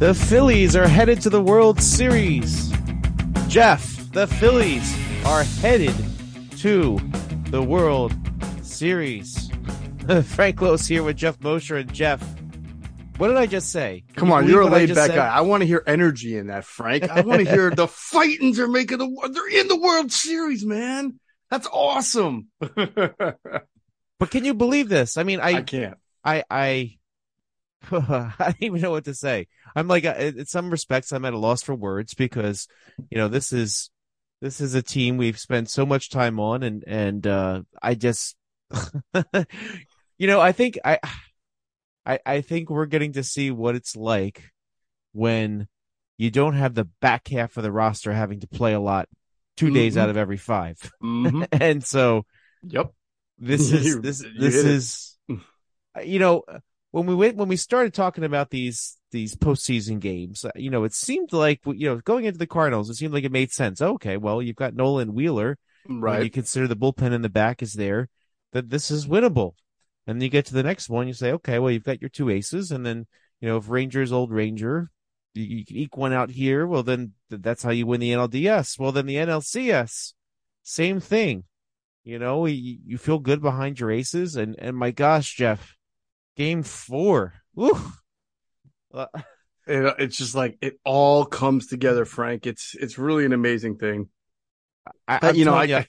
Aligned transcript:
The 0.00 0.14
Phillies 0.14 0.76
are 0.76 0.88
headed 0.88 1.20
to 1.20 1.28
the 1.28 1.42
World 1.42 1.82
Series. 1.82 2.72
Jeff, 3.48 4.10
the 4.12 4.26
Phillies 4.26 4.96
are 5.26 5.44
headed 5.44 5.94
to 6.56 6.98
the 7.50 7.62
World 7.62 8.14
Series. 8.62 9.50
Frank 10.24 10.56
Klose 10.56 10.88
here 10.88 11.02
with 11.02 11.18
Jeff 11.18 11.38
Mosher 11.42 11.76
and 11.76 11.92
Jeff. 11.92 12.22
What 13.18 13.28
did 13.28 13.36
I 13.36 13.44
just 13.44 13.70
say? 13.70 14.04
Can 14.06 14.16
Come 14.16 14.28
you 14.28 14.34
on, 14.36 14.48
you're 14.48 14.62
a 14.62 14.66
laid 14.68 14.94
back 14.94 15.08
said? 15.08 15.16
guy. 15.16 15.28
I 15.28 15.42
want 15.42 15.60
to 15.60 15.66
hear 15.66 15.84
energy 15.86 16.38
in 16.38 16.46
that, 16.46 16.64
Frank. 16.64 17.10
I 17.10 17.20
want 17.20 17.44
to 17.44 17.50
hear 17.50 17.68
the 17.68 17.86
Fightins 17.86 18.56
are 18.56 18.68
making 18.68 18.96
the 18.96 19.28
they're 19.30 19.60
in 19.60 19.68
the 19.68 19.78
World 19.78 20.10
Series, 20.10 20.64
man. 20.64 21.20
That's 21.50 21.68
awesome. 21.70 22.48
But 24.18 24.30
can 24.30 24.46
you 24.46 24.54
believe 24.54 24.88
this? 24.88 25.16
I 25.18 25.24
mean, 25.24 25.40
I, 25.40 25.62
can't. 25.62 25.96
I, 26.22 26.44
I, 26.50 26.98
I 27.90 28.32
don't 28.38 28.56
even 28.62 28.80
know 28.80 28.90
what 28.90 29.04
to 29.04 29.14
say. 29.14 29.46
I'm 29.74 29.88
like, 29.88 30.04
uh, 30.04 30.14
in 30.18 30.46
some 30.46 30.70
respects, 30.70 31.12
I'm 31.12 31.24
at 31.24 31.32
a 31.32 31.38
loss 31.38 31.62
for 31.62 31.74
words 31.74 32.14
because, 32.14 32.68
you 33.10 33.18
know, 33.18 33.28
this 33.28 33.52
is, 33.52 33.90
this 34.40 34.60
is 34.60 34.74
a 34.74 34.82
team 34.82 35.16
we've 35.16 35.38
spent 35.38 35.70
so 35.70 35.84
much 35.86 36.10
time 36.10 36.38
on 36.40 36.62
and, 36.62 36.84
and, 36.86 37.26
uh, 37.26 37.62
I 37.82 37.94
just, 37.94 38.36
you 40.18 40.26
know, 40.26 40.40
I 40.40 40.52
think 40.52 40.78
I, 40.84 40.98
I, 42.06 42.18
I 42.24 42.40
think 42.40 42.70
we're 42.70 42.86
getting 42.86 43.12
to 43.14 43.22
see 43.22 43.50
what 43.50 43.74
it's 43.74 43.96
like 43.96 44.50
when 45.12 45.68
you 46.18 46.30
don't 46.30 46.54
have 46.54 46.74
the 46.74 46.84
back 47.00 47.28
half 47.28 47.56
of 47.56 47.62
the 47.62 47.72
roster 47.72 48.12
having 48.12 48.40
to 48.40 48.46
play 48.48 48.72
a 48.74 48.80
lot 48.80 49.08
2 49.56 49.70
days 49.70 49.96
Mhm. 49.96 50.00
out 50.00 50.08
of 50.10 50.16
every 50.16 50.36
5 50.36 50.90
Mhm. 51.02 51.48
and 51.52 51.84
so, 51.84 52.24
Yep. 52.62 52.92
this 53.38 53.72
is 53.72 54.00
this 54.00 54.24
this 54.38 54.54
is 54.54 55.18
you 56.04 56.18
know 56.18 56.44
when 56.90 57.06
we 57.06 57.14
went 57.14 57.36
when 57.36 57.48
we 57.48 57.56
started 57.56 57.94
talking 57.94 58.24
about 58.24 58.50
these 58.50 58.98
these 59.12 59.34
postseason 59.34 60.00
games, 60.00 60.44
uh, 60.44 60.50
you 60.56 60.70
know, 60.70 60.84
it 60.84 60.94
seemed 60.94 61.32
like 61.32 61.60
you 61.66 61.88
know 61.88 61.96
going 61.98 62.24
into 62.24 62.38
the 62.38 62.46
Cardinals, 62.46 62.90
it 62.90 62.94
seemed 62.94 63.14
like 63.14 63.24
it 63.24 63.32
made 63.32 63.52
sense. 63.52 63.80
Okay, 63.80 64.16
well, 64.16 64.42
you've 64.42 64.56
got 64.56 64.74
Nolan 64.74 65.14
Wheeler, 65.14 65.58
when 66.14 66.24
you 66.24 66.30
consider 66.30 66.66
the 66.66 66.76
bullpen 66.76 67.12
in 67.12 67.22
the 67.22 67.28
back 67.28 67.62
is 67.62 67.74
there, 67.74 68.08
that 68.52 68.70
this 68.70 68.90
is 68.90 69.06
winnable. 69.06 69.54
And 70.06 70.16
then 70.16 70.22
you 70.22 70.30
get 70.30 70.46
to 70.46 70.54
the 70.54 70.62
next 70.62 70.88
one, 70.88 71.06
you 71.06 71.14
say, 71.14 71.32
okay, 71.32 71.58
well, 71.58 71.70
you've 71.70 71.84
got 71.84 72.00
your 72.00 72.10
two 72.10 72.30
aces, 72.30 72.70
and 72.70 72.84
then 72.84 73.06
you 73.40 73.48
know 73.48 73.56
if 73.56 73.68
Rangers 73.68 74.12
old 74.12 74.32
Ranger, 74.32 74.90
you, 75.34 75.44
you 75.44 75.64
can 75.64 75.76
eke 75.76 75.96
one 75.96 76.12
out 76.12 76.30
here. 76.30 76.66
Well, 76.66 76.82
then 76.82 77.12
th- 77.30 77.42
that's 77.42 77.62
how 77.62 77.70
you 77.70 77.86
win 77.86 78.00
the 78.00 78.10
NLDS. 78.10 78.78
Well, 78.78 78.92
then 78.92 79.06
the 79.06 79.16
NLCS, 79.16 80.14
same 80.62 81.00
thing. 81.00 81.44
You 82.02 82.18
know, 82.18 82.46
you, 82.46 82.78
you 82.84 82.98
feel 82.98 83.18
good 83.18 83.42
behind 83.42 83.78
your 83.78 83.90
aces, 83.90 84.36
and 84.36 84.56
and 84.58 84.76
my 84.76 84.90
gosh, 84.90 85.36
Jeff, 85.36 85.76
game 86.40 86.62
four, 86.62 87.34
woo. 87.54 87.78
Uh, 88.94 89.06
It, 89.66 89.94
it's 89.98 90.16
just 90.16 90.34
like 90.34 90.56
it 90.62 90.80
all 90.84 91.26
comes 91.26 91.66
together, 91.66 92.06
Frank. 92.06 92.46
It's 92.46 92.74
it's 92.74 92.98
really 92.98 93.26
an 93.26 93.34
amazing 93.34 93.76
thing. 93.76 94.08
I, 95.06 95.30
you 95.32 95.44
know, 95.44 95.54
I, 95.54 95.66
telling 95.66 95.86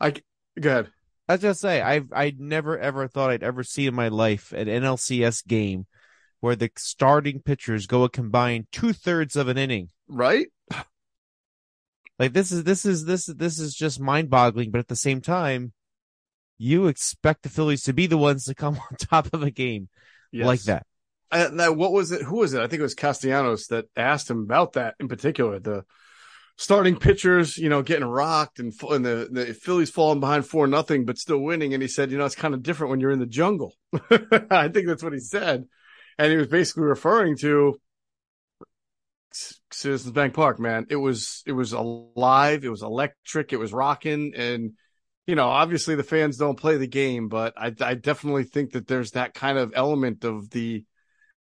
I, 0.00 0.06
I, 0.08 0.14
go 0.58 0.70
ahead. 0.70 0.90
I 1.28 1.34
was 1.34 1.42
just 1.42 1.60
say 1.60 1.82
I 1.82 2.00
I 2.10 2.34
never 2.36 2.78
ever 2.78 3.06
thought 3.06 3.30
I'd 3.30 3.44
ever 3.44 3.62
see 3.62 3.86
in 3.86 3.94
my 3.94 4.08
life 4.08 4.52
an 4.52 4.66
NLCS 4.66 5.46
game 5.46 5.86
where 6.40 6.56
the 6.56 6.70
starting 6.78 7.40
pitchers 7.40 7.86
go 7.86 8.02
a 8.02 8.08
combined 8.08 8.68
two 8.72 8.94
thirds 8.94 9.36
of 9.36 9.46
an 9.48 9.58
inning. 9.58 9.90
Right? 10.08 10.46
Like 12.18 12.32
this 12.32 12.50
is 12.50 12.64
this 12.64 12.86
is 12.86 13.04
this 13.04 13.26
this 13.26 13.60
is 13.60 13.74
just 13.74 14.00
mind 14.00 14.30
boggling, 14.30 14.70
but 14.70 14.78
at 14.78 14.88
the 14.88 14.96
same 14.96 15.20
time, 15.20 15.74
you 16.62 16.86
expect 16.86 17.42
the 17.42 17.48
Phillies 17.48 17.82
to 17.82 17.92
be 17.92 18.06
the 18.06 18.16
ones 18.16 18.44
to 18.44 18.54
come 18.54 18.78
on 18.90 18.96
top 18.96 19.32
of 19.32 19.42
a 19.42 19.50
game 19.50 19.88
like 20.32 20.62
that. 20.62 20.86
Now, 21.32 21.72
what 21.72 21.92
was 21.92 22.12
it? 22.12 22.22
Who 22.22 22.36
was 22.36 22.54
it? 22.54 22.60
I 22.60 22.66
think 22.66 22.80
it 22.80 22.84
was 22.84 22.94
Castellanos 22.94 23.66
that 23.68 23.86
asked 23.96 24.30
him 24.30 24.42
about 24.42 24.74
that 24.74 24.94
in 25.00 25.08
particular. 25.08 25.58
The 25.58 25.84
starting 26.56 26.96
pitchers, 26.96 27.56
you 27.56 27.70
know, 27.70 27.82
getting 27.82 28.06
rocked 28.06 28.60
and, 28.60 28.72
and 28.90 29.04
the, 29.04 29.28
the 29.30 29.54
Phillies 29.54 29.90
falling 29.90 30.20
behind 30.20 30.46
four 30.46 30.66
nothing, 30.66 31.04
but 31.04 31.18
still 31.18 31.38
winning. 31.38 31.72
And 31.72 31.82
he 31.82 31.88
said, 31.88 32.10
you 32.12 32.18
know, 32.18 32.26
it's 32.26 32.34
kind 32.34 32.54
of 32.54 32.62
different 32.62 32.90
when 32.90 33.00
you're 33.00 33.10
in 33.10 33.18
the 33.18 33.26
jungle. 33.26 33.74
I 34.50 34.68
think 34.68 34.86
that's 34.86 35.02
what 35.02 35.14
he 35.14 35.20
said. 35.20 35.64
And 36.18 36.30
he 36.30 36.36
was 36.36 36.48
basically 36.48 36.84
referring 36.84 37.38
to 37.38 37.80
Citizens 39.32 40.12
Bank 40.12 40.34
Park, 40.34 40.60
man. 40.60 40.86
It 40.90 40.96
was, 40.96 41.42
it 41.46 41.52
was 41.52 41.72
alive. 41.72 42.62
It 42.62 42.70
was 42.70 42.82
electric. 42.82 43.54
It 43.54 43.58
was 43.58 43.72
rocking. 43.72 44.34
And, 44.36 44.72
you 45.26 45.34
know, 45.34 45.48
obviously 45.48 45.94
the 45.94 46.02
fans 46.02 46.36
don't 46.36 46.58
play 46.58 46.76
the 46.76 46.86
game, 46.86 47.28
but 47.28 47.54
I, 47.56 47.74
I 47.80 47.94
definitely 47.94 48.44
think 48.44 48.72
that 48.72 48.86
there's 48.86 49.12
that 49.12 49.34
kind 49.34 49.58
of 49.58 49.72
element 49.74 50.24
of 50.24 50.50
the, 50.50 50.84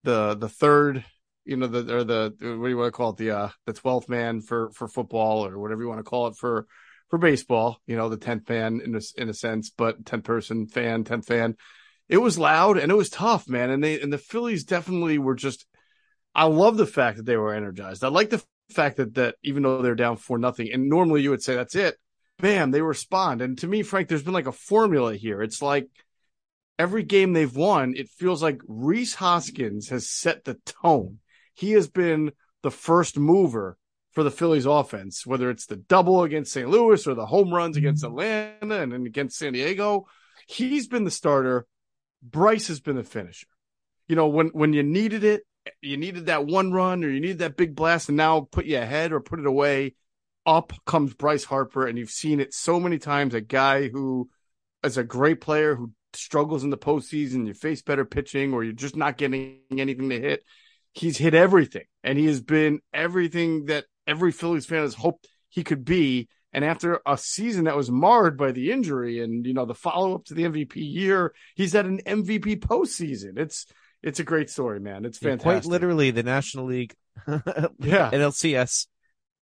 the 0.03 0.35
the 0.35 0.49
third, 0.49 1.05
you 1.45 1.57
know, 1.57 1.67
the 1.67 1.95
or 1.95 2.03
the 2.03 2.33
what 2.39 2.63
do 2.63 2.69
you 2.69 2.77
want 2.77 2.87
to 2.87 2.91
call 2.91 3.11
it, 3.11 3.17
the 3.17 3.31
uh 3.31 3.49
the 3.65 3.73
twelfth 3.73 4.09
man 4.09 4.41
for 4.41 4.71
for 4.71 4.87
football 4.87 5.45
or 5.45 5.57
whatever 5.57 5.81
you 5.81 5.87
want 5.87 5.99
to 5.99 6.03
call 6.03 6.27
it 6.27 6.35
for 6.35 6.67
for 7.09 7.19
baseball, 7.19 7.79
you 7.85 7.95
know, 7.95 8.09
the 8.09 8.17
tenth 8.17 8.47
fan 8.47 8.81
in 8.83 8.95
a 8.95 9.01
in 9.17 9.29
a 9.29 9.33
sense, 9.33 9.69
but 9.69 10.05
tenth 10.05 10.23
person 10.23 10.65
fan, 10.67 11.03
tenth 11.03 11.27
fan. 11.27 11.55
It 12.09 12.17
was 12.17 12.39
loud 12.39 12.77
and 12.77 12.91
it 12.91 12.95
was 12.95 13.09
tough, 13.09 13.47
man. 13.47 13.69
And 13.69 13.83
they 13.83 14.01
and 14.01 14.11
the 14.11 14.17
Phillies 14.17 14.63
definitely 14.63 15.17
were 15.17 15.35
just. 15.35 15.65
I 16.33 16.45
love 16.45 16.77
the 16.77 16.85
fact 16.85 17.17
that 17.17 17.25
they 17.25 17.35
were 17.35 17.53
energized. 17.53 18.03
I 18.05 18.07
like 18.07 18.29
the 18.29 18.41
fact 18.71 18.97
that 18.97 19.15
that 19.15 19.35
even 19.43 19.63
though 19.63 19.81
they're 19.81 19.95
down 19.95 20.17
for 20.17 20.37
nothing, 20.37 20.71
and 20.71 20.89
normally 20.89 21.21
you 21.21 21.29
would 21.29 21.43
say 21.43 21.55
that's 21.55 21.75
it, 21.75 21.95
bam, 22.41 22.71
they 22.71 22.81
respond. 22.81 23.41
And 23.41 23.57
to 23.59 23.67
me, 23.67 23.83
Frank, 23.83 24.07
there's 24.07 24.23
been 24.23 24.33
like 24.33 24.47
a 24.47 24.51
formula 24.51 25.15
here. 25.15 25.41
It's 25.41 25.61
like 25.61 25.87
every 26.77 27.03
game 27.03 27.33
they've 27.33 27.55
won, 27.55 27.93
it 27.95 28.09
feels 28.09 28.41
like 28.41 28.61
Rhys 28.67 29.15
Hoskins 29.15 29.89
has 29.89 30.09
set 30.09 30.43
the 30.43 30.55
tone. 30.83 31.19
He 31.53 31.71
has 31.73 31.87
been 31.87 32.31
the 32.63 32.71
first 32.71 33.17
mover 33.17 33.77
for 34.11 34.23
the 34.23 34.31
Phillies 34.31 34.65
offense, 34.65 35.25
whether 35.25 35.49
it's 35.49 35.67
the 35.67 35.75
double 35.75 36.23
against 36.23 36.51
St. 36.51 36.69
Louis 36.69 37.05
or 37.07 37.13
the 37.13 37.25
home 37.25 37.53
runs 37.53 37.77
mm-hmm. 37.77 37.85
against 37.85 38.03
Atlanta 38.03 38.81
and 38.81 38.91
then 38.91 39.05
against 39.05 39.37
San 39.37 39.53
Diego. 39.53 40.07
He's 40.47 40.87
been 40.87 41.03
the 41.03 41.11
starter. 41.11 41.65
Bryce 42.21 42.67
has 42.67 42.79
been 42.79 42.95
the 42.95 43.03
finisher. 43.03 43.47
You 44.07 44.15
know, 44.15 44.27
when 44.27 44.47
when 44.47 44.73
you 44.73 44.83
needed 44.83 45.23
it, 45.23 45.43
you 45.81 45.97
needed 45.97 46.25
that 46.25 46.45
one 46.45 46.71
run 46.71 47.03
or 47.03 47.09
you 47.09 47.21
needed 47.21 47.39
that 47.39 47.57
big 47.57 47.75
blast 47.75 48.09
and 48.09 48.17
now 48.17 48.41
put 48.51 48.65
you 48.65 48.77
ahead 48.77 49.13
or 49.13 49.21
put 49.21 49.39
it 49.39 49.45
away. 49.45 49.95
Up 50.45 50.73
comes 50.85 51.13
Bryce 51.13 51.43
Harper, 51.43 51.87
and 51.87 51.97
you've 51.97 52.09
seen 52.09 52.39
it 52.39 52.53
so 52.53 52.79
many 52.79 52.97
times. 52.97 53.33
A 53.33 53.41
guy 53.41 53.89
who 53.89 54.29
is 54.83 54.97
a 54.97 55.03
great 55.03 55.41
player 55.41 55.75
who 55.75 55.91
struggles 56.13 56.63
in 56.63 56.69
the 56.69 56.77
postseason, 56.77 57.47
you 57.47 57.53
face 57.53 57.81
better 57.81 58.05
pitching, 58.05 58.53
or 58.53 58.63
you're 58.63 58.73
just 58.73 58.95
not 58.95 59.17
getting 59.17 59.59
anything 59.71 60.09
to 60.09 60.19
hit. 60.19 60.43
He's 60.93 61.17
hit 61.17 61.33
everything, 61.33 61.85
and 62.03 62.17
he 62.17 62.25
has 62.25 62.41
been 62.41 62.79
everything 62.93 63.65
that 63.65 63.85
every 64.07 64.31
Phillies 64.31 64.65
fan 64.65 64.81
has 64.81 64.95
hoped 64.95 65.27
he 65.49 65.63
could 65.63 65.85
be. 65.85 66.27
And 66.53 66.65
after 66.65 67.01
a 67.05 67.17
season 67.17 67.63
that 67.65 67.77
was 67.77 67.89
marred 67.89 68.37
by 68.37 68.51
the 68.51 68.71
injury, 68.71 69.23
and 69.23 69.45
you 69.45 69.53
know 69.53 69.65
the 69.65 69.75
follow 69.75 70.15
up 70.15 70.25
to 70.25 70.33
the 70.33 70.43
MVP 70.43 70.73
year, 70.75 71.33
he's 71.55 71.75
at 71.75 71.85
an 71.85 72.01
MVP 72.05 72.59
postseason. 72.59 73.37
It's 73.37 73.67
it's 74.03 74.19
a 74.19 74.23
great 74.23 74.49
story, 74.49 74.79
man. 74.79 75.05
It's 75.05 75.21
Yeah, 75.21 75.29
fantastic. 75.29 75.63
Quite 75.63 75.65
literally, 75.71 76.11
the 76.11 76.23
National 76.23 76.65
League 76.65 76.93
yeah, 77.27 78.11
NLCS 78.11 78.87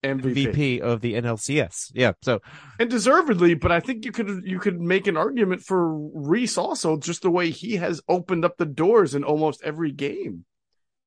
MVP. 0.04 0.46
MVP 0.46 0.80
of 0.80 1.00
the 1.00 1.14
NLCS. 1.14 1.90
Yeah, 1.94 2.12
so 2.22 2.40
and 2.78 2.90
deservedly. 2.90 3.54
But 3.54 3.72
I 3.72 3.80
think 3.80 4.04
you 4.04 4.12
could 4.12 4.42
you 4.44 4.58
could 4.58 4.80
make 4.80 5.06
an 5.06 5.16
argument 5.16 5.62
for 5.62 5.96
Rhys 6.12 6.58
also, 6.58 6.96
just 6.96 7.22
the 7.22 7.30
way 7.30 7.50
he 7.50 7.76
has 7.76 8.00
opened 8.08 8.44
up 8.44 8.56
the 8.56 8.66
doors 8.66 9.14
in 9.14 9.24
almost 9.24 9.62
every 9.64 9.90
game. 9.90 10.44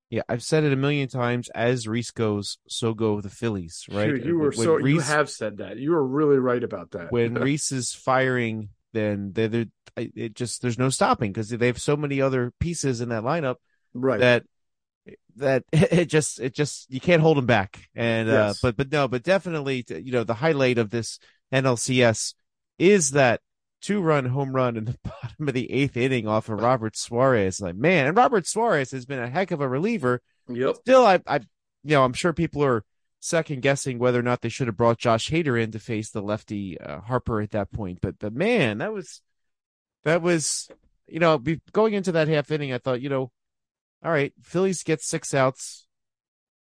yeah, 0.10 0.24
I've 0.28 0.44
said 0.44 0.64
it 0.64 0.74
a 0.74 0.78
million 0.78 1.08
times. 1.08 1.50
As 1.50 1.88
Rhys 1.88 2.12
goes, 2.12 2.58
so 2.68 2.94
go 2.94 3.22
the 3.22 3.30
Phillies. 3.30 3.86
Right? 3.90 4.08
Dude, 4.08 4.26
you 4.26 4.38
were 4.38 4.50
When 4.50 4.66
so 4.66 4.78
you 4.78 5.00
have 5.00 5.30
said 5.30 5.58
that. 5.58 5.78
You 5.78 5.92
were 5.92 6.06
really 6.06 6.38
right 6.40 6.64
about 6.64 6.92
that. 6.92 7.12
when 7.12 7.34
Rhys 7.42 7.72
is 7.72 7.94
firing, 7.94 8.70
then 8.94 9.32
they're, 9.34 9.48
they're 9.48 9.66
it 9.98 10.36
just 10.36 10.62
there's 10.62 10.78
no 10.78 10.90
stopping 10.90 11.32
because 11.32 11.50
they 11.50 11.68
have 11.68 11.82
so 11.82 11.98
many 11.98 12.22
other 12.22 12.54
pieces 12.60 13.02
in 13.02 13.10
that 13.10 13.24
lineup 13.24 13.56
right. 13.94 14.20
that 14.20 14.44
that 15.38 15.64
it 15.72 16.06
just 16.06 16.40
it 16.40 16.54
just 16.54 16.92
you 16.92 17.00
can't 17.00 17.22
hold 17.22 17.38
them 17.38 17.46
back. 17.46 17.88
And 17.96 18.30
uh, 18.30 18.54
but 18.62 18.78
but 18.78 18.92
no, 18.92 19.08
but 19.08 19.24
definitely 19.24 19.86
you 19.88 20.12
know 20.12 20.24
the 20.24 20.36
highlight 20.36 20.78
of 20.78 20.90
this 20.90 21.20
NLCS 21.54 22.34
is 22.80 23.12
that 23.12 23.42
two 23.82 24.02
run 24.02 24.26
home 24.26 24.54
run 24.54 24.78
in 24.78 24.86
the 24.86 24.98
bottom 25.04 25.48
of 25.48 25.54
the 25.54 25.72
eighth 25.72 25.98
inning 25.98 26.28
off 26.28 26.50
of 26.50 26.60
Robert 26.62 26.98
Suarez. 26.98 27.62
Like 27.62 27.76
man, 27.76 28.08
and 28.08 28.18
Robert 28.18 28.48
Suarez 28.48 28.92
has 28.92 29.06
been 29.06 29.20
a 29.20 29.30
heck 29.30 29.52
of 29.52 29.62
a 29.62 29.68
reliever. 29.68 30.22
yep. 30.50 30.76
Still, 30.78 31.06
I 31.06 31.22
I 31.28 31.38
you 31.84 31.96
know 31.96 32.04
I'm 32.04 32.14
sure 32.14 32.34
people 32.34 32.64
are 32.64 32.84
second 33.20 33.62
guessing 33.62 34.00
whether 34.00 34.20
or 34.20 34.24
not 34.24 34.42
they 34.42 34.50
should 34.50 34.68
have 34.68 34.78
brought 34.78 35.00
Josh 35.00 35.30
Hader 35.30 35.62
in 35.62 35.72
to 35.72 35.80
face 35.80 36.12
the 36.12 36.22
lefty 36.22 36.80
uh, 36.80 37.02
Harper 37.02 37.42
at 37.42 37.52
that 37.52 37.72
point. 37.72 38.00
But 38.02 38.20
but 38.20 38.34
man, 38.34 38.80
that 38.80 38.94
was 38.94 39.22
that 40.04 40.22
was 40.22 40.70
you 41.08 41.20
know 41.20 41.38
be, 41.38 41.62
going 41.72 41.94
into 41.94 42.14
that 42.14 42.28
half 42.28 42.52
inning, 42.52 42.74
I 42.74 42.78
thought 42.78 43.02
you 43.02 43.10
know, 43.10 43.32
all 44.04 44.12
right, 44.12 44.34
Phillies 44.42 44.84
get 44.84 45.02
six 45.02 45.34
outs, 45.34 45.88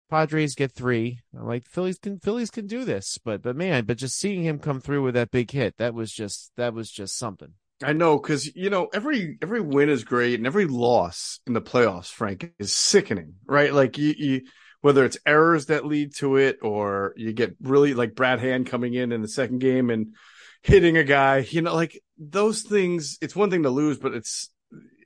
Padres 0.09 0.55
get 0.55 0.73
three. 0.73 1.21
I'm 1.37 1.47
like 1.47 1.67
Phillies 1.67 1.99
can 1.99 2.19
Phillies 2.19 2.51
can 2.51 2.67
do 2.67 2.85
this, 2.85 3.19
but 3.25 3.43
but 3.43 3.57
man, 3.57 3.85
but 3.85 3.99
just 3.99 4.19
seeing 4.19 4.43
him 4.43 4.59
come 4.59 4.81
through 4.81 5.03
with 5.03 5.15
that 5.15 5.31
big 5.31 5.51
hit, 5.51 5.77
that 5.79 5.95
was 5.95 6.13
just 6.13 6.53
that 6.57 6.75
was 6.75 6.91
just 6.91 7.17
something. 7.17 7.55
I 7.83 7.93
know 7.93 8.19
because 8.19 8.55
you 8.55 8.71
know 8.71 8.89
every 8.95 9.39
every 9.43 9.61
win 9.61 9.89
is 9.89 10.05
great 10.05 10.35
and 10.35 10.47
every 10.47 10.67
loss 10.67 11.41
in 11.47 11.53
the 11.53 11.61
playoffs, 11.61 12.11
Frank, 12.11 12.53
is 12.59 12.73
sickening, 12.73 13.35
right? 13.47 13.73
Like 13.73 13.99
you, 13.99 14.15
you 14.17 14.43
whether 14.81 15.05
it's 15.05 15.19
errors 15.27 15.67
that 15.67 15.85
lead 15.85 16.15
to 16.17 16.37
it 16.37 16.59
or 16.63 17.13
you 17.17 17.33
get 17.33 17.57
really 17.61 17.93
like 17.93 18.15
Brad 18.15 18.39
Hand 18.39 18.67
coming 18.67 18.95
in 18.95 19.13
in 19.13 19.23
the 19.23 19.29
second 19.29 19.59
game 19.59 19.91
and 19.91 20.15
hitting 20.63 20.97
a 20.97 21.05
guy, 21.05 21.39
you 21.39 21.63
know, 21.63 21.75
like 21.75 22.01
those 22.19 22.63
things. 22.63 23.19
It's 23.21 23.37
one 23.37 23.51
thing 23.51 23.65
to 23.65 23.71
lose, 23.71 23.99
but 23.99 24.15
it's 24.15 24.51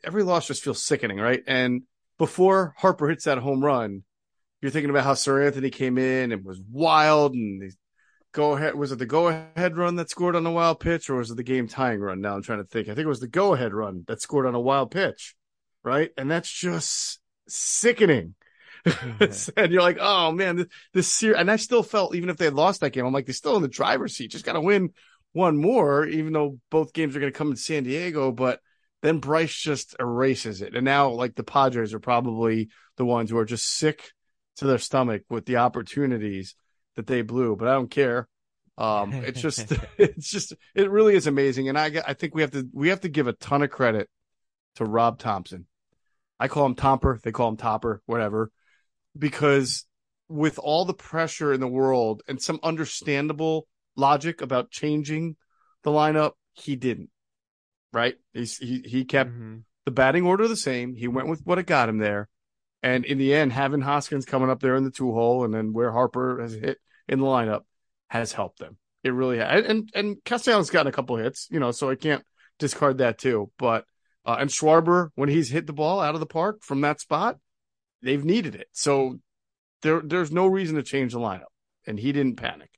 every 0.04 0.22
loss 0.22 0.46
just 0.46 0.62
feels 0.62 0.82
sickening, 0.82 1.18
right? 1.18 1.42
And 1.46 1.82
before 2.20 2.74
Harper 2.76 3.08
hits 3.08 3.24
that 3.24 3.38
home 3.38 3.64
run, 3.64 4.02
you're 4.60 4.70
thinking 4.70 4.90
about 4.90 5.04
how 5.04 5.14
Seranthony 5.14 5.72
came 5.72 5.96
in 5.96 6.32
and 6.32 6.44
was 6.44 6.60
wild 6.70 7.32
and 7.32 7.62
the 7.62 7.72
go 8.32 8.52
ahead 8.52 8.74
was 8.74 8.92
it 8.92 8.98
the 8.98 9.06
go 9.06 9.28
ahead 9.28 9.74
run 9.78 9.96
that 9.96 10.10
scored 10.10 10.36
on 10.36 10.44
a 10.44 10.52
wild 10.52 10.80
pitch 10.80 11.08
or 11.08 11.16
was 11.16 11.30
it 11.30 11.38
the 11.38 11.42
game 11.42 11.66
tying 11.66 11.98
run? 11.98 12.20
Now 12.20 12.34
I'm 12.34 12.42
trying 12.42 12.62
to 12.62 12.68
think. 12.68 12.88
I 12.88 12.94
think 12.94 13.06
it 13.06 13.08
was 13.08 13.20
the 13.20 13.26
go 13.26 13.54
ahead 13.54 13.72
run 13.72 14.04
that 14.06 14.20
scored 14.20 14.44
on 14.44 14.54
a 14.54 14.60
wild 14.60 14.90
pitch, 14.90 15.34
right? 15.82 16.10
And 16.18 16.30
that's 16.30 16.52
just 16.52 17.20
sickening. 17.48 18.34
and 18.84 19.72
you're 19.72 19.80
like, 19.80 19.96
oh 19.98 20.30
man, 20.30 20.56
this, 20.56 20.66
this 20.92 21.08
series, 21.08 21.38
and 21.38 21.50
I 21.50 21.56
still 21.56 21.82
felt 21.82 22.14
even 22.14 22.28
if 22.28 22.36
they 22.36 22.44
had 22.44 22.52
lost 22.52 22.82
that 22.82 22.90
game, 22.90 23.06
I'm 23.06 23.14
like, 23.14 23.24
they're 23.24 23.32
still 23.32 23.56
in 23.56 23.62
the 23.62 23.68
driver's 23.68 24.14
seat. 24.14 24.30
Just 24.30 24.44
got 24.44 24.52
to 24.52 24.60
win 24.60 24.90
one 25.32 25.56
more, 25.56 26.04
even 26.04 26.34
though 26.34 26.58
both 26.70 26.92
games 26.92 27.16
are 27.16 27.20
going 27.20 27.32
to 27.32 27.38
come 27.38 27.50
in 27.50 27.56
San 27.56 27.84
Diego. 27.84 28.30
But 28.30 28.60
then 29.02 29.18
Bryce 29.18 29.54
just 29.54 29.96
erases 29.98 30.62
it, 30.62 30.74
and 30.74 30.84
now 30.84 31.10
like 31.10 31.34
the 31.34 31.44
Padres 31.44 31.94
are 31.94 32.00
probably 32.00 32.68
the 32.96 33.04
ones 33.04 33.30
who 33.30 33.38
are 33.38 33.44
just 33.44 33.66
sick 33.66 34.12
to 34.56 34.66
their 34.66 34.78
stomach 34.78 35.22
with 35.30 35.46
the 35.46 35.56
opportunities 35.56 36.54
that 36.96 37.06
they 37.06 37.22
blew. 37.22 37.56
But 37.56 37.68
I 37.68 37.74
don't 37.74 37.90
care. 37.90 38.28
Um, 38.76 39.12
it's 39.12 39.40
just, 39.40 39.72
it's 39.98 40.30
just, 40.30 40.54
it 40.74 40.90
really 40.90 41.14
is 41.14 41.26
amazing, 41.26 41.68
and 41.68 41.78
I, 41.78 42.02
I 42.06 42.14
think 42.14 42.34
we 42.34 42.42
have 42.42 42.52
to, 42.52 42.68
we 42.72 42.88
have 42.88 43.00
to 43.00 43.08
give 43.08 43.26
a 43.26 43.32
ton 43.34 43.62
of 43.62 43.70
credit 43.70 44.08
to 44.76 44.84
Rob 44.84 45.18
Thomson. 45.18 45.66
I 46.38 46.48
call 46.48 46.64
him 46.66 46.74
Tomper, 46.74 47.20
they 47.20 47.32
call 47.32 47.48
him 47.48 47.56
Topper, 47.56 48.00
whatever 48.06 48.50
because 49.16 49.86
with 50.28 50.58
all 50.58 50.84
the 50.84 50.94
pressure 50.94 51.52
in 51.52 51.60
the 51.60 51.68
world 51.68 52.22
and 52.28 52.40
some 52.40 52.60
understandable 52.62 53.66
logic 53.96 54.40
about 54.40 54.70
changing 54.70 55.36
the 55.82 55.90
lineup, 55.90 56.32
he 56.52 56.76
didn't. 56.76 57.10
Right? 57.92 58.16
He's, 58.32 58.56
he 58.56 58.82
he 58.86 59.04
kept 59.04 59.30
mm-hmm. 59.30 59.58
the 59.84 59.90
batting 59.90 60.24
order 60.26 60.46
the 60.46 60.56
same. 60.56 60.94
He 60.94 61.08
went 61.08 61.28
with 61.28 61.40
what 61.44 61.58
it 61.58 61.66
got 61.66 61.88
him 61.88 61.98
there. 61.98 62.28
And 62.82 63.04
in 63.04 63.18
the 63.18 63.34
end, 63.34 63.52
having 63.52 63.80
Hoskins 63.80 64.24
coming 64.24 64.48
up 64.48 64.60
there 64.60 64.76
in 64.76 64.84
the 64.84 64.90
two 64.90 65.12
hole 65.12 65.44
and 65.44 65.52
then 65.52 65.72
where 65.72 65.92
Harper 65.92 66.40
has 66.40 66.54
hit 66.54 66.78
in 67.08 67.20
the 67.20 67.26
lineup 67.26 67.62
has 68.08 68.32
helped 68.32 68.58
them. 68.58 68.78
It 69.02 69.10
really 69.10 69.38
has. 69.38 69.64
And 69.66 69.90
and 69.94 70.16
Castellanos 70.24 70.70
gotten 70.70 70.88
a 70.88 70.92
couple 70.92 71.16
hits, 71.16 71.48
you 71.50 71.60
know, 71.60 71.70
so 71.70 71.90
I 71.90 71.94
can't 71.94 72.24
discard 72.58 72.98
that 72.98 73.18
too. 73.18 73.50
But 73.58 73.84
uh, 74.24 74.36
and 74.38 74.50
Schwarber, 74.50 75.10
when 75.14 75.28
he's 75.28 75.50
hit 75.50 75.66
the 75.66 75.72
ball 75.72 76.00
out 76.00 76.14
of 76.14 76.20
the 76.20 76.26
park 76.26 76.62
from 76.62 76.82
that 76.82 77.00
spot, 77.00 77.38
they've 78.02 78.24
needed 78.24 78.54
it. 78.54 78.68
So 78.72 79.18
there 79.82 80.00
there's 80.00 80.30
no 80.30 80.46
reason 80.46 80.76
to 80.76 80.82
change 80.82 81.12
the 81.12 81.18
lineup. 81.18 81.44
And 81.86 81.98
he 81.98 82.12
didn't 82.12 82.36
panic. 82.36 82.70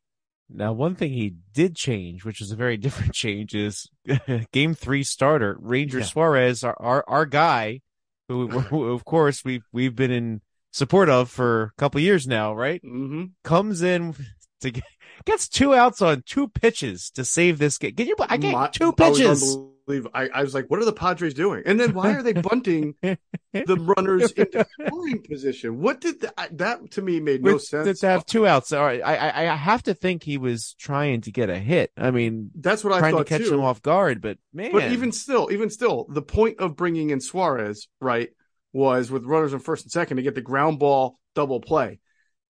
Now, 0.55 0.73
one 0.73 0.95
thing 0.95 1.13
he 1.13 1.35
did 1.53 1.77
change, 1.77 2.25
which 2.25 2.41
is 2.41 2.51
a 2.51 2.57
very 2.57 2.77
different 2.79 3.13
change, 3.13 3.55
is 3.55 3.89
game 4.53 4.75
three 4.75 5.03
starter 5.03 5.57
Ranger 5.61 6.01
yeah. 6.01 6.05
Suarez, 6.05 6.65
our, 6.65 6.77
our, 6.81 7.05
our 7.09 7.27
guy, 7.27 7.81
who, 8.29 8.49
who, 8.49 8.85
of 8.93 9.05
course 9.05 9.45
we've 9.45 9.65
we've 9.73 9.97
been 9.97 10.11
in 10.11 10.41
support 10.71 11.09
of 11.09 11.31
for 11.31 11.65
a 11.65 11.73
couple 11.79 12.01
years 12.01 12.27
now, 12.27 12.55
right? 12.55 12.83
Mm-hmm. 12.83 13.25
Comes 13.45 13.83
in 13.83 14.15
to 14.61 14.71
get, 14.71 14.85
gets 15.25 15.49
two 15.49 15.75
outs 15.75 16.01
on 16.03 16.23
two 16.25 16.49
pitches 16.49 17.11
to 17.11 17.25
save 17.25 17.59
this 17.59 17.79
game. 17.79 17.95
Can 17.95 18.07
you? 18.07 18.17
I 18.21 18.37
get 18.37 18.53
My, 18.53 18.69
two 18.69 18.93
pitches 18.93 19.57
believe 19.87 20.07
I, 20.15 20.29
I 20.29 20.43
was 20.43 20.55
like, 20.55 20.67
what 20.69 20.81
are 20.81 20.85
the 20.85 20.93
Padres 20.93 21.35
doing? 21.35 21.63
And 21.67 21.79
then 21.79 21.95
why 21.95 22.15
are 22.15 22.23
they 22.23 22.33
bunting 22.33 22.95
the 23.03 23.95
runners 23.97 24.33
into 24.33 24.67
scoring 24.81 25.23
position? 25.23 25.81
What 25.81 26.01
did 26.01 26.21
that, 26.21 26.59
that 26.59 26.91
to 26.93 27.03
me 27.03 27.21
made 27.21 27.43
no 27.43 27.55
With, 27.55 27.63
sense. 27.63 28.01
To 28.01 28.07
have 28.07 28.27
two 28.27 28.47
outs, 28.47 28.73
all 28.73 28.85
right, 28.85 29.01
I, 29.05 29.17
I 29.17 29.53
I 29.53 29.57
have 29.57 29.83
to 29.85 29.95
think 29.95 30.23
he 30.23 30.39
was 30.39 30.75
trying 30.79 31.23
to 31.23 31.33
get 31.33 31.51
a 31.51 31.59
hit. 31.59 31.93
I 31.97 32.11
mean, 32.11 32.51
that's 32.55 32.85
what 32.85 32.93
I 32.93 32.97
thought. 32.97 33.01
trying 33.01 33.13
thought 33.15 33.27
to 33.27 33.39
catch 33.39 33.49
too. 33.49 33.55
him 33.55 33.61
off 33.61 33.83
guard. 33.83 34.21
But 34.21 34.39
man, 34.53 34.73
but 34.73 34.93
even 34.93 35.13
still, 35.13 35.51
even 35.53 35.71
still, 35.71 36.07
the 36.09 36.23
point 36.23 36.61
of 36.61 36.77
bringing 36.77 37.11
in 37.11 37.21
Suarez, 37.21 37.89
right, 38.01 38.31
was 38.73 39.11
with 39.11 39.25
runners 39.25 39.55
on 39.55 39.61
first 39.61 39.85
and 39.85 39.93
second 39.93 40.17
to 40.17 40.23
get 40.23 40.35
the 40.35 40.41
ground 40.41 40.79
ball 40.79 41.19
double 41.35 41.61
play. 41.61 42.01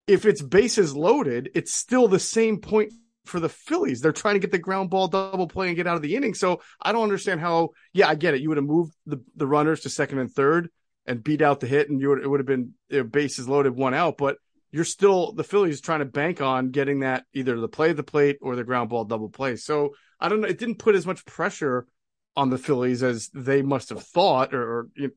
If 0.08 0.26
it's 0.26 0.42
bases 0.42 0.96
loaded, 0.96 1.52
it's 1.54 1.74
still 1.74 2.08
the 2.08 2.20
same 2.20 2.60
point 2.60 2.94
for 3.30 3.40
the 3.40 3.50
Phillies. 3.50 4.02
They're 4.02 4.12
trying 4.12 4.36
to 4.36 4.40
get 4.40 4.52
the 4.52 4.58
ground 4.58 4.90
ball 4.90 5.08
double 5.08 5.48
play 5.48 5.68
and 5.68 5.76
get 5.76 5.88
out 5.88 5.96
of 5.96 6.02
the 6.02 6.16
inning. 6.16 6.34
So 6.34 6.62
I 6.82 6.92
don't 6.92 7.04
understand 7.04 7.40
how. 7.40 7.70
Yeah, 7.94 8.08
I 8.10 8.16
get 8.16 8.34
it. 8.34 8.42
You 8.42 8.50
would 8.50 8.58
have 8.58 8.66
moved 8.66 8.94
the, 9.06 9.24
the 9.36 9.48
runners 9.48 9.82
to 9.82 9.90
second 9.90 10.20
and 10.20 10.32
third 10.32 10.70
and 11.06 11.24
beat 11.24 11.42
out 11.42 11.60
the 11.60 11.68
hit, 11.68 11.90
and 11.90 12.00
you 12.02 12.10
would 12.10 12.24
it 12.24 12.28
would 12.28 12.40
have 12.40 12.48
been 12.48 12.74
bases 13.10 13.48
loaded, 13.48 13.76
one 13.76 13.94
out. 13.94 14.18
But 14.18 14.38
you're 14.72 14.86
still 14.86 15.32
the 15.32 15.44
Phillies 15.44 15.82
trying 15.82 16.00
to 16.00 16.06
bank 16.06 16.42
on 16.42 16.72
getting 16.72 17.00
that 17.00 17.26
either 17.34 17.60
the 17.60 17.68
play 17.68 17.92
of 17.92 17.98
the 17.98 18.04
plate 18.04 18.38
or 18.42 18.56
the 18.56 18.64
ground 18.64 18.90
ball 18.90 19.06
double 19.06 19.30
play. 19.30 19.56
So 19.56 19.96
I 20.20 20.30
don't 20.30 20.42
know. 20.42 20.48
It 20.48 20.60
didn't 20.60 20.80
put 20.80 20.96
as 20.96 21.06
much 21.06 21.26
pressure 21.26 21.88
on 22.36 22.50
the 22.50 22.58
Phillies 22.58 23.04
as 23.04 23.30
they 23.34 23.62
must 23.62 23.90
have 23.90 24.04
thought, 24.04 24.54
or, 24.54 24.62
or 24.62 24.88
you 24.96 25.08
know, 25.08 25.14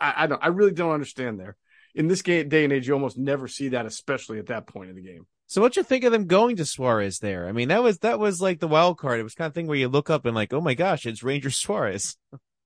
I, 0.00 0.24
I 0.24 0.26
don't. 0.26 0.42
I 0.42 0.48
really 0.48 0.72
don't 0.72 0.92
understand 0.92 1.40
there. 1.40 1.56
In 1.94 2.08
this 2.08 2.22
game, 2.22 2.48
day 2.48 2.64
and 2.64 2.72
age, 2.72 2.88
you 2.88 2.94
almost 2.94 3.18
never 3.18 3.48
see 3.48 3.68
that, 3.70 3.84
especially 3.84 4.38
at 4.38 4.46
that 4.46 4.66
point 4.66 4.90
in 4.90 4.96
the 4.96 5.02
game. 5.02 5.26
So 5.52 5.60
what 5.60 5.76
you 5.76 5.82
think 5.82 6.04
of 6.04 6.12
them 6.12 6.28
going 6.28 6.56
to 6.56 6.64
Suarez 6.64 7.18
there? 7.18 7.46
I 7.46 7.52
mean, 7.52 7.68
that 7.68 7.82
was 7.82 7.98
that 7.98 8.18
was 8.18 8.40
like 8.40 8.58
the 8.58 8.66
wild 8.66 8.96
card. 8.96 9.20
It 9.20 9.22
was 9.22 9.34
kind 9.34 9.48
of 9.48 9.54
thing 9.54 9.66
where 9.66 9.76
you 9.76 9.86
look 9.86 10.08
up 10.08 10.24
and 10.24 10.34
like, 10.34 10.54
oh 10.54 10.62
my 10.62 10.72
gosh, 10.72 11.04
it's 11.04 11.22
Ranger 11.22 11.50
Suarez. 11.50 12.16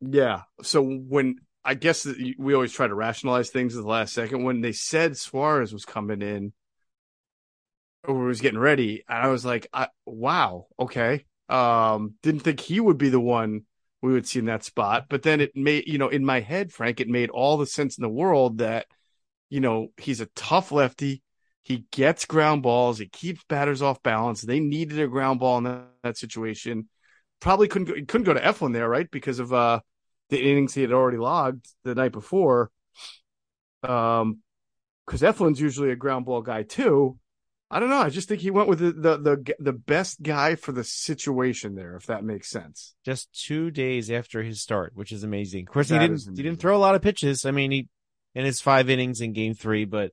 Yeah. 0.00 0.42
So 0.62 0.84
when 0.84 1.40
I 1.64 1.74
guess 1.74 2.06
we 2.38 2.54
always 2.54 2.70
try 2.70 2.86
to 2.86 2.94
rationalize 2.94 3.50
things 3.50 3.76
at 3.76 3.82
the 3.82 3.88
last 3.88 4.14
second. 4.14 4.44
When 4.44 4.60
they 4.60 4.70
said 4.70 5.16
Suarez 5.16 5.72
was 5.72 5.84
coming 5.84 6.22
in 6.22 6.52
or 8.04 8.14
was 8.14 8.40
getting 8.40 8.60
ready, 8.60 9.02
and 9.08 9.18
I 9.18 9.26
was 9.30 9.44
like, 9.44 9.66
I, 9.72 9.88
wow, 10.04 10.68
okay. 10.78 11.24
Um, 11.48 12.14
didn't 12.22 12.42
think 12.42 12.60
he 12.60 12.78
would 12.78 12.98
be 12.98 13.08
the 13.08 13.18
one 13.18 13.62
we 14.00 14.12
would 14.12 14.28
see 14.28 14.38
in 14.38 14.44
that 14.44 14.62
spot. 14.62 15.06
But 15.10 15.24
then 15.24 15.40
it 15.40 15.56
made, 15.56 15.88
you 15.88 15.98
know, 15.98 16.08
in 16.08 16.24
my 16.24 16.38
head, 16.38 16.70
Frank, 16.70 17.00
it 17.00 17.08
made 17.08 17.30
all 17.30 17.56
the 17.56 17.66
sense 17.66 17.98
in 17.98 18.02
the 18.02 18.08
world 18.08 18.58
that, 18.58 18.86
you 19.50 19.58
know, 19.58 19.88
he's 19.96 20.20
a 20.20 20.26
tough 20.36 20.70
lefty. 20.70 21.24
He 21.66 21.84
gets 21.90 22.26
ground 22.26 22.62
balls. 22.62 23.00
He 23.00 23.06
keeps 23.06 23.42
batters 23.48 23.82
off 23.82 24.00
balance. 24.00 24.40
They 24.40 24.60
needed 24.60 25.00
a 25.00 25.08
ground 25.08 25.40
ball 25.40 25.58
in 25.58 25.64
that, 25.64 25.88
that 26.04 26.16
situation. 26.16 26.88
Probably 27.40 27.66
couldn't 27.66 27.88
go, 27.88 27.94
couldn't 28.06 28.22
go 28.22 28.34
to 28.34 28.40
Eflin 28.40 28.72
there, 28.72 28.88
right? 28.88 29.10
Because 29.10 29.40
of 29.40 29.52
uh, 29.52 29.80
the 30.30 30.40
innings 30.40 30.74
he 30.74 30.82
had 30.82 30.92
already 30.92 31.16
logged 31.16 31.66
the 31.82 31.96
night 31.96 32.12
before. 32.12 32.70
Um, 33.82 34.42
because 35.04 35.22
Eflin's 35.22 35.60
usually 35.60 35.90
a 35.90 35.96
ground 35.96 36.24
ball 36.24 36.40
guy 36.40 36.62
too. 36.62 37.18
I 37.68 37.80
don't 37.80 37.90
know. 37.90 37.98
I 37.98 38.10
just 38.10 38.28
think 38.28 38.42
he 38.42 38.52
went 38.52 38.68
with 38.68 38.78
the, 38.78 38.92
the, 38.92 39.16
the 39.18 39.54
the 39.58 39.72
best 39.72 40.22
guy 40.22 40.54
for 40.54 40.70
the 40.70 40.84
situation 40.84 41.74
there, 41.74 41.96
if 41.96 42.06
that 42.06 42.22
makes 42.22 42.48
sense. 42.48 42.94
Just 43.04 43.28
two 43.44 43.72
days 43.72 44.08
after 44.08 44.40
his 44.44 44.62
start, 44.62 44.92
which 44.94 45.10
is 45.10 45.24
amazing. 45.24 45.64
Of 45.66 45.72
course, 45.72 45.88
that 45.88 46.00
he 46.00 46.06
didn't 46.06 46.36
he 46.36 46.44
didn't 46.44 46.60
throw 46.60 46.76
a 46.76 46.78
lot 46.78 46.94
of 46.94 47.02
pitches. 47.02 47.44
I 47.44 47.50
mean, 47.50 47.72
he 47.72 47.88
in 48.36 48.44
his 48.44 48.60
five 48.60 48.88
innings 48.88 49.20
in 49.20 49.32
Game 49.32 49.54
Three, 49.54 49.84
but 49.84 50.12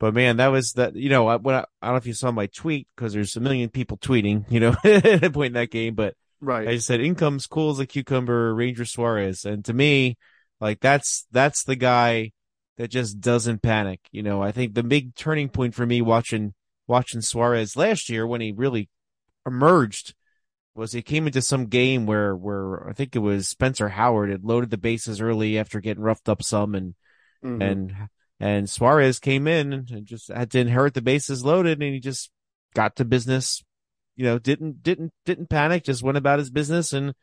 but 0.00 0.14
man, 0.14 0.38
that 0.38 0.48
was 0.48 0.72
that. 0.72 0.96
You 0.96 1.10
know, 1.10 1.36
when 1.36 1.54
I, 1.54 1.58
I 1.80 1.86
don't 1.86 1.92
know 1.92 1.96
if 1.96 2.06
you 2.06 2.14
saw 2.14 2.32
my 2.32 2.46
tweet 2.46 2.88
because 2.96 3.12
there's 3.12 3.36
a 3.36 3.40
million 3.40 3.68
people 3.68 3.98
tweeting. 3.98 4.46
You 4.50 4.58
know, 4.58 4.74
at 4.82 5.22
a 5.22 5.30
point 5.30 5.48
in 5.48 5.52
that 5.60 5.70
game, 5.70 5.94
but 5.94 6.14
right, 6.40 6.66
I 6.66 6.74
just 6.74 6.86
said 6.86 7.00
in 7.00 7.14
comes 7.14 7.46
cool 7.46 7.70
as 7.70 7.78
a 7.78 7.86
cucumber, 7.86 8.52
Ranger 8.54 8.86
Suarez, 8.86 9.44
and 9.44 9.64
to 9.66 9.72
me, 9.72 10.16
like 10.58 10.80
that's 10.80 11.26
that's 11.30 11.62
the 11.64 11.76
guy 11.76 12.32
that 12.78 12.88
just 12.88 13.20
doesn't 13.20 13.62
panic. 13.62 14.00
You 14.10 14.22
know, 14.22 14.42
I 14.42 14.52
think 14.52 14.74
the 14.74 14.82
big 14.82 15.14
turning 15.14 15.50
point 15.50 15.74
for 15.74 15.84
me 15.84 16.00
watching 16.00 16.54
watching 16.86 17.20
Suarez 17.20 17.76
last 17.76 18.08
year 18.08 18.26
when 18.26 18.40
he 18.40 18.52
really 18.52 18.88
emerged 19.46 20.14
was 20.74 20.92
he 20.92 21.02
came 21.02 21.26
into 21.26 21.42
some 21.42 21.66
game 21.66 22.06
where 22.06 22.34
where 22.34 22.88
I 22.88 22.94
think 22.94 23.14
it 23.14 23.20
was 23.20 23.48
Spencer 23.48 23.90
Howard 23.90 24.30
had 24.30 24.44
loaded 24.44 24.70
the 24.70 24.78
bases 24.78 25.20
early 25.20 25.58
after 25.58 25.80
getting 25.80 26.02
roughed 26.02 26.28
up 26.28 26.42
some 26.42 26.74
and 26.74 26.94
mm-hmm. 27.44 27.60
and 27.60 27.94
and 28.40 28.68
Suarez 28.68 29.20
came 29.20 29.46
in 29.46 29.72
and 29.72 30.06
just 30.06 30.28
had 30.28 30.50
to 30.52 30.58
inherit 30.58 30.94
the 30.94 31.02
bases 31.02 31.44
loaded, 31.44 31.80
and 31.80 31.94
he 31.94 32.00
just 32.00 32.30
got 32.74 32.96
to 32.96 33.04
business. 33.04 33.62
You 34.16 34.24
know, 34.24 34.38
didn't 34.38 34.82
didn't 34.82 35.12
didn't 35.24 35.50
panic, 35.50 35.84
just 35.84 36.02
went 36.02 36.18
about 36.18 36.38
his 36.38 36.50
business, 36.50 36.92
and 36.92 37.14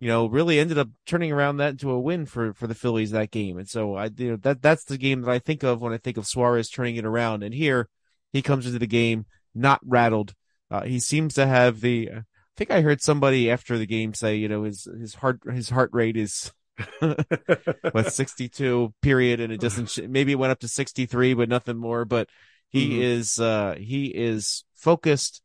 you 0.00 0.08
know, 0.08 0.26
really 0.26 0.58
ended 0.58 0.78
up 0.78 0.88
turning 1.06 1.30
around 1.30 1.58
that 1.58 1.72
into 1.72 1.90
a 1.90 2.00
win 2.00 2.24
for 2.24 2.54
for 2.54 2.66
the 2.66 2.74
Phillies 2.74 3.10
that 3.10 3.30
game. 3.30 3.58
And 3.58 3.68
so 3.68 3.96
I, 3.96 4.10
you 4.16 4.30
know, 4.30 4.36
that 4.36 4.62
that's 4.62 4.84
the 4.84 4.98
game 4.98 5.20
that 5.20 5.30
I 5.30 5.38
think 5.38 5.62
of 5.62 5.82
when 5.82 5.92
I 5.92 5.98
think 5.98 6.16
of 6.16 6.26
Suarez 6.26 6.70
turning 6.70 6.96
it 6.96 7.04
around. 7.04 7.42
And 7.42 7.54
here 7.54 7.88
he 8.32 8.40
comes 8.40 8.66
into 8.66 8.78
the 8.78 8.86
game 8.86 9.26
not 9.54 9.80
rattled. 9.84 10.34
Uh, 10.70 10.82
he 10.82 10.98
seems 10.98 11.34
to 11.34 11.46
have 11.46 11.80
the. 11.80 12.10
I 12.10 12.22
think 12.56 12.70
I 12.70 12.80
heard 12.80 13.02
somebody 13.02 13.50
after 13.50 13.76
the 13.76 13.86
game 13.86 14.14
say, 14.14 14.36
you 14.36 14.48
know, 14.48 14.62
his 14.62 14.88
his 14.98 15.14
heart 15.16 15.40
his 15.50 15.68
heart 15.68 15.90
rate 15.92 16.16
is 16.16 16.52
with 17.94 18.12
62 18.12 18.94
period 19.02 19.40
and 19.40 19.52
it 19.52 19.60
doesn't 19.60 20.08
maybe 20.08 20.32
it 20.32 20.38
went 20.38 20.52
up 20.52 20.60
to 20.60 20.68
63 20.68 21.34
but 21.34 21.48
nothing 21.48 21.76
more 21.76 22.04
but 22.04 22.28
he 22.68 22.90
mm-hmm. 22.90 23.02
is 23.02 23.38
uh 23.38 23.74
he 23.78 24.06
is 24.06 24.64
focused 24.74 25.42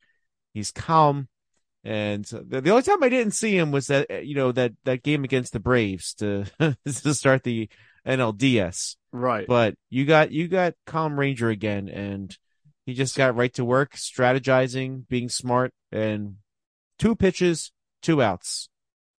he's 0.53 0.71
calm 0.71 1.27
And 1.85 2.25
the, 2.25 2.61
the 2.61 2.71
only 2.71 2.81
time 2.81 3.03
I 3.03 3.09
didn't 3.09 3.35
see 3.35 3.55
him 3.55 3.71
was 3.71 3.87
that 3.87 4.25
you 4.25 4.33
know 4.33 4.51
that 4.51 4.73
that 4.85 5.03
game 5.03 5.23
against 5.23 5.53
the 5.53 5.59
Braves 5.59 6.15
to 6.15 6.45
to 6.85 7.13
start 7.13 7.43
the 7.43 7.69
NLDS. 8.07 8.95
Right. 9.11 9.45
But 9.47 9.75
you 9.91 10.05
got 10.05 10.31
you 10.31 10.47
got 10.47 10.73
Calm 10.87 11.19
Ranger 11.19 11.49
again, 11.49 11.87
and 11.87 12.35
he 12.87 12.95
just 12.95 13.15
got 13.15 13.35
right 13.35 13.53
to 13.53 13.63
work, 13.63 13.95
strategizing, 13.95 15.07
being 15.07 15.29
smart, 15.29 15.73
and 15.91 16.37
two 16.97 17.15
pitches, 17.15 17.71
two 18.01 18.19
outs, 18.19 18.67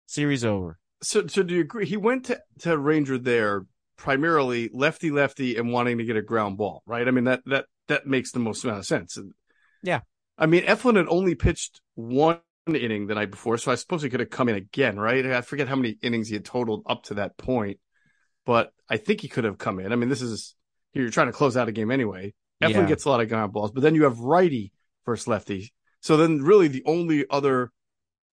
series 0.07 0.45
over. 0.45 0.79
So, 1.03 1.27
so 1.27 1.43
do 1.43 1.55
you 1.55 1.61
agree? 1.61 1.87
He 1.87 1.97
went 1.97 2.27
to, 2.27 2.41
to 2.61 2.77
Ranger 2.77 3.19
there 3.19 3.67
primarily 3.97 4.71
lefty 4.73 5.11
lefty 5.11 5.57
and 5.57 5.73
wanting 5.73 5.99
to 5.99 6.05
get 6.05 6.17
a 6.17 6.23
ground 6.23 6.59
ball, 6.59 6.83
right? 6.87 7.07
I 7.07 7.11
mean 7.11 7.25
that 7.25 7.43
that 7.47 7.67
that 7.89 8.07
makes 8.07 8.33
the 8.33 8.39
most 8.39 8.65
amount 8.65 8.79
of 8.81 8.87
sense. 8.87 9.19
Yeah. 9.83 10.01
I 10.39 10.47
mean, 10.47 10.65
Eflin 10.65 10.97
had 10.97 11.07
only 11.09 11.35
pitched 11.35 11.81
one 11.95 12.41
inning 12.67 13.07
the 13.07 13.15
night 13.15 13.31
before, 13.31 13.57
so 13.57 13.73
I 13.73 13.77
suppose 13.77 14.03
he 14.03 14.11
could 14.11 14.21
have 14.21 14.29
come 14.31 14.49
in 14.49 14.57
again, 14.57 14.99
right? 14.99 15.25
I 15.25 15.41
forget 15.41 15.69
how 15.69 15.77
many 15.77 15.97
innings 16.03 16.29
he 16.29 16.35
had 16.35 16.45
totaled 16.45 16.83
up 16.87 17.05
to 17.05 17.15
that 17.15 17.39
point, 17.39 17.79
but 18.45 18.73
I 18.89 18.99
think 18.99 19.21
he 19.23 19.29
could 19.29 19.45
have 19.45 19.57
come 19.57 19.79
in. 19.81 19.93
I 19.93 19.97
mean, 19.97 20.09
this 20.09 20.23
is 20.23 20.55
you're 20.93 21.11
trying 21.11 21.29
to 21.29 21.33
close 21.33 21.57
out 21.57 21.69
a 21.69 21.73
game 21.73 21.91
anyway. 21.91 22.35
Eflin 22.63 22.71
Yeah. 22.75 22.87
gets 22.87 23.05
a 23.05 23.09
lot 23.09 23.21
of 23.21 23.29
ground 23.29 23.53
balls, 23.53 23.71
but 23.73 23.83
then 23.83 23.95
you 23.95 24.05
have 24.05 24.19
righty 24.19 24.73
versus 25.05 25.29
lefty. 25.29 25.73
So 26.01 26.17
then, 26.17 26.43
really, 26.43 26.69
the 26.69 26.83
only 26.87 27.25
other 27.31 27.71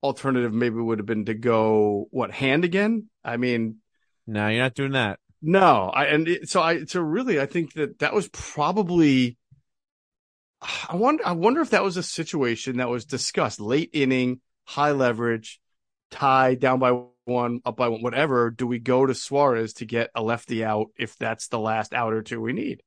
alternative 0.03 0.53
maybe 0.53 0.77
would 0.77 0.99
have 0.99 1.07
been 1.07 1.27
to 1.27 1.35
go 1.35 2.07
what 2.11 2.31
hand 2.31 2.65
again. 2.65 3.09
I 3.25 3.37
mean, 3.37 3.79
No, 4.27 4.49
you're 4.49 4.63
not 4.63 4.75
doing 4.75 4.93
that. 4.93 5.19
no, 5.43 5.91
I 5.93 6.05
and 6.07 6.29
it, 6.29 6.49
so 6.49 6.61
I 6.61 6.85
so 6.85 7.01
really 7.01 7.41
I 7.41 7.47
think 7.47 7.75
that 7.75 7.99
that 8.01 8.13
was 8.15 8.29
probably 8.29 9.37
I 10.89 10.97
wonder 10.97 11.27
I 11.27 11.33
wonder 11.33 11.61
if 11.63 11.71
that 11.71 11.83
was 11.83 11.97
a 11.97 12.03
situation 12.03 12.77
that 12.79 12.89
was 12.91 13.05
discussed 13.07 13.61
late 13.61 13.91
inning, 13.93 14.41
high 14.65 14.93
leverage, 14.93 15.61
tie 16.11 16.55
down 16.55 16.79
by 16.81 17.03
one, 17.25 17.61
up 17.65 17.77
by 17.77 17.89
one, 17.89 18.03
whatever. 18.03 18.51
Do 18.51 18.67
we 18.67 18.79
go 18.79 19.07
to 19.07 19.15
Suarez 19.15 19.75
to 19.75 19.87
get 19.87 20.11
a 20.15 20.23
lefty 20.23 20.65
out 20.65 20.89
if 20.99 21.17
that's 21.17 21.49
the 21.49 21.59
last 21.59 21.95
out 21.95 22.13
or 22.13 22.23
two 22.23 22.41
we 22.41 22.53
need? 22.53 22.83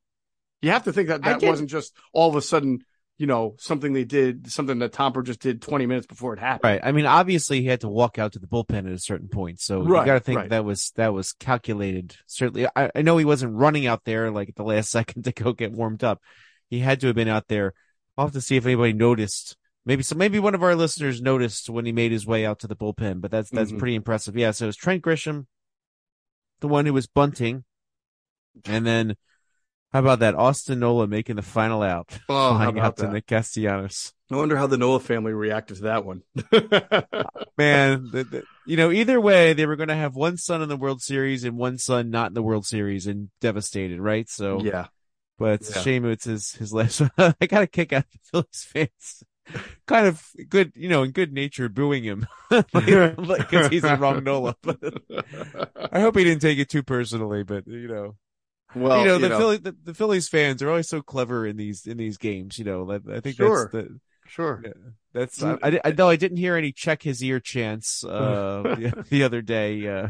You 0.61 0.71
have 0.71 0.83
to 0.85 0.93
think 0.93 1.09
that 1.09 1.23
that 1.23 1.41
wasn't 1.41 1.69
just 1.69 1.95
all 2.13 2.29
of 2.29 2.35
a 2.35 2.41
sudden, 2.41 2.83
you 3.17 3.27
know, 3.27 3.55
something 3.59 3.93
they 3.93 4.03
did, 4.05 4.51
something 4.51 4.79
that 4.79 4.91
Tomper 4.91 5.23
just 5.23 5.39
did 5.39 5.61
20 5.61 5.85
minutes 5.85 6.07
before 6.07 6.33
it 6.33 6.39
happened. 6.39 6.63
Right. 6.71 6.81
I 6.83 6.91
mean, 6.91 7.05
obviously 7.05 7.61
he 7.61 7.67
had 7.67 7.81
to 7.81 7.89
walk 7.89 8.17
out 8.17 8.33
to 8.33 8.39
the 8.39 8.47
bullpen 8.47 8.87
at 8.87 8.91
a 8.91 8.97
certain 8.99 9.27
point. 9.27 9.59
So 9.61 9.81
Right, 9.83 10.01
you 10.01 10.05
got 10.07 10.13
to 10.15 10.19
think 10.19 10.39
right. 10.39 10.49
that 10.49 10.65
was, 10.65 10.91
that 10.95 11.13
was 11.13 11.33
calculated. 11.33 12.15
Certainly. 12.25 12.67
I, 12.75 12.89
I 12.95 13.01
know 13.03 13.17
he 13.17 13.25
wasn't 13.25 13.53
running 13.53 13.85
out 13.85 14.03
there 14.03 14.31
like 14.31 14.49
at 14.49 14.55
the 14.55 14.63
last 14.63 14.89
second 14.91 15.23
to 15.23 15.31
go 15.31 15.53
get 15.53 15.71
warmed 15.71 16.03
up. 16.03 16.21
He 16.69 16.79
had 16.79 16.99
to 17.01 17.07
have 17.07 17.15
been 17.15 17.27
out 17.27 17.47
there. 17.47 17.73
I'll 18.17 18.25
have 18.25 18.33
to 18.33 18.41
see 18.41 18.55
if 18.57 18.65
anybody 18.65 18.93
noticed. 18.93 19.57
Maybe 19.85 20.01
so. 20.01 20.15
Maybe 20.15 20.39
one 20.39 20.55
of 20.55 20.63
our 20.63 20.75
listeners 20.75 21.21
noticed 21.21 21.69
when 21.69 21.85
he 21.85 21.91
made 21.91 22.11
his 22.11 22.25
way 22.25 22.45
out 22.45 22.59
to 22.59 22.67
the 22.67 22.75
bullpen, 22.75 23.21
but 23.21 23.29
that's, 23.31 23.49
that's 23.49 23.71
Mhm. 23.71 23.79
pretty 23.79 23.95
impressive. 23.95 24.35
Yeah. 24.35 24.51
So 24.51 24.65
it 24.65 24.67
was 24.67 24.77
Trent 24.77 25.03
Grisham, 25.03 25.45
the 26.61 26.67
one 26.67 26.85
who 26.85 26.93
was 26.93 27.05
bunting. 27.07 27.63
And 28.65 28.85
then 28.85 29.15
how 29.93 29.99
about 29.99 30.19
that? 30.19 30.35
Austin 30.35 30.79
Nola 30.79 31.07
making 31.07 31.35
the 31.35 31.41
final 31.43 31.81
out. 31.83 32.09
Oh, 32.27 32.55
flying 32.55 32.79
out 32.79 32.97
to? 32.97 33.07
Nick 33.07 33.27
Castellanos. 33.27 34.11
I 34.31 34.35
wonder 34.35 34.57
how 34.57 34.65
the 34.67 34.77
Nola 34.77 34.99
family 34.99 35.31
reacted 35.33 35.77
to 35.77 35.83
that 35.83 36.03
one. 36.05 36.23
man, 37.57 38.09
the, 38.11 38.23
the, 38.23 38.43
you 38.65 38.77
know, 38.77 38.91
either 38.91 39.21
way, 39.21 39.53
they 39.53 39.65
were 39.67 39.75
going 39.75 39.89
to 39.89 39.95
have 39.95 40.15
one 40.15 40.37
son 40.37 40.61
in 40.61 40.69
the 40.69 40.77
World 40.77 41.01
Series 41.01 41.43
and 41.43 41.57
one 41.57 41.77
son 41.77 42.09
not 42.09 42.29
in 42.29 42.33
the 42.33 42.41
World 42.41 42.65
Series 42.65 43.05
and 43.05 43.29
devastated, 43.41 43.99
right? 44.01 44.27
So, 44.29 44.61
yeah. 44.63 44.87
but 45.37 45.61
it's 45.61 45.71
Yeah. 45.75 45.79
a 45.81 45.83
shame 45.83 46.05
it's 46.05 46.25
his, 46.25 46.51
his 46.53 46.73
last 46.73 46.99
one. 47.01 47.11
I 47.39 47.45
got 47.45 47.63
a 47.63 47.67
kick 47.67 47.93
out 47.93 48.05
of 48.05 48.11
the 48.11 48.19
Phillies 48.31 48.67
fans. 48.73 49.23
kind 49.87 50.07
of 50.07 50.25
good, 50.49 50.71
you 50.75 50.87
know, 50.87 51.03
in 51.03 51.11
good 51.11 51.33
nature 51.33 51.67
booing 51.69 52.03
him 52.03 52.25
because 52.49 53.67
he's 53.69 53.81
the 53.81 53.97
wrong 53.99 54.23
Nola. 54.23 54.55
But 54.63 54.79
I 55.91 55.99
hope 55.99 56.17
he 56.17 56.23
didn't 56.23 56.41
take 56.41 56.59
it 56.59 56.69
too 56.69 56.81
personally, 56.81 57.43
but 57.43 57.67
you 57.67 57.87
know, 57.89 58.15
well, 58.75 58.99
you 58.99 59.05
know, 59.05 59.17
the 59.17 59.29
Philly, 59.29 59.57
the, 59.57 59.75
the 59.83 59.93
Phillies 59.93 60.27
fans 60.27 60.61
are 60.61 60.69
always 60.69 60.89
so 60.89 61.01
clever 61.01 61.45
in 61.45 61.57
these, 61.57 61.85
in 61.87 61.97
these 61.97 62.17
games, 62.17 62.57
you 62.59 62.65
know, 62.65 62.89
I 62.91 62.95
I 63.15 63.19
think 63.19 63.35
Sure. 63.37 63.69
that's 63.71 63.87
the, 63.89 63.99
sure. 64.27 64.61
yeah, 64.65 64.71
that's 65.13 65.43
I, 65.43 65.57
I, 65.63 65.79
I 65.85 65.91
know 65.91 66.09
I 66.09 66.15
didn't 66.15 66.37
hear 66.37 66.55
any 66.55 66.71
check 66.71 67.03
his 67.03 67.23
ear 67.23 67.39
chants 67.39 68.03
uh 68.03 68.61
the, 68.77 69.05
the 69.09 69.23
other 69.23 69.41
day. 69.41 69.87
Uh, 69.87 70.07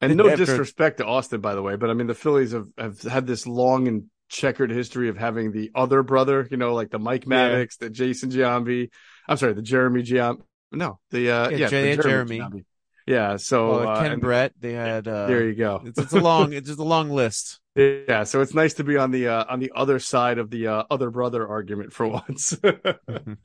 And 0.00 0.16
no 0.16 0.28
After- 0.28 0.44
disrespect 0.44 0.98
to 0.98 1.06
Austin, 1.06 1.40
by 1.40 1.54
the 1.54 1.62
way, 1.62 1.76
but 1.76 1.90
I 1.90 1.94
mean 1.94 2.06
the 2.08 2.14
Phillies 2.14 2.52
have, 2.52 2.68
have 2.76 3.00
had 3.02 3.26
this 3.26 3.46
long 3.46 3.86
and 3.88 4.04
checkered 4.28 4.70
history 4.70 5.08
of 5.10 5.16
having 5.18 5.52
the 5.52 5.70
other 5.74 6.02
brother, 6.02 6.48
you 6.50 6.56
know, 6.56 6.74
like 6.74 6.90
the 6.90 6.98
Mike 6.98 7.24
Yeah. 7.28 7.50
Maddux, 7.50 7.78
the 7.78 7.90
Jason 7.90 8.30
Giambi. 8.30 8.88
I'm 9.28 9.36
sorry, 9.36 9.52
the 9.52 9.62
Jeremy 9.62 10.02
Giambi. 10.02 10.40
No, 10.72 10.98
the 11.10 11.30
uh, 11.30 11.48
Yeah, 11.50 11.68
yeah, 11.70 11.96
the 11.96 12.02
Jeremy. 12.02 12.38
Giambi. 12.40 12.64
Yeah, 13.06 13.36
so 13.36 13.68
well, 13.80 13.88
uh, 13.88 14.00
Ken 14.00 14.12
and 14.12 14.22
Brett, 14.22 14.52
they 14.58 14.72
had 14.72 15.06
uh, 15.08 15.26
there 15.26 15.46
you 15.46 15.54
go. 15.54 15.82
it's, 15.84 15.98
it's 15.98 16.12
a 16.12 16.20
long, 16.20 16.52
it's 16.56 16.68
just 16.68 16.78
a 16.78 16.84
long 16.84 17.10
list. 17.10 17.60
Yeah, 17.74 18.24
so 18.24 18.42
it's 18.42 18.52
nice 18.54 18.74
to 18.74 18.84
be 18.84 18.98
on 18.98 19.10
the 19.12 19.28
uh, 19.28 19.44
on 19.48 19.58
the 19.58 19.72
other 19.74 19.98
side 19.98 20.38
of 20.38 20.50
the 20.50 20.66
uh, 20.66 20.84
other 20.90 21.10
brother 21.10 21.46
argument 21.48 21.92
for 21.92 22.06
once. 22.28 22.54
well, 22.62 23.36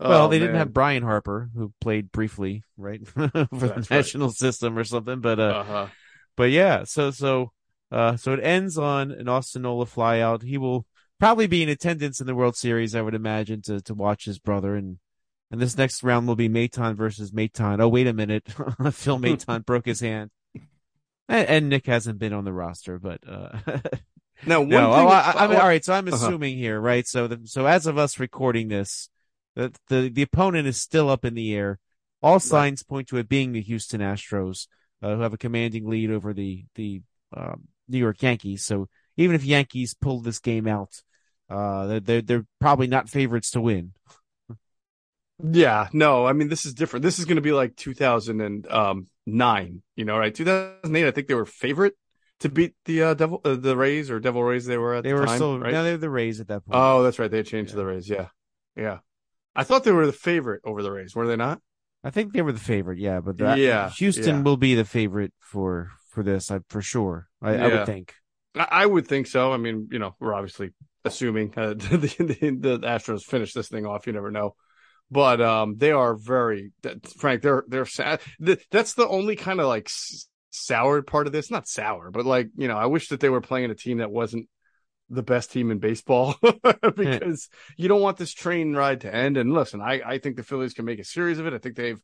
Oh, 0.00 0.28
they 0.28 0.38
didn't 0.38 0.56
have 0.56 0.72
Bryan 0.72 1.02
Harper, 1.02 1.50
who 1.54 1.72
played 1.80 2.10
briefly, 2.10 2.64
right, 2.76 3.06
for 3.06 3.28
the 3.28 3.48
That's 3.52 3.90
right. 3.90 3.98
national 3.98 4.30
system 4.30 4.76
or 4.78 4.84
something. 4.84 5.20
But 5.20 5.38
uh, 5.40 5.42
Uh-huh. 5.60 5.86
but 6.36 6.50
yeah, 6.50 6.84
so 6.84 7.10
so 7.10 7.52
uh, 7.92 8.16
so 8.16 8.32
it 8.32 8.40
ends 8.42 8.76
on 8.78 9.10
an 9.12 9.28
Austin 9.28 9.62
Nola 9.62 9.86
flyout. 9.86 10.42
He 10.42 10.58
will 10.58 10.86
probably 11.20 11.46
be 11.46 11.62
in 11.62 11.68
attendance 11.68 12.20
in 12.20 12.26
the 12.26 12.34
World 12.34 12.56
Series, 12.56 12.94
I 12.94 13.02
would 13.02 13.14
imagine, 13.14 13.62
to 13.62 13.80
to 13.82 13.94
watch 13.94 14.24
his 14.24 14.38
brother. 14.38 14.74
And 14.74 14.98
and 15.50 15.60
this 15.60 15.76
next 15.78 16.02
round 16.02 16.26
will 16.26 16.36
be 16.36 16.48
Maton 16.48 16.96
versus 16.96 17.30
Maton. 17.30 17.80
Oh, 17.80 17.88
wait 17.88 18.06
a 18.08 18.12
minute, 18.12 18.44
Phil 18.92 19.18
Maton 19.18 19.64
broke 19.64 19.86
his 19.86 20.00
hand. 20.00 20.30
And, 21.28 21.48
and 21.48 21.68
Nick 21.68 21.86
hasn't 21.86 22.18
been 22.18 22.32
on 22.32 22.44
the 22.44 22.52
roster, 22.52 22.98
but 22.98 23.20
uh, 23.26 23.58
Now, 24.46 24.60
one 24.60 24.68
no, 24.68 24.92
thing, 24.94 25.06
oh, 25.06 25.08
I, 25.08 25.34
I 25.36 25.46
mean, 25.46 25.56
all 25.58 25.66
right. 25.66 25.84
So 25.84 25.94
I'm 25.94 26.06
Uh-huh. 26.06 26.16
assuming 26.16 26.58
here, 26.58 26.78
right? 26.80 27.06
So, 27.06 27.28
the, 27.28 27.40
so 27.46 27.66
as 27.66 27.86
of 27.86 27.96
us 27.98 28.18
recording 28.20 28.68
this, 28.68 29.08
the, 29.56 29.72
the 29.88 30.08
the 30.10 30.22
opponent 30.22 30.66
is 30.66 30.80
still 30.80 31.08
up 31.08 31.24
in 31.24 31.34
the 31.34 31.54
air. 31.54 31.78
All 32.22 32.40
signs 32.40 32.82
point 32.82 33.08
to 33.08 33.18
it 33.18 33.28
being 33.28 33.52
the 33.52 33.60
Houston 33.62 34.00
Astros, 34.00 34.66
uh, 35.02 35.14
who 35.14 35.20
have 35.20 35.32
a 35.32 35.38
commanding 35.38 35.88
lead 35.88 36.10
over 36.10 36.34
the 36.34 36.64
the 36.74 37.02
um, 37.36 37.68
New 37.88 37.98
York 37.98 38.20
Yankees. 38.22 38.64
So 38.64 38.88
even 39.16 39.34
if 39.36 39.44
Yankees 39.44 39.94
pull 39.94 40.20
this 40.20 40.40
game 40.40 40.66
out, 40.66 40.90
uh, 41.48 42.00
they're, 42.00 42.22
they're 42.22 42.46
probably 42.60 42.86
not 42.88 43.08
favorites 43.08 43.50
to 43.52 43.60
win. 43.60 43.92
Yeah, 45.42 45.88
no, 45.92 46.26
I 46.26 46.32
mean 46.32 46.48
this 46.48 46.64
is 46.64 46.74
different. 46.74 47.02
This 47.02 47.18
is 47.18 47.24
going 47.24 47.36
to 47.36 47.42
be 47.42 47.52
like 47.52 47.76
2009, 47.76 49.82
you 49.96 50.04
know, 50.04 50.18
right? 50.18 50.34
2008, 50.34 51.06
I 51.06 51.10
think 51.10 51.28
they 51.28 51.34
were 51.34 51.44
favorite 51.44 51.94
to 52.40 52.48
beat 52.48 52.74
the 52.84 53.02
uh, 53.02 53.14
Devil, 53.14 53.40
uh, 53.44 53.56
the 53.56 53.76
Rays 53.76 54.10
or 54.10 54.20
Devil 54.20 54.42
Rays. 54.44 54.66
They 54.66 54.78
were 54.78 54.94
at 54.94 55.04
They 55.04 55.10
the 55.10 55.16
were 55.16 55.26
time, 55.26 55.36
still 55.36 55.58
right? 55.58 55.72
no, 55.72 55.82
they 55.82 55.92
were 55.92 55.96
the 55.98 56.10
Rays 56.10 56.40
at 56.40 56.48
that 56.48 56.64
point. 56.64 56.78
oh, 56.80 57.02
that's 57.02 57.18
right. 57.18 57.30
They 57.30 57.42
changed 57.42 57.70
to 57.70 57.76
the 57.76 57.86
Rays. 57.86 58.08
Yeah, 58.08 58.28
yeah. 58.76 58.98
I 59.56 59.64
thought 59.64 59.84
they 59.84 59.92
were 59.92 60.06
the 60.06 60.12
favorite 60.12 60.62
over 60.64 60.82
the 60.82 60.90
Rays. 60.90 61.14
Were 61.14 61.26
they 61.26 61.36
not? 61.36 61.60
I 62.02 62.10
think 62.10 62.32
they 62.32 62.42
were 62.42 62.52
the 62.52 62.58
favorite, 62.58 62.98
yeah. 62.98 63.20
But 63.20 63.38
the, 63.38 63.56
Yeah, 63.56 63.90
Houston 63.90 64.36
yeah. 64.36 64.42
will 64.42 64.56
be 64.56 64.74
the 64.74 64.84
favorite 64.84 65.32
for 65.40 65.90
for 66.10 66.22
this, 66.22 66.50
I, 66.50 66.60
for 66.68 66.82
sure. 66.82 67.28
I, 67.42 67.54
I 67.56 67.68
would 67.68 67.86
think. 67.86 68.14
I, 68.54 68.68
I 68.70 68.86
would 68.86 69.08
think 69.08 69.26
so. 69.26 69.52
I 69.52 69.56
mean, 69.56 69.88
you 69.90 69.98
know, 69.98 70.14
we're 70.20 70.34
obviously 70.34 70.70
assuming 71.04 71.54
uh, 71.56 71.68
the, 71.74 72.14
the 72.18 72.56
the 72.60 72.78
Astros 72.86 73.22
finish 73.22 73.52
this 73.52 73.68
thing 73.68 73.86
off. 73.86 74.06
You 74.06 74.12
never 74.12 74.30
know, 74.30 74.54
but 75.14 75.40
um, 75.40 75.76
they 75.76 75.92
are 75.92 76.16
very 76.16 76.72
that, 76.82 77.06
Frank. 77.06 77.40
They're 77.40 77.62
they're 77.68 77.86
sad. 77.86 78.20
That's 78.72 78.94
the 78.94 79.06
only 79.06 79.36
kind 79.36 79.60
of 79.60 79.66
like 79.66 79.88
sour 80.50 81.02
part 81.02 81.28
of 81.28 81.32
this. 81.32 81.52
Not 81.52 81.68
sour, 81.68 82.10
but 82.10 82.26
like 82.26 82.48
you 82.56 82.66
know, 82.66 82.76
I 82.76 82.86
wish 82.86 83.08
that 83.08 83.20
they 83.20 83.28
were 83.28 83.40
playing 83.40 83.70
a 83.70 83.76
team 83.76 83.98
that 83.98 84.10
wasn't 84.10 84.48
the 85.08 85.22
best 85.22 85.52
team 85.52 85.70
in 85.70 85.78
baseball 85.78 86.34
because 86.96 87.48
you 87.76 87.86
don't 87.86 88.00
want 88.00 88.16
this 88.16 88.34
train 88.34 88.74
ride 88.74 89.02
to 89.02 89.14
end. 89.14 89.36
And 89.36 89.54
listen, 89.54 89.80
I 89.80 90.02
I 90.04 90.18
think 90.18 90.34
the 90.34 90.42
Phillies 90.42 90.74
can 90.74 90.84
make 90.84 90.98
a 90.98 91.04
series 91.04 91.38
of 91.38 91.46
it. 91.46 91.54
I 91.54 91.58
think 91.58 91.76
they've 91.76 92.02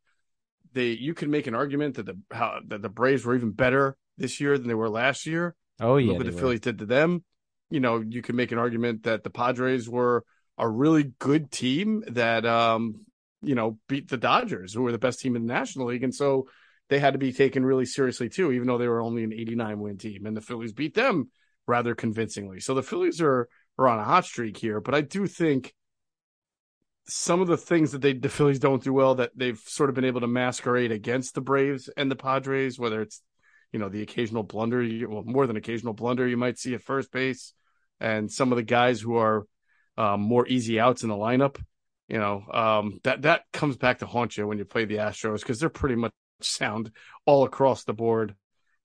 they 0.73 0.90
you 0.90 1.12
can 1.12 1.33
make 1.33 1.49
an 1.49 1.57
argument 1.57 1.97
that 1.97 2.07
the 2.07 2.17
how 2.31 2.61
that 2.69 2.81
the 2.81 2.88
Braves 2.88 3.26
were 3.26 3.35
even 3.35 3.50
better 3.50 3.97
this 4.19 4.40
year 4.40 4.57
than 4.57 4.69
they 4.69 4.75
were 4.75 4.88
last 4.88 5.26
year. 5.26 5.57
Oh 5.81 5.97
yeah, 5.97 6.11
Look 6.11 6.19
what 6.19 6.26
the 6.26 6.33
were. 6.33 6.38
Phillies 6.38 6.61
did 6.61 6.79
to 6.79 6.87
them. 6.87 7.25
You 7.71 7.81
know, 7.81 8.05
you 8.09 8.23
can 8.23 8.37
make 8.37 8.52
an 8.52 8.59
argument 8.59 9.02
that 9.02 9.25
the 9.25 9.31
Padres 9.31 9.88
were 9.88 10.25
a 10.61 10.69
really 10.69 11.12
good 11.19 11.50
team 11.50 12.05
that, 12.09 12.45
um, 12.45 13.07
you 13.43 13.55
know, 13.55 13.79
beat 13.88 14.09
the 14.09 14.19
Dodgers, 14.19 14.75
who 14.75 14.83
were 14.83 14.93
the 14.93 14.99
best 14.99 15.21
team 15.21 15.35
in 15.35 15.47
the 15.47 15.52
National 15.52 15.87
League. 15.87 16.05
And 16.05 16.14
so 16.14 16.49
they 16.90 16.99
had 16.99 17.14
to 17.14 17.19
be 17.19 17.33
taken 17.33 17.64
really 17.64 17.87
seriously, 17.87 18.29
too, 18.29 18.52
even 18.52 18.67
though 18.67 18.76
they 18.76 18.87
were 18.87 19.00
only 19.00 19.25
an 19.25 19.33
89 19.33 19.81
win 19.81 19.97
team. 19.97 20.26
And 20.26 20.37
the 20.37 20.43
Phillies 20.43 20.75
beat 20.75 20.95
them 20.95 21.31
rather 21.67 21.95
convincingly. 21.95 22.61
So 22.61 22.75
the 22.75 22.83
Phillies 22.83 23.23
are, 23.23 23.49
are 23.79 23.88
on 23.88 23.99
a 23.99 24.05
hot 24.05 24.26
streak 24.26 24.59
here. 24.59 24.81
But 24.81 24.95
I 24.95 25.00
do 25.00 25.26
think 25.26 25.73
some 27.09 27.40
of 27.40 27.49
the 27.49 27.57
things 27.57 27.93
that 27.93 28.02
they 28.02 28.12
the 28.12 28.29
Phillies 28.29 28.59
don't 28.59 28.85
do 28.85 28.93
well 28.93 29.14
that 29.17 29.33
they've 29.35 29.59
sort 29.59 29.88
of 29.88 29.95
been 29.95 30.05
able 30.05 30.21
to 30.21 30.26
masquerade 30.26 30.93
against 30.93 31.35
the 31.35 31.40
Braves 31.40 31.88
and 31.97 32.11
the 32.11 32.17
Padres, 32.17 32.79
whether 32.79 33.00
it's 33.00 33.23
you 33.73 33.79
know 33.79 33.88
the 33.88 34.02
occasional 34.02 34.43
blunder, 34.43 34.87
well 35.09 35.25
more 35.25 35.47
than 35.47 35.57
occasional 35.57 35.95
blunder 35.95 36.29
you 36.29 36.37
might 36.37 36.59
see 36.59 36.75
at 36.75 36.83
first 36.83 37.11
base, 37.11 37.55
and 37.99 38.31
some 38.31 38.52
of 38.52 38.57
the 38.57 38.62
guys 38.62 39.00
who 39.00 39.17
are 39.17 39.47
um, 40.00 40.23
more 40.23 40.49
easy 40.49 40.80
outs 40.80 41.02
in 41.02 41.11
the 41.11 41.14
lineup. 41.14 41.62
You 42.09 42.19
know, 42.19 42.45
um, 42.52 43.00
that 43.04 43.23
that 43.23 43.42
comes 43.52 43.76
back 43.76 43.99
to 43.99 44.07
haunt 44.07 44.37
you 44.37 44.47
when 44.47 44.59
you 44.59 44.64
play 44.64 44.87
the 44.87 44.97
Astros 44.97 45.40
because 45.40 45.61
they're 45.61 45.69
pretty 45.69 45.95
much 45.95 46.12
sound 46.40 46.90
all 47.26 47.45
across 47.45 47.85
the 47.85 47.92
board. 47.92 48.35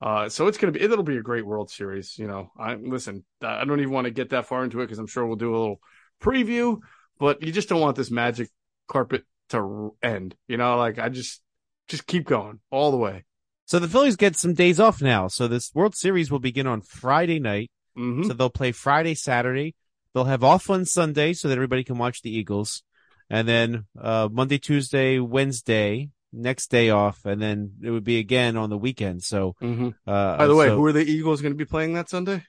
Uh, 0.02 0.28
so 0.28 0.48
it's 0.48 0.58
gonna 0.58 0.74
be 0.74 0.82
it'll 0.82 1.04
be 1.04 1.18
a 1.18 1.24
great 1.24 1.46
World 1.46 1.72
Series. 1.72 2.20
You 2.20 2.28
know, 2.28 2.52
I 2.60 2.76
listen. 2.76 3.24
I 3.42 3.64
don't 3.64 3.80
even 3.80 3.94
want 3.94 4.06
to 4.06 4.12
get 4.12 4.32
that 4.32 4.46
far 4.46 4.64
into 4.64 4.82
it 4.82 4.86
because 4.86 5.00
I'm 5.00 5.08
sure 5.08 5.26
we'll 5.26 5.38
do 5.38 5.56
a 5.56 5.58
little 5.58 5.80
preview, 6.22 6.80
but 7.18 7.42
you 7.42 7.52
just 7.54 7.70
don't 7.70 7.82
want 7.82 7.96
this 7.96 8.12
magic 8.12 8.50
carpet 8.88 9.24
to 9.50 9.96
end. 10.04 10.36
You 10.48 10.58
know, 10.58 10.78
like 10.78 11.00
I 11.00 11.08
just 11.08 11.42
just 11.88 12.06
keep 12.06 12.28
going 12.28 12.60
all 12.70 12.92
the 12.92 12.98
way. 12.98 13.24
So 13.68 13.80
the 13.80 13.88
Phillies 13.88 14.18
get 14.18 14.36
some 14.36 14.54
days 14.54 14.80
off 14.80 15.02
now. 15.02 15.30
So 15.30 15.48
this 15.48 15.72
World 15.74 15.96
Series 15.96 16.30
will 16.30 16.40
begin 16.40 16.68
on 16.68 16.82
Friday 16.82 17.40
night. 17.40 17.72
Mm-hmm. 17.98 18.24
So 18.24 18.34
they'll 18.34 18.50
play 18.50 18.74
Friday, 18.74 19.16
Saturday. 19.16 19.76
They'll 20.16 20.24
have 20.24 20.44
off 20.44 20.70
on 20.72 20.86
Sunday 20.86 21.34
so 21.34 21.50
that 21.50 21.56
everybody 21.58 21.84
can 21.84 21.98
watch 22.00 22.22
the 22.24 22.36
Eagles. 22.36 22.82
And 23.30 23.48
then 23.48 23.86
uh, 24.00 24.30
Monday, 24.32 24.58
Tuesday, 24.58 25.20
Wednesday, 25.20 26.10
next 26.32 26.72
day 26.72 26.90
off, 26.90 27.26
and 27.26 27.42
then 27.42 27.74
it 27.84 27.92
would 27.92 28.04
be 28.06 28.18
again 28.18 28.56
on 28.56 28.70
the 28.70 28.78
weekend. 28.78 29.24
So, 29.24 29.56
Mm-hmm. 29.62 29.90
uh, 30.10 30.38
By 30.38 30.48
the 30.48 30.56
way, 30.56 30.68
so, 30.68 30.78
who 30.78 30.86
are 30.86 30.92
the 30.94 31.04
Eagles 31.06 31.42
going 31.42 31.52
to 31.54 31.58
be 31.58 31.66
playing 31.66 31.94
that 31.96 32.10
Sunday? 32.10 32.44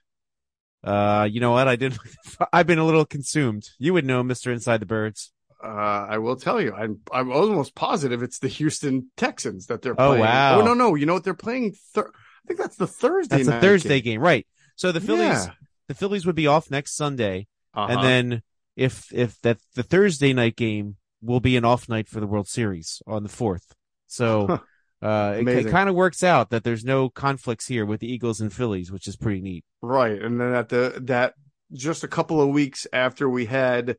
uh, 0.85 1.27
you 1.31 1.41
know 1.41 1.51
what? 1.53 1.67
I 1.67 1.75
did. 1.77 1.99
I've 2.53 2.67
been 2.69 2.79
a 2.79 2.85
little 2.87 3.05
consumed. 3.05 3.69
You 3.79 3.93
would 3.95 4.05
know, 4.05 4.23
Mister 4.23 4.53
Inside 4.53 4.79
the 4.79 4.87
Birds. 4.87 5.33
Uh, 5.63 5.67
I 5.67 6.19
will 6.19 6.37
tell 6.37 6.61
you, 6.61 6.73
I'm 6.75 7.01
I'm 7.11 7.33
almost 7.33 7.75
positive 7.75 8.23
it's 8.23 8.39
the 8.39 8.49
Houston 8.49 9.11
Texans 9.17 9.67
that 9.67 9.83
they're 9.83 9.95
Playing. 9.95 10.19
Oh, 10.19 10.21
wow. 10.21 10.61
Oh 10.61 10.65
no, 10.65 10.75
no, 10.75 10.95
you 10.95 11.07
know 11.07 11.15
what 11.15 11.25
they're 11.25 11.35
playing? 11.35 11.75
Thir- 11.95 12.13
I 12.15 12.47
think 12.47 12.61
that's 12.61 12.77
the 12.77 12.87
Thursday. 12.87 13.43
That's 13.43 13.49
a 13.49 13.61
Thursday 13.61 14.01
game. 14.01 14.15
game, 14.17 14.21
right? 14.21 14.47
So 14.77 14.93
the 14.93 15.01
Phillies, 15.01 15.21
Yeah. 15.47 15.51
the 15.89 15.95
Phillies 15.95 16.27
would 16.27 16.37
be 16.37 16.47
off 16.47 16.71
next 16.71 16.95
Sunday, 16.95 17.49
Uh-huh. 17.77 17.93
and 17.93 18.03
then 18.03 18.43
if 18.75 19.13
if 19.13 19.41
that 19.43 19.59
the 19.75 19.83
Thursday 19.83 20.33
night 20.33 20.57
game 20.57 20.97
will 21.23 21.41
be 21.41 21.57
an 21.57 21.65
off 21.65 21.89
night 21.89 22.09
for 22.09 22.21
the 22.21 22.27
World 22.27 22.49
Series 22.49 23.03
on 23.07 23.23
the 23.23 23.29
fourth. 23.29 23.75
So. 24.07 24.61
Uh, 25.03 25.35
it, 25.37 25.41
Amazing. 25.43 25.71
kind 25.71 25.91
of 25.91 25.95
works 25.95 26.23
out 26.23 26.49
that 26.49 26.65
there's 26.65 26.83
no 26.83 27.11
conflicts 27.11 27.67
here 27.67 27.85
with 27.85 28.01
the 28.01 28.11
Eagles 28.11 28.41
and 28.41 28.51
Phillies, 28.51 28.91
which 28.91 29.07
is 29.07 29.15
pretty 29.15 29.43
neat. 29.43 29.63
Right. 29.83 30.21
And 30.21 30.41
then 30.41 30.55
at 30.55 30.71
the 30.71 30.99
that 31.03 31.35
just 31.73 32.03
a 32.03 32.09
couple 32.09 32.41
of 32.41 32.49
weeks 32.49 32.87
after 32.95 33.29
we 33.29 33.45
had 33.45 33.99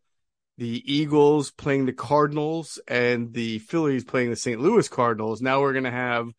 the 0.57 0.81
Eagles 0.91 1.51
playing 1.51 1.85
the 1.85 1.93
Cardinals 1.93 2.79
and 2.87 3.31
the 3.31 3.59
Phillies 3.59 4.05
playing 4.05 4.31
the 4.31 4.35
St. 4.35 4.59
Louis 4.59 4.87
Cardinals, 4.87 5.39
now 5.41 5.61
we're 5.61 5.73
gonna 5.73 5.91
have 5.91 6.29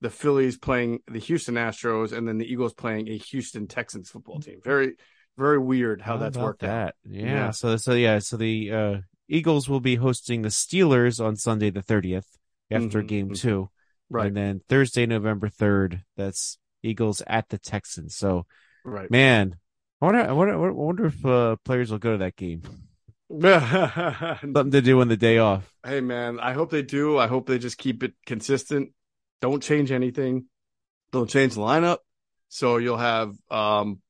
the 0.00 0.10
Phillies 0.10 0.56
playing 0.56 1.00
the 1.06 1.18
Houston 1.18 1.56
Astros 1.56 2.12
and 2.12 2.26
then 2.26 2.38
the 2.38 2.50
Eagles 2.50 2.72
playing 2.72 3.08
a 3.08 3.18
Houston 3.18 3.66
Texans 3.66 4.08
football 4.08 4.40
team. 4.40 4.60
Very 4.64 4.94
very 5.38 5.58
weird 5.58 6.02
how, 6.02 6.16
that's 6.18 6.36
about 6.36 6.44
worked 6.44 6.64
out. 6.64 6.92
Yeah. 7.08 7.24
Yeah. 7.24 7.50
So 7.52 7.76
so 7.78 7.92
yeah. 7.94 8.18
So 8.18 8.36
the 8.36 8.72
uh, 8.72 8.96
Eagles 9.28 9.68
will 9.68 9.80
be 9.80 9.94
hosting 9.96 10.42
the 10.42 10.48
Steelers 10.50 11.24
on 11.24 11.36
Sunday 11.36 11.70
the 11.70 11.82
thirtieth 11.82 12.26
after 12.70 13.02
Mhm, 13.02 13.08
Game 13.08 13.28
mhm. 13.30 13.40
Two, 13.40 13.70
Right. 14.10 14.26
and 14.26 14.36
then 14.36 14.60
Thursday 14.68 15.06
November 15.06 15.48
third. 15.48 16.02
That's 16.16 16.58
Eagles 16.82 17.22
at 17.26 17.48
the 17.48 17.58
Texans. 17.58 18.16
So 18.16 18.44
Right. 18.84 19.10
man, 19.10 19.56
I 20.02 20.04
wonder 20.06 20.20
I 20.20 20.32
wonder, 20.32 20.54
I 20.54 20.70
wonder 20.70 21.06
if 21.06 21.24
uh, 21.24 21.56
players 21.64 21.90
will 21.90 21.98
go 21.98 22.12
to 22.12 22.18
that 22.18 22.36
game. 22.36 22.62
Something 23.30 24.70
to 24.70 24.80
do 24.80 25.00
on 25.00 25.08
the 25.08 25.16
day 25.16 25.38
off. 25.38 25.70
hey 25.84 26.00
man, 26.00 26.40
I 26.40 26.52
hope 26.54 26.70
they 26.70 26.82
do. 26.82 27.18
I 27.18 27.26
hope 27.26 27.46
they 27.46 27.58
just 27.58 27.78
keep 27.78 28.02
it 28.02 28.14
consistent. 28.26 28.92
Don't 29.40 29.62
change 29.62 29.92
anything. 29.92 30.46
Don't 31.12 31.28
change 31.30 31.54
the 31.54 31.60
lineup. 31.60 31.98
So 32.48 32.78
you'll 32.78 32.96
have 32.96 33.34
um 33.50 34.00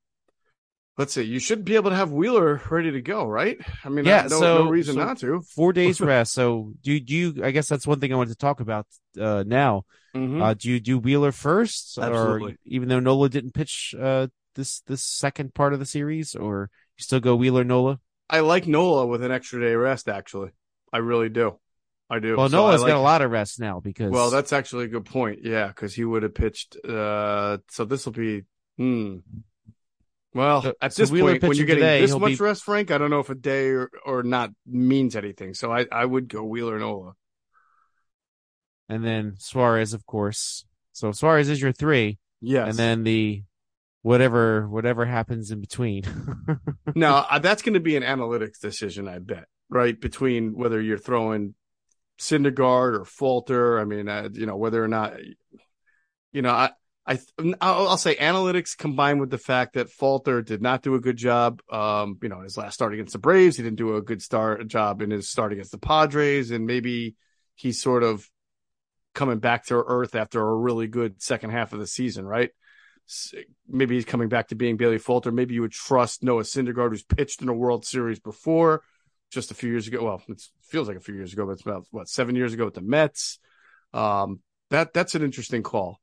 let's 0.98 1.14
see, 1.14 1.22
you 1.22 1.38
should 1.38 1.64
be 1.64 1.76
able 1.76 1.90
to 1.90 1.96
have 1.96 2.10
Wheeler 2.12 2.60
ready 2.70 2.90
to 2.92 3.00
go, 3.00 3.24
right? 3.24 3.56
I 3.84 3.88
mean, 3.88 4.04
Yeah, 4.04 4.20
I- 4.20 4.28
no, 4.28 4.40
so- 4.40 4.64
no 4.64 4.70
reason 4.70 4.96
so- 4.96 5.04
not 5.04 5.18
to. 5.18 5.40
Four 5.54 5.72
days 5.72 6.00
rest. 6.02 6.34
So 6.34 6.72
do 6.82 6.92
you, 6.92 7.00
do 7.00 7.14
you? 7.14 7.44
I 7.44 7.52
guess 7.52 7.68
that's 7.68 7.86
one 7.86 8.00
thing 8.00 8.12
I 8.12 8.16
wanted 8.16 8.30
to 8.32 8.36
talk 8.36 8.60
about 8.60 8.86
uh, 9.18 9.44
now. 9.46 9.84
Mhm. 10.14 10.42
Uh, 10.42 10.54
do 10.54 10.68
you 10.70 10.80
do 10.80 10.98
Wheeler 10.98 11.32
first, 11.32 11.96
Absolutely. 11.98 12.52
or 12.52 12.56
even 12.66 12.88
though 12.88 13.00
Nola 13.00 13.28
didn't 13.28 13.52
pitch 13.54 13.94
uh, 13.98 14.26
this 14.54 14.80
this 14.80 15.02
second 15.02 15.54
part 15.54 15.72
of 15.72 15.78
the 15.78 15.86
series, 15.86 16.34
or 16.34 16.70
you 16.96 17.02
still 17.02 17.20
go 17.20 17.36
Wheeler 17.36 17.62
Nola? 17.64 18.00
I 18.28 18.40
like 18.40 18.66
Nola 18.66 19.06
with 19.06 19.22
an 19.22 19.30
extra 19.30 19.60
day 19.60 19.74
rest 19.74 20.08
actually. 20.08 20.50
I 20.92 20.98
really 20.98 21.28
do. 21.28 21.58
I 22.10 22.18
do. 22.20 22.36
Well, 22.38 22.48
So 22.48 22.56
I 22.56 22.60
Nola's 22.60 22.80
like- 22.82 22.88
got 22.88 22.96
a 22.98 23.00
lot 23.00 23.20
of 23.22 23.30
rest 23.30 23.60
now 23.60 23.80
because 23.80 24.10
Well, 24.10 24.30
that's 24.30 24.52
actually 24.54 24.84
a 24.86 24.88
good 24.88 25.04
point. 25.04 25.40
Yeah, 25.44 25.68
because 25.68 25.94
he 25.94 26.04
would 26.04 26.22
have 26.22 26.34
pitched. 26.34 26.76
Uh, 26.84 27.58
so 27.68 27.84
this 27.84 28.06
will 28.06 28.14
be. 28.14 28.44
Hmm. 28.78 29.18
Well, 30.34 30.62
So- 30.62 30.74
at 30.80 30.92
so 30.92 31.02
this 31.02 31.10
Wheeler 31.10 31.32
point, 31.32 31.42
when 31.44 31.56
you're 31.56 31.66
getting 31.66 31.82
today, 31.82 32.00
this 32.02 32.16
much 32.16 32.38
be- 32.38 32.44
rest, 32.44 32.64
Frank, 32.64 32.90
I 32.90 32.98
don't 32.98 33.10
know 33.10 33.20
if 33.20 33.30
a 33.30 33.34
day 33.34 33.68
or, 33.70 33.90
or 34.04 34.22
not 34.22 34.50
means 34.66 35.16
anything. 35.16 35.54
So 35.54 35.72
I, 35.72 35.86
I 35.90 36.04
would 36.04 36.28
go 36.28 36.44
Wheeler 36.44 36.74
and 36.74 36.82
Nola. 36.82 37.12
and 38.88 39.04
then 39.04 39.34
Suarez, 39.38 39.94
of 39.94 40.06
course. 40.06 40.64
So 40.92 41.12
Suarez 41.12 41.48
is 41.48 41.60
your 41.60 41.72
three, 41.72 42.18
Yes. 42.40 42.68
and 42.70 42.78
then 42.78 43.04
the 43.04 43.42
whatever 44.02 44.68
whatever 44.68 45.04
happens 45.06 45.50
in 45.50 45.60
between. 45.60 46.04
now 46.94 47.26
uh, 47.30 47.38
that's 47.38 47.62
going 47.62 47.74
to 47.74 47.80
be 47.80 47.96
an 47.96 48.02
analytics 48.02 48.58
decision, 48.60 49.08
I 49.08 49.18
bet. 49.18 49.44
Right 49.70 49.98
between 50.00 50.56
whether 50.56 50.80
you're 50.80 50.98
throwing 50.98 51.54
Syndergaard 52.18 52.98
or 52.98 53.04
Falter. 53.04 53.78
I 53.78 53.84
mean, 53.84 54.08
uh, 54.08 54.28
you 54.32 54.46
know 54.46 54.56
whether 54.56 54.82
or 54.82 54.88
not. 54.88 55.14
You 56.32 56.42
know, 56.42 56.50
I. 56.50 56.70
I 57.08 57.18
I'll, 57.62 57.96
say 57.96 58.16
analytics 58.16 58.76
combined 58.76 59.18
with 59.18 59.30
the 59.30 59.38
fact 59.38 59.74
that 59.74 59.88
Falter 59.88 60.42
did 60.42 60.60
not 60.60 60.82
do 60.82 60.94
a 60.94 61.00
good 61.00 61.16
job. 61.16 61.62
Um, 61.72 62.18
you 62.22 62.28
know, 62.28 62.42
his 62.42 62.58
last 62.58 62.74
start 62.74 62.92
against 62.92 63.14
the 63.14 63.18
Braves, 63.18 63.56
he 63.56 63.62
didn't 63.62 63.78
do 63.78 63.96
a 63.96 64.02
good 64.02 64.20
start 64.20 64.68
job 64.68 65.00
in 65.00 65.10
his 65.10 65.26
start 65.26 65.52
against 65.54 65.72
the 65.72 65.78
Padres, 65.78 66.50
and 66.50 66.66
maybe 66.66 67.16
he's 67.54 67.80
sort 67.80 68.02
of 68.02 68.28
coming 69.14 69.38
back 69.38 69.64
to 69.66 69.74
earth 69.74 70.14
after 70.14 70.46
a 70.46 70.54
really 70.54 70.86
good 70.86 71.22
second 71.22 71.48
half 71.48 71.72
of 71.72 71.78
the 71.78 71.86
season, 71.86 72.26
right? 72.26 72.50
Maybe 73.66 73.94
he's 73.94 74.04
coming 74.04 74.28
back 74.28 74.48
to 74.48 74.54
being 74.54 74.76
Bailey 74.76 74.98
Falter. 74.98 75.32
Maybe 75.32 75.54
you 75.54 75.62
would 75.62 75.72
trust 75.72 76.22
Noah 76.22 76.42
Syndergaard, 76.42 76.90
who's 76.90 77.02
pitched 77.02 77.40
in 77.40 77.48
a 77.48 77.54
World 77.54 77.86
Series 77.86 78.20
before, 78.20 78.82
just 79.30 79.50
a 79.50 79.54
few 79.54 79.70
years 79.70 79.88
ago. 79.88 80.04
Well, 80.04 80.20
it 80.28 80.42
feels 80.60 80.88
like 80.88 80.98
a 80.98 81.00
few 81.00 81.14
years 81.14 81.32
ago, 81.32 81.46
but 81.46 81.52
it's 81.52 81.62
about 81.62 81.86
what 81.90 82.10
seven 82.10 82.36
years 82.36 82.52
ago 82.52 82.66
with 82.66 82.74
the 82.74 82.82
Mets. 82.82 83.38
Um, 83.94 84.40
that 84.68 84.92
that's 84.92 85.14
an 85.14 85.22
interesting 85.22 85.62
call. 85.62 85.98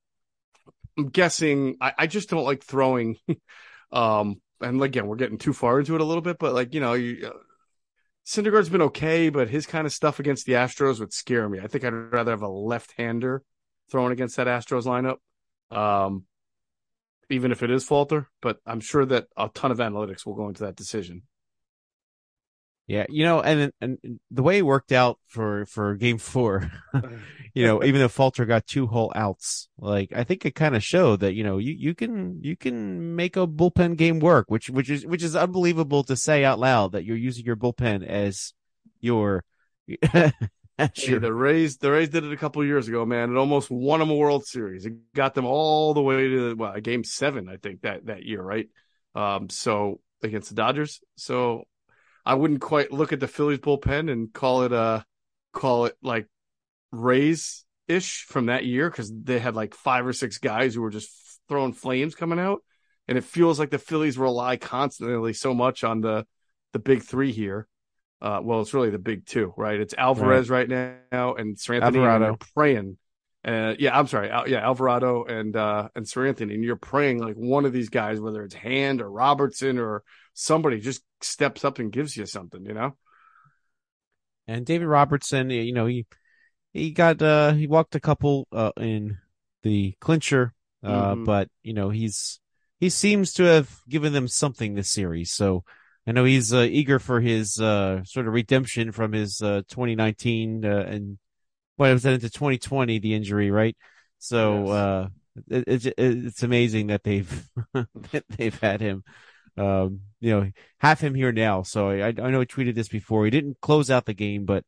I'm 0.97 1.09
guessing 1.09 1.77
I, 1.81 1.93
I 1.99 2.07
just 2.07 2.29
don't 2.29 2.43
like 2.43 2.63
throwing. 2.63 3.17
um, 3.91 4.41
and 4.61 4.81
again, 4.81 5.07
we're 5.07 5.15
getting 5.15 5.37
too 5.37 5.53
far 5.53 5.79
into 5.79 5.95
it 5.95 6.01
a 6.01 6.05
little 6.05 6.21
bit, 6.21 6.37
but 6.39 6.53
like 6.53 6.73
you 6.73 6.79
know, 6.79 6.93
you, 6.93 7.27
uh, 7.27 7.37
Syndergaard's 8.25 8.69
been 8.69 8.81
okay, 8.83 9.29
but 9.29 9.49
his 9.49 9.65
kind 9.65 9.85
of 9.85 9.93
stuff 9.93 10.19
against 10.19 10.45
the 10.45 10.53
Astros 10.53 10.99
would 10.99 11.13
scare 11.13 11.47
me. 11.47 11.59
I 11.59 11.67
think 11.67 11.83
I'd 11.83 11.93
rather 11.93 12.31
have 12.31 12.41
a 12.41 12.47
left-hander 12.47 13.43
throwing 13.91 14.11
against 14.11 14.37
that 14.37 14.47
Astros 14.47 14.85
lineup, 14.85 15.17
um, 15.75 16.23
even 17.29 17.51
if 17.51 17.61
it 17.61 17.69
is 17.69 17.85
Falter. 17.85 18.27
But 18.41 18.59
I'm 18.65 18.79
sure 18.79 19.05
that 19.05 19.27
a 19.37 19.49
ton 19.53 19.71
of 19.71 19.77
analytics 19.77 20.25
will 20.25 20.33
go 20.33 20.47
into 20.47 20.63
that 20.63 20.75
decision. 20.75 21.23
Yeah, 22.87 23.05
you 23.09 23.23
know, 23.23 23.41
and 23.41 23.71
and 23.81 24.19
the 24.29 24.43
way 24.43 24.59
it 24.59 24.65
worked 24.65 24.91
out 24.91 25.17
for 25.25 25.65
for 25.65 25.95
Game 25.95 26.19
Four, 26.19 26.71
you 27.55 27.65
know, 27.65 27.83
even 27.83 27.99
though 27.99 28.07
Falter 28.07 28.45
got 28.45 28.67
two 28.67 28.85
whole 28.85 29.11
outs, 29.15 29.69
like 29.79 30.11
I 30.15 30.23
think 30.23 30.45
it 30.45 30.53
kind 30.53 30.75
of 30.75 30.83
showed 30.83 31.21
that 31.21 31.33
you 31.33 31.43
know 31.43 31.57
you 31.57 31.73
you 31.73 31.95
can 31.95 32.39
you 32.43 32.55
can 32.55 33.15
make 33.15 33.37
a 33.37 33.47
bullpen 33.47 33.97
game 33.97 34.19
work, 34.19 34.45
which 34.49 34.69
which 34.69 34.91
is 34.91 35.03
which 35.05 35.23
is 35.23 35.35
unbelievable 35.35 36.03
to 36.03 36.15
say 36.15 36.43
out 36.43 36.59
loud 36.59 36.91
that 36.91 37.05
you're 37.05 37.17
using 37.17 37.45
your 37.45 37.55
bullpen 37.55 38.05
as 38.05 38.53
your. 39.01 39.43
as 40.13 40.31
Hey, 40.93 41.17
the 41.17 41.33
Rays, 41.33 41.77
the 41.77 41.89
Rays 41.89 42.09
did 42.09 42.25
it 42.25 42.33
a 42.33 42.37
couple 42.37 42.61
of 42.61 42.67
years 42.67 42.89
ago, 42.89 43.05
man. 43.05 43.31
It 43.31 43.37
almost 43.37 43.71
won 43.71 44.01
them 44.01 44.09
a 44.09 44.15
World 44.15 44.45
Series. 44.45 44.85
It 44.85 45.13
got 45.13 45.33
them 45.33 45.45
all 45.45 45.93
the 45.93 46.01
way 46.01 46.27
to 46.27 46.53
well, 46.55 46.77
game 46.81 47.05
seven, 47.05 47.47
I 47.47 47.55
think 47.55 47.81
that 47.81 48.07
that 48.07 48.23
year, 48.23 48.41
right? 48.41 48.67
Um, 49.15 49.49
so 49.49 50.01
against 50.21 50.49
the 50.49 50.55
Dodgers. 50.55 50.99
So 51.15 51.63
I 52.25 52.33
wouldn't 52.33 52.61
quite 52.61 52.91
look 52.91 53.13
at 53.13 53.19
the 53.19 53.27
Phillies 53.27 53.59
bullpen 53.59 54.11
and 54.11 54.33
call 54.33 54.63
it 54.63 54.73
uh 54.73 55.01
call 55.53 55.85
it 55.85 55.95
like 56.01 56.27
Rays 56.91 57.65
ish 57.87 58.23
from 58.23 58.47
that 58.47 58.65
year 58.65 58.89
because 58.89 59.11
they 59.13 59.39
had 59.39 59.55
like 59.55 59.75
five 59.75 60.05
or 60.07 60.13
six 60.13 60.37
guys 60.37 60.73
who 60.75 60.81
were 60.81 60.89
just 60.89 61.09
throwing 61.47 61.73
flames 61.73 62.15
coming 62.15 62.39
out, 62.39 62.63
and 63.07 63.17
it 63.17 63.23
feels 63.23 63.59
like 63.59 63.69
the 63.69 63.77
Phillies 63.77 64.17
rely 64.17 64.57
constantly 64.57 65.33
so 65.33 65.53
much 65.53 65.83
on 65.83 66.01
the 66.01 66.25
the 66.73 66.79
big 66.79 67.03
three 67.03 67.31
here. 67.31 67.67
Uh, 68.21 68.39
well, 68.41 68.61
it's 68.61 68.73
really 68.73 68.89
the 68.89 68.97
big 68.97 69.25
two, 69.25 69.53
right? 69.55 69.79
It's 69.79 69.93
Alvarez 69.93 70.49
right, 70.49 70.67
now 70.67 71.35
and 71.35 71.57
Seranthony. 71.57 71.87
and 71.87 71.95
Alvarado. 71.97 72.25
you're 72.25 72.37
praying. 72.55 72.97
Uh, 73.45 73.75
yeah, 73.77 73.97
I'm 73.97 74.07
sorry. 74.07 74.29
Al- 74.31 74.49
yeah, 74.49 74.65
Alvarado 74.65 75.23
and 75.25 75.55
uh, 75.55 75.89
and 75.95 76.05
Seranthony, 76.05 76.55
and 76.55 76.63
you're 76.63 76.75
praying 76.75 77.19
like 77.19 77.35
one 77.35 77.65
of 77.65 77.73
these 77.73 77.89
guys, 77.89 78.19
whether 78.19 78.43
it's 78.43 78.55
Hand 78.55 79.01
or 79.01 79.09
Robertson 79.11 79.77
or 79.77 80.03
somebody, 80.33 80.79
just 80.79 81.03
steps 81.21 81.63
up 81.63 81.77
and 81.77 81.91
gives 81.91 82.17
you 82.17 82.25
something, 82.25 82.65
you 82.65 82.73
know? 82.73 82.95
and 84.47 84.65
David 84.65 84.87
Robertson, 84.87 85.49
you 85.49 85.73
know, 85.73 85.85
he 85.85 86.05
he 86.73 86.91
got 86.91 87.21
uh 87.21 87.53
he 87.53 87.67
walked 87.67 87.95
a 87.95 87.99
couple 87.99 88.47
uh 88.51 88.71
in 88.77 89.17
the 89.63 89.95
clincher, 89.99 90.53
uh 90.83 91.15
Mhm. 91.15 91.25
but 91.25 91.49
you 91.63 91.73
know, 91.73 91.89
he's 91.89 92.39
he 92.79 92.89
seems 92.89 93.33
to 93.33 93.43
have 93.43 93.81
given 93.89 94.13
them 94.13 94.27
something 94.27 94.75
this 94.75 94.91
series. 94.91 95.31
So 95.31 95.63
I 96.07 96.11
know 96.11 96.23
he's 96.25 96.53
uh, 96.53 96.67
eager 96.69 96.99
for 96.99 97.19
his 97.21 97.59
uh, 97.59 98.03
sort 98.03 98.27
of 98.27 98.33
redemption 98.33 98.91
from 98.91 99.13
his 99.13 99.41
uh, 99.41 99.63
2019 99.67 100.63
uh, 100.63 100.85
and 100.87 101.17
what 101.77 101.91
was 101.91 102.03
that 102.03 102.13
into 102.13 102.29
2020 102.29 102.99
the 102.99 103.13
injury, 103.13 103.51
right? 103.51 103.75
So 104.19 104.67
Yes. 104.67 104.69
uh, 104.69 105.09
it, 105.49 105.85
it, 105.87 105.93
it's 105.97 106.43
amazing 106.43 106.87
that 106.87 107.03
they've 107.03 107.49
that 107.73 108.23
they've 108.29 108.59
had 108.59 108.81
him, 108.81 109.03
um, 109.57 110.01
you 110.21 110.31
know, 110.31 110.51
have 110.79 110.99
him 110.99 111.15
here 111.15 111.31
now. 111.31 111.63
So 111.63 111.89
I 111.89 112.07
I 112.07 112.11
know 112.11 112.41
I 112.41 112.45
tweeted 112.45 112.75
this 112.75 112.89
before. 112.89 113.25
He 113.25 113.31
didn't 113.31 113.61
close 113.61 113.91
out 113.91 114.05
the 114.05 114.13
game, 114.13 114.45
but 114.45 114.63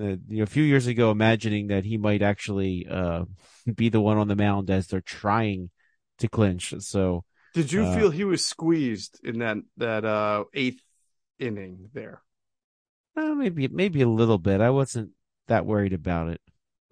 uh, 0.00 0.16
you 0.28 0.38
know, 0.38 0.42
a 0.44 0.46
few 0.46 0.62
years 0.62 0.86
ago, 0.86 1.10
imagining 1.10 1.68
that 1.68 1.84
he 1.84 1.98
might 1.98 2.22
actually 2.22 2.86
uh, 2.90 3.24
be 3.74 3.88
the 3.88 4.00
one 4.00 4.18
on 4.18 4.28
the 4.28 4.36
mound 4.36 4.70
as 4.70 4.86
they're 4.88 5.00
trying 5.00 5.70
to 6.18 6.28
clinch. 6.28 6.74
So 6.80 7.24
Did 7.52 7.70
you 7.72 7.86
Uh, 7.86 7.86
feel 7.86 8.10
he 8.10 8.24
was 8.24 8.44
squeezed 8.44 9.20
in 9.24 9.38
that 9.38 9.58
that 9.76 10.04
uh 10.04 10.44
eighth 10.54 10.82
inning 11.38 11.90
there? 11.92 12.22
uh, 13.16 13.34
maybe 13.34 13.68
maybe 13.68 14.00
a 14.02 14.08
little 14.08 14.38
bit. 14.38 14.60
I 14.60 14.70
wasn't 14.70 15.10
that 15.50 15.66
worried 15.66 15.92
about 15.92 16.30
it. 16.30 16.40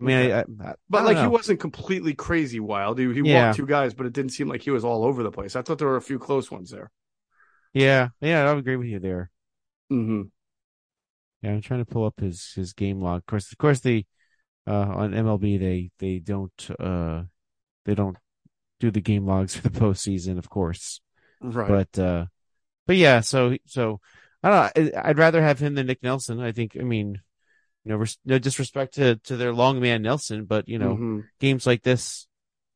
I 0.00 0.04
mean, 0.04 0.18
Okay. 0.18 0.32
I, 0.34 0.40
I, 0.70 0.74
But 0.90 1.04
like 1.04 1.18
he 1.18 1.26
wasn't 1.26 1.60
completely 1.60 2.14
crazy 2.14 2.60
wild. 2.60 2.98
He, 2.98 3.12
he 3.14 3.22
Yeah. 3.24 3.46
walked 3.46 3.56
two 3.56 3.66
guys, 3.66 3.94
but 3.94 4.06
it 4.06 4.12
didn't 4.12 4.32
seem 4.32 4.48
like 4.48 4.62
he 4.62 4.70
was 4.70 4.84
all 4.84 5.04
over 5.04 5.22
the 5.24 5.32
place. 5.32 5.56
I 5.56 5.62
thought 5.62 5.78
there 5.78 5.88
were 5.88 5.96
a 5.96 6.02
few 6.02 6.18
close 6.20 6.50
ones 6.50 6.70
there. 6.70 6.90
yeah, 7.72 8.10
yeah, 8.20 8.48
I 8.50 8.56
agree 8.56 8.76
with 8.76 8.88
you 8.88 8.98
there. 8.98 9.30
Mm-hmm. 9.92 10.22
Yeah, 11.42 11.52
I'm 11.52 11.60
trying 11.60 11.84
to 11.84 11.90
pull 11.90 12.04
up 12.04 12.20
his 12.20 12.52
his 12.54 12.72
game 12.72 13.00
log. 13.00 13.18
Of 13.20 13.26
course, 13.26 13.52
of 13.52 13.58
course, 13.58 13.80
the 13.80 14.04
uh, 14.66 14.72
on 14.72 15.14
MLB 15.14 15.58
they 15.58 15.90
they 15.98 16.18
don't 16.18 16.70
uh 16.80 17.24
they 17.86 17.94
don't 17.94 18.18
do 18.80 18.90
the 18.90 19.00
game 19.02 19.26
logs 19.26 19.56
for 19.56 19.68
the 19.68 19.80
postseason, 19.80 20.38
of 20.38 20.50
course. 20.50 21.00
Right. 21.40 21.68
But 21.68 21.98
uh, 21.98 22.26
but 22.86 22.96
yeah, 22.96 23.20
so 23.20 23.56
so 23.66 24.00
I 24.42 24.50
don't 24.74 24.94
know. 24.94 25.00
I'd 25.04 25.18
rather 25.18 25.42
have 25.42 25.60
him 25.60 25.74
than 25.74 25.86
Nick 25.88 26.02
Nelson. 26.02 26.40
I 26.40 26.52
think. 26.52 26.76
I 26.78 26.84
mean, 26.84 27.20
you 27.88 27.94
know, 27.94 28.00
res- 28.00 28.18
no 28.26 28.38
disrespect 28.38 28.94
to 28.96 29.16
to 29.24 29.36
their 29.38 29.54
long 29.54 29.80
man 29.80 30.02
Nelson, 30.02 30.44
but 30.44 30.68
you 30.68 30.78
know, 30.78 30.96
Mhm. 30.96 31.24
games 31.40 31.66
like 31.66 31.82
this, 31.82 32.26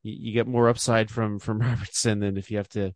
you, 0.02 0.16
you 0.18 0.32
get 0.32 0.46
more 0.46 0.70
upside 0.70 1.10
from 1.10 1.38
from 1.38 1.58
Robertson 1.60 2.20
than 2.20 2.38
if 2.38 2.50
you 2.50 2.56
have 2.56 2.68
to 2.70 2.94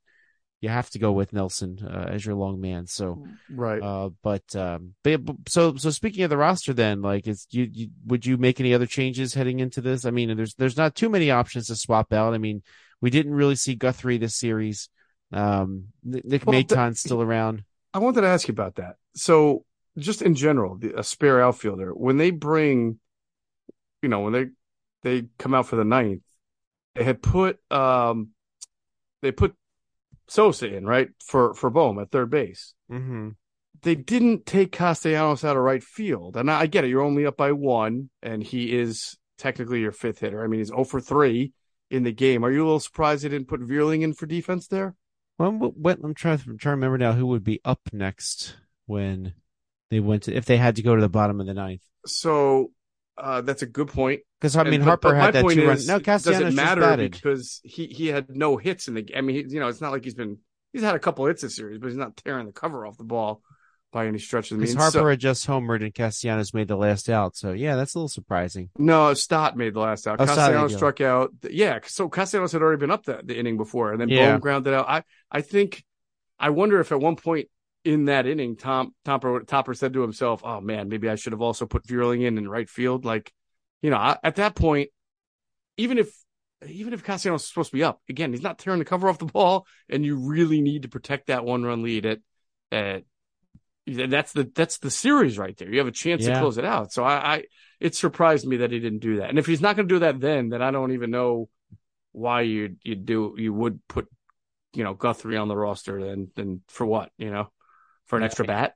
you 0.62 0.70
have 0.70 0.88
to 0.90 0.98
go 0.98 1.12
with 1.12 1.34
Nelson 1.34 1.78
uh, 1.86 2.06
as 2.08 2.24
your 2.24 2.34
long 2.34 2.58
man. 2.58 2.86
So. 2.86 3.22
right. 3.50 3.82
Uh, 3.82 4.08
but 4.22 4.56
um, 4.56 4.94
but, 5.04 5.20
so 5.46 5.76
so 5.76 5.90
speaking 5.90 6.24
of 6.24 6.30
the 6.30 6.38
roster, 6.38 6.72
then 6.72 7.02
like, 7.02 7.26
is 7.26 7.46
you, 7.50 7.68
you 7.70 7.88
would 8.06 8.24
you 8.24 8.38
make 8.38 8.58
any 8.58 8.72
other 8.72 8.86
changes 8.86 9.34
heading 9.34 9.60
into 9.60 9.82
this? 9.82 10.06
I 10.06 10.10
mean, 10.10 10.34
there's 10.34 10.54
there's 10.54 10.78
not 10.78 10.94
too 10.94 11.10
many 11.10 11.30
options 11.30 11.66
to 11.66 11.76
swap 11.76 12.14
out. 12.14 12.32
I 12.32 12.38
mean, 12.38 12.62
we 13.02 13.10
didn't 13.10 13.34
really 13.34 13.56
see 13.56 13.74
Guthrie 13.74 14.16
this 14.16 14.36
series. 14.36 14.88
Um, 15.30 15.88
Nick 16.02 16.46
Well, 16.46 16.54
Maton's 16.54 17.00
still 17.00 17.20
around. 17.20 17.62
I 17.92 17.98
wanted 17.98 18.22
to 18.22 18.28
ask 18.28 18.48
you 18.48 18.52
about 18.52 18.76
that. 18.76 18.96
So, 19.14 19.66
just 19.98 20.22
in 20.22 20.34
general, 20.34 20.76
the, 20.76 20.98
a 20.98 21.02
spare 21.02 21.42
outfielder 21.42 21.90
when 21.90 22.16
they 22.16 22.30
bring, 22.30 22.98
you 24.02 24.08
know, 24.08 24.20
when 24.20 24.32
they 24.32 24.46
they 25.02 25.28
come 25.38 25.54
out 25.54 25.66
for 25.66 25.76
the 25.76 25.84
ninth, 25.84 26.22
they 26.94 27.04
had 27.04 27.22
put 27.22 27.58
um, 27.70 28.30
they 29.22 29.32
put 29.32 29.54
Sosa 30.28 30.66
in 30.66 30.86
right 30.86 31.08
for 31.24 31.54
for 31.54 31.70
Bohm 31.70 31.98
at 31.98 32.10
third 32.10 32.30
base. 32.30 32.74
Mm-hmm. 32.90 33.30
They 33.82 33.94
didn't 33.94 34.46
take 34.46 34.72
Castellanos 34.72 35.44
out 35.44 35.56
of 35.56 35.62
right 35.62 35.82
field, 35.82 36.36
and 36.36 36.50
I, 36.50 36.62
I 36.62 36.66
get 36.66 36.84
it. 36.84 36.88
You're 36.88 37.02
only 37.02 37.26
up 37.26 37.36
by 37.36 37.52
one, 37.52 38.10
and 38.22 38.42
he 38.42 38.76
is 38.76 39.16
technically 39.38 39.80
your 39.80 39.92
fifth 39.92 40.20
hitter. 40.20 40.42
I 40.42 40.46
mean, 40.46 40.60
he's 40.60 40.68
0 40.68 40.84
for 40.84 41.00
three 41.00 41.52
in 41.90 42.02
the 42.02 42.12
game. 42.12 42.44
Are 42.44 42.50
you 42.50 42.62
a 42.62 42.64
little 42.64 42.80
surprised 42.80 43.22
they 43.22 43.28
didn't 43.28 43.48
put 43.48 43.60
Vierling 43.60 44.02
in 44.02 44.14
for 44.14 44.26
defense 44.26 44.66
there? 44.66 44.94
Well, 45.38 45.74
I'm 45.84 46.14
trying 46.14 46.38
to 46.38 46.44
trying 46.44 46.58
to 46.58 46.70
remember 46.70 46.98
now 46.98 47.12
who 47.12 47.26
would 47.26 47.44
be 47.44 47.60
up 47.64 47.80
next 47.92 48.56
when 48.86 49.34
they 49.90 50.00
went 50.00 50.24
to 50.24 50.34
if 50.34 50.44
they 50.44 50.56
had 50.56 50.76
to 50.76 50.82
go 50.82 50.94
to 50.94 51.00
the 51.00 51.08
bottom 51.08 51.40
of 51.40 51.46
the 51.46 51.54
ninth. 51.54 51.82
So 52.06 52.70
uh, 53.18 53.40
that's 53.40 53.62
a 53.62 53.66
good 53.66 53.88
point. 53.88 54.20
Because 54.40 54.56
I 54.56 54.64
mean, 54.64 54.74
And- 54.74 54.84
Harper 54.84 55.08
but 55.10 55.16
my 55.16 55.24
had 55.24 55.34
that 55.34 55.42
point 55.42 55.58
two 55.58 55.66
run. 55.68 55.78
No, 55.86 56.00
Castellanos 56.00 56.40
it 56.42 56.44
just 56.46 56.56
matter 56.56 56.80
batted. 56.82 57.12
because 57.12 57.60
he 57.64 57.86
he 57.86 58.08
had 58.08 58.34
no 58.34 58.56
hits 58.56 58.88
in 58.88 58.94
the. 58.94 59.06
I 59.16 59.20
mean, 59.22 59.36
he, 59.36 59.54
you 59.54 59.60
know, 59.60 59.68
it's 59.68 59.80
not 59.80 59.92
like 59.92 60.04
he's 60.04 60.14
been 60.14 60.38
he's 60.72 60.82
had 60.82 60.94
a 60.94 60.98
couple 60.98 61.24
hits 61.26 61.42
this 61.42 61.56
series, 61.56 61.78
but 61.78 61.88
he's 61.88 61.96
not 61.96 62.16
tearing 62.16 62.46
the 62.46 62.52
cover 62.52 62.86
off 62.86 62.96
the 62.98 63.04
ball 63.04 63.40
by 63.92 64.06
any 64.06 64.18
stretch 64.18 64.50
of 64.50 64.58
the 64.58 64.64
means. 64.64 64.74
Harper 64.76 64.90
So- 64.98 65.06
had 65.06 65.18
just 65.20 65.46
homered 65.46 65.82
and 65.82 65.94
Castellanos 65.94 66.52
made 66.52 66.68
the 66.68 66.76
last 66.76 67.08
out. 67.08 67.36
So 67.36 67.52
yeah, 67.52 67.76
that's 67.76 67.94
a 67.94 67.98
little 67.98 68.08
surprising. 68.08 68.68
no, 68.76 69.14
Stott 69.14 69.56
made 69.56 69.72
the 69.72 69.80
last 69.80 70.06
out. 70.06 70.20
Oh, 70.20 70.26
Castellanos 70.26 70.74
struck 70.74 71.00
out. 71.00 71.30
Yeah, 71.48 71.78
so 71.86 72.08
Castellanos 72.10 72.52
had 72.52 72.60
already 72.60 72.80
been 72.80 72.90
up 72.90 73.04
the, 73.04 73.20
the 73.24 73.38
inning 73.38 73.56
before, 73.56 73.92
and 73.92 74.00
then 74.00 74.08
Yeah. 74.10 74.32
Bohm 74.32 74.40
grounded 74.40 74.74
out. 74.74 74.86
I 74.88 75.04
I 75.30 75.40
think 75.40 75.82
I 76.38 76.50
wonder 76.50 76.80
if 76.80 76.92
at 76.92 77.00
one 77.00 77.16
point 77.16 77.48
in 77.86 78.06
that 78.06 78.26
inning, 78.26 78.56
Tom 78.56 78.94
Topper 79.04 79.40
Topper 79.44 79.74
said 79.74 79.92
to 79.94 80.02
himself, 80.02 80.42
"Oh 80.44 80.60
man, 80.60 80.88
maybe 80.88 81.08
I 81.08 81.14
should 81.14 81.32
have 81.32 81.40
also 81.40 81.66
put 81.66 81.86
Vierling 81.86 82.24
in 82.24 82.36
in 82.36 82.48
right 82.48 82.68
field." 82.68 83.04
Like, 83.04 83.32
you 83.80 83.90
know, 83.90 83.96
I, 83.96 84.18
at 84.24 84.36
that 84.36 84.54
point, 84.56 84.90
even 85.76 85.98
if 85.98 86.10
even 86.66 86.92
if 86.92 87.04
Castellanos 87.04 87.42
is 87.42 87.48
supposed 87.48 87.70
to 87.70 87.76
be 87.76 87.84
up 87.84 88.00
again, 88.08 88.32
he's 88.32 88.42
not 88.42 88.58
tearing 88.58 88.80
the 88.80 88.84
cover 88.84 89.08
off 89.08 89.18
the 89.18 89.26
ball, 89.26 89.66
and 89.88 90.04
you 90.04 90.16
really 90.16 90.60
need 90.60 90.82
to 90.82 90.88
protect 90.88 91.28
that 91.28 91.44
one 91.44 91.64
run 91.64 91.82
lead. 91.82 92.06
At 92.06 92.18
at 92.72 93.04
that's 93.86 94.32
the 94.32 94.50
that's 94.54 94.78
the 94.78 94.90
series 94.90 95.38
right 95.38 95.56
there. 95.56 95.70
You 95.70 95.78
have 95.78 95.86
a 95.86 95.92
chance 95.92 96.24
Yeah. 96.24 96.32
to 96.32 96.38
close 96.38 96.58
it 96.58 96.64
out. 96.64 96.92
So 96.92 97.04
I, 97.04 97.36
I 97.36 97.44
it 97.78 97.94
surprised 97.94 98.46
me 98.46 98.58
that 98.58 98.72
he 98.72 98.80
didn't 98.80 98.98
do 98.98 99.18
that. 99.18 99.30
And 99.30 99.38
if 99.38 99.46
he's 99.46 99.60
not 99.60 99.76
going 99.76 99.86
to 99.88 99.94
do 99.94 100.00
that, 100.00 100.18
then 100.18 100.48
then 100.48 100.60
I 100.62 100.70
don't 100.72 100.92
even 100.92 101.10
know 101.10 101.48
why 102.12 102.40
you 102.42 102.76
you 102.82 102.96
do 102.96 103.34
you 103.38 103.52
would 103.52 103.86
put 103.86 104.08
you 104.72 104.82
know 104.82 104.94
Guthrie 104.94 105.36
on 105.36 105.48
the 105.48 105.56
roster. 105.56 106.02
Then 106.02 106.30
then 106.34 106.62
for 106.68 106.84
what 106.84 107.10
you 107.16 107.30
know 107.30 107.48
for 108.06 108.16
an 108.16 108.24
extra 108.24 108.44
bat. 108.44 108.74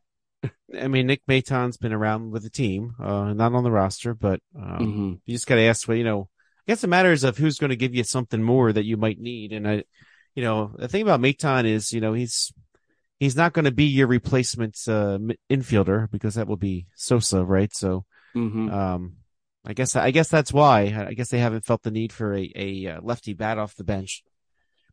I 0.79 0.89
mean, 0.89 1.07
Nick 1.07 1.23
Maton's 1.27 1.77
been 1.77 1.93
around 1.93 2.31
with 2.31 2.43
the 2.45 2.51
team, 2.51 2.95
uh, 3.03 3.33
not 3.33 3.53
on 3.55 3.65
the 3.65 3.71
roster, 3.71 4.15
but 4.15 4.41
um, 4.57 4.81
Mm-hmm. 4.85 5.15
you 5.27 5.35
just 5.35 5.47
got 5.47 5.57
to 5.57 5.63
ask, 5.63 5.87
well, 5.89 5.97
you 5.97 6.05
know, 6.05 6.29
I 6.67 6.73
guess 6.73 6.85
it 6.85 6.89
matters 6.89 7.25
of 7.25 7.37
who's 7.37 7.59
going 7.59 7.71
to 7.71 7.77
give 7.77 7.95
you 7.95 8.05
something 8.05 8.43
more 8.43 8.73
that 8.73 8.85
you 8.85 8.97
might 8.97 9.19
need. 9.19 9.53
And 9.53 9.69
I, 9.69 9.85
you 10.35 10.45
know, 10.45 10.73
the 10.79 10.89
thing 10.89 11.03
about 11.03 11.21
Maton 11.21 11.67
is, 11.67 11.93
you 11.93 12.01
know, 12.01 12.13
he's 12.13 12.53
he's 13.19 13.37
not 13.37 13.53
going 13.53 13.65
to 13.65 13.73
be 13.73 13.85
your 13.85 14.07
replacement 14.07 14.77
uh, 14.87 15.19
infielder 15.51 16.11
because 16.11 16.35
that 16.37 16.47
will 16.47 16.57
be 16.57 16.87
Sosa, 16.95 17.45
right? 17.45 17.75
So, 17.75 18.05
Mm-hmm. 18.37 18.71
um, 18.71 19.17
I 19.67 19.73
guess 19.75 19.97
I 19.97 20.11
guess 20.13 20.29
that's 20.29 20.53
why 20.53 21.07
I 21.09 21.15
guess 21.15 21.29
they 21.31 21.41
haven't 21.41 21.67
felt 21.67 21.83
the 21.83 21.91
need 21.91 22.13
for 22.13 22.33
a 22.35 22.51
a 22.55 22.87
uh, 22.87 23.01
lefty 23.03 23.35
bat 23.35 23.59
off 23.59 23.75
the 23.75 23.85
bench. 23.85 24.23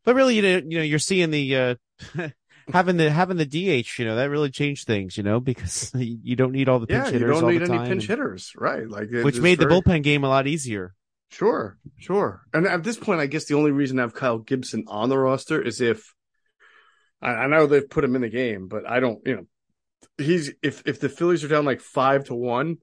But 0.04 0.14
really, 0.16 0.34
you 0.36 0.42
know, 0.42 0.56
you 0.66 0.78
know, 0.78 0.84
you're 0.84 0.98
seeing 0.98 1.30
the 1.30 1.56
uh, 1.56 1.74
having 2.72 2.96
the 2.96 3.10
having 3.10 3.36
the 3.36 3.46
DH. 3.46 3.98
You 3.98 4.04
know, 4.04 4.16
that 4.16 4.30
really 4.30 4.50
changed 4.50 4.86
things. 4.86 5.16
You 5.16 5.22
know, 5.22 5.40
because 5.40 5.92
you 5.96 6.36
don't 6.36 6.52
need 6.52 6.68
all 6.68 6.78
the 6.78 6.86
pinch 6.86 7.06
hitters. 7.06 7.20
Yeah, 7.20 7.26
you 7.26 7.40
don't 7.40 7.52
need 7.52 7.62
any 7.62 7.78
pinch 7.78 7.90
and- 7.90 8.02
hitters, 8.02 8.52
right? 8.56 8.88
Like 8.88 9.10
which 9.10 9.40
made 9.40 9.58
the 9.58 9.66
bullpen 9.66 10.02
game 10.02 10.24
a 10.24 10.28
lot 10.28 10.46
easier. 10.46 10.94
Sure, 11.30 11.76
sure. 11.98 12.42
And 12.54 12.66
at 12.66 12.84
this 12.84 12.96
point, 12.96 13.20
I 13.20 13.26
guess 13.26 13.44
the 13.44 13.54
only 13.54 13.70
reason 13.70 13.98
I 13.98 14.02
have 14.02 14.14
Kyle 14.14 14.38
Gibson 14.38 14.84
on 14.88 15.10
the 15.10 15.18
roster 15.18 15.60
is 15.60 15.80
if 15.80 16.14
I, 17.20 17.30
I 17.30 17.46
know 17.48 17.66
they've 17.66 17.88
put 17.88 18.04
him 18.04 18.14
in 18.16 18.22
the 18.22 18.30
game, 18.30 18.68
but 18.68 18.88
I 18.88 19.00
don't. 19.00 19.20
You 19.26 19.36
know, 19.36 19.46
he's 20.16 20.52
if 20.62 20.82
if 20.86 21.00
the 21.00 21.08
Phillies 21.08 21.44
are 21.44 21.48
down 21.48 21.64
like 21.64 21.80
five 21.80 22.24
to 22.24 22.34
one 22.34 22.78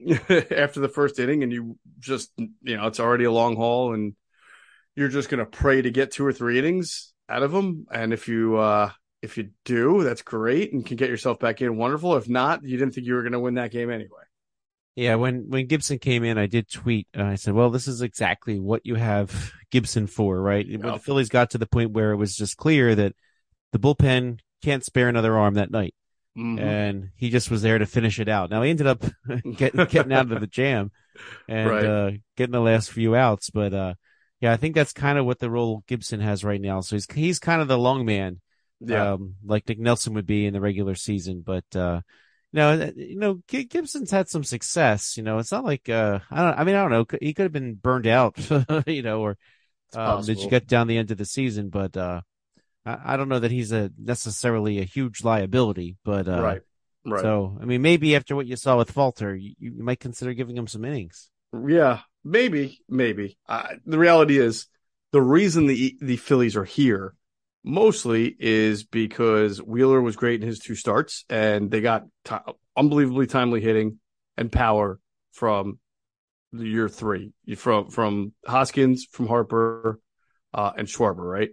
after 0.08 0.80
the 0.80 0.90
first 0.92 1.18
inning, 1.18 1.42
and 1.42 1.52
you 1.52 1.78
just 1.98 2.30
you 2.36 2.76
know 2.76 2.86
it's 2.86 3.00
already 3.00 3.24
a 3.24 3.32
long 3.32 3.56
haul, 3.56 3.92
and 3.92 4.14
you're 4.94 5.08
just 5.08 5.28
gonna 5.28 5.46
pray 5.46 5.82
to 5.82 5.90
get 5.90 6.12
two 6.12 6.24
or 6.24 6.32
three 6.32 6.58
innings 6.58 7.11
out 7.32 7.42
of 7.42 7.52
them. 7.52 7.86
And 7.90 8.12
if 8.12 8.28
you 8.28 8.56
uh 8.56 8.90
if 9.22 9.36
you 9.38 9.50
do, 9.64 10.02
that's 10.02 10.22
great, 10.22 10.72
and 10.72 10.84
can 10.84 10.96
get 10.96 11.08
yourself 11.08 11.38
back 11.38 11.60
in. 11.62 11.76
Wonderful. 11.76 12.16
If 12.16 12.28
not, 12.28 12.64
you 12.64 12.76
didn't 12.76 12.94
think 12.94 13.06
you 13.06 13.14
were 13.14 13.22
gonna 13.22 13.40
win 13.40 13.54
that 13.54 13.70
game 13.70 13.90
anyway. 13.90 14.22
Yeah, 14.94 15.14
when 15.14 15.48
when 15.48 15.66
Gibson 15.68 15.98
came 15.98 16.22
in, 16.22 16.36
I 16.36 16.46
did 16.46 16.68
tweet. 16.70 17.08
Uh, 17.16 17.22
I 17.24 17.34
said, 17.36 17.54
"Well, 17.54 17.70
this 17.70 17.88
is 17.88 18.02
exactly 18.02 18.58
what 18.60 18.82
you 18.84 18.96
have 18.96 19.52
Gibson 19.70 20.06
for, 20.06 20.38
right?" 20.40 20.66
When 20.68 20.82
the 20.82 20.98
Phillies 20.98 21.30
got 21.30 21.50
to 21.50 21.58
the 21.58 21.66
point 21.66 21.92
where 21.92 22.12
it 22.12 22.16
was 22.16 22.36
just 22.36 22.56
clear 22.58 22.94
that 22.94 23.14
the 23.72 23.78
bullpen 23.78 24.40
can't 24.62 24.84
spare 24.84 25.08
another 25.08 25.38
arm 25.38 25.54
that 25.54 25.70
night, 25.70 25.94
Mhm. 26.36 26.60
and 26.60 27.08
he 27.16 27.30
just 27.30 27.50
was 27.50 27.62
there 27.62 27.78
to 27.78 27.86
finish 27.86 28.20
it 28.20 28.28
out. 28.28 28.50
Now 28.50 28.60
he 28.62 28.68
ended 28.70 28.86
up 28.86 29.02
getting 29.56 29.86
getting 29.86 30.12
out 30.12 30.30
of 30.30 30.40
the 30.40 30.46
jam 30.46 30.90
and 31.48 31.70
Right. 31.70 31.84
uh, 31.86 32.10
getting 32.36 32.52
the 32.52 32.60
last 32.60 32.90
few 32.92 33.14
outs, 33.16 33.48
but 33.48 33.72
uh, 33.72 33.94
yeah, 34.42 34.52
I 34.52 34.56
think 34.56 34.74
that's 34.74 34.92
kind 34.92 35.18
of 35.18 35.24
what 35.24 35.38
the 35.38 35.48
role 35.48 35.84
Gibson 35.86 36.18
has 36.18 36.42
right 36.42 36.60
now. 36.60 36.80
So 36.80 36.96
he's 36.96 37.06
he's 37.12 37.38
kind 37.38 37.62
of 37.62 37.68
the 37.68 37.78
long 37.78 38.04
man, 38.04 38.40
yeah. 38.80 39.12
um, 39.12 39.36
like 39.44 39.68
Nick 39.68 39.78
Nelson 39.78 40.14
would 40.14 40.26
be 40.26 40.46
in 40.46 40.52
the 40.52 40.60
regular 40.60 40.96
season. 40.96 41.44
But 41.46 41.64
uh, 41.76 42.00
you 42.50 42.56
know, 42.56 42.92
you 42.96 43.18
know, 43.18 43.38
G- 43.46 43.64
Gibson's 43.64 44.10
had 44.10 44.28
some 44.28 44.42
success. 44.42 45.16
You 45.16 45.22
know, 45.22 45.38
it's 45.38 45.52
not 45.52 45.64
like 45.64 45.88
uh, 45.88 46.18
I 46.28 46.42
don't. 46.42 46.58
I 46.58 46.64
mean, 46.64 46.74
I 46.74 46.82
don't 46.82 46.90
know. 46.90 47.06
He 47.20 47.34
could 47.34 47.44
have 47.44 47.52
been 47.52 47.74
burned 47.74 48.08
out, 48.08 48.36
you 48.88 49.02
know, 49.02 49.20
or 49.20 49.38
um, 49.94 50.24
did 50.24 50.40
you 50.40 50.50
get 50.50 50.66
down 50.66 50.88
the 50.88 50.98
end 50.98 51.12
of 51.12 51.18
the 51.18 51.24
season? 51.24 51.68
But 51.68 51.96
uh, 51.96 52.22
I, 52.84 53.14
I 53.14 53.16
don't 53.16 53.28
know 53.28 53.38
that 53.38 53.52
he's 53.52 53.70
a 53.70 53.92
necessarily 53.96 54.80
a 54.80 54.84
huge 54.84 55.22
liability. 55.22 55.98
But 56.04 56.26
uh, 56.26 56.42
right. 56.42 56.62
Right. 57.06 57.22
So 57.22 57.56
I 57.62 57.64
mean, 57.64 57.80
maybe 57.80 58.16
after 58.16 58.34
what 58.34 58.46
you 58.48 58.56
saw 58.56 58.76
with 58.76 58.90
Falter, 58.90 59.36
you, 59.36 59.54
you 59.60 59.84
might 59.84 60.00
consider 60.00 60.34
giving 60.34 60.56
him 60.56 60.66
some 60.66 60.84
innings. 60.84 61.30
Yeah, 61.52 62.00
maybe, 62.24 62.80
maybe. 62.88 63.38
Uh, 63.48 63.74
the 63.86 63.98
reality 63.98 64.38
is, 64.38 64.66
the 65.12 65.22
reason 65.22 65.66
the 65.66 65.96
the 66.00 66.16
Phillies 66.16 66.56
are 66.56 66.64
here 66.64 67.14
mostly 67.64 68.34
is 68.38 68.84
because 68.84 69.62
Wheeler 69.62 70.00
was 70.00 70.16
great 70.16 70.40
in 70.40 70.46
his 70.46 70.58
two 70.58 70.74
starts 70.74 71.24
and 71.28 71.70
they 71.70 71.80
got 71.80 72.06
t- 72.24 72.34
unbelievably 72.76 73.26
timely 73.28 73.60
hitting 73.60 73.98
and 74.36 74.50
power 74.50 74.98
from 75.32 75.78
year 76.52 76.88
three 76.88 77.32
from 77.56 77.90
from 77.90 78.32
Hoskins, 78.46 79.06
from 79.10 79.26
Harper, 79.26 80.00
uh, 80.52 80.72
and 80.76 80.88
Schwarber, 80.88 81.30
right? 81.30 81.50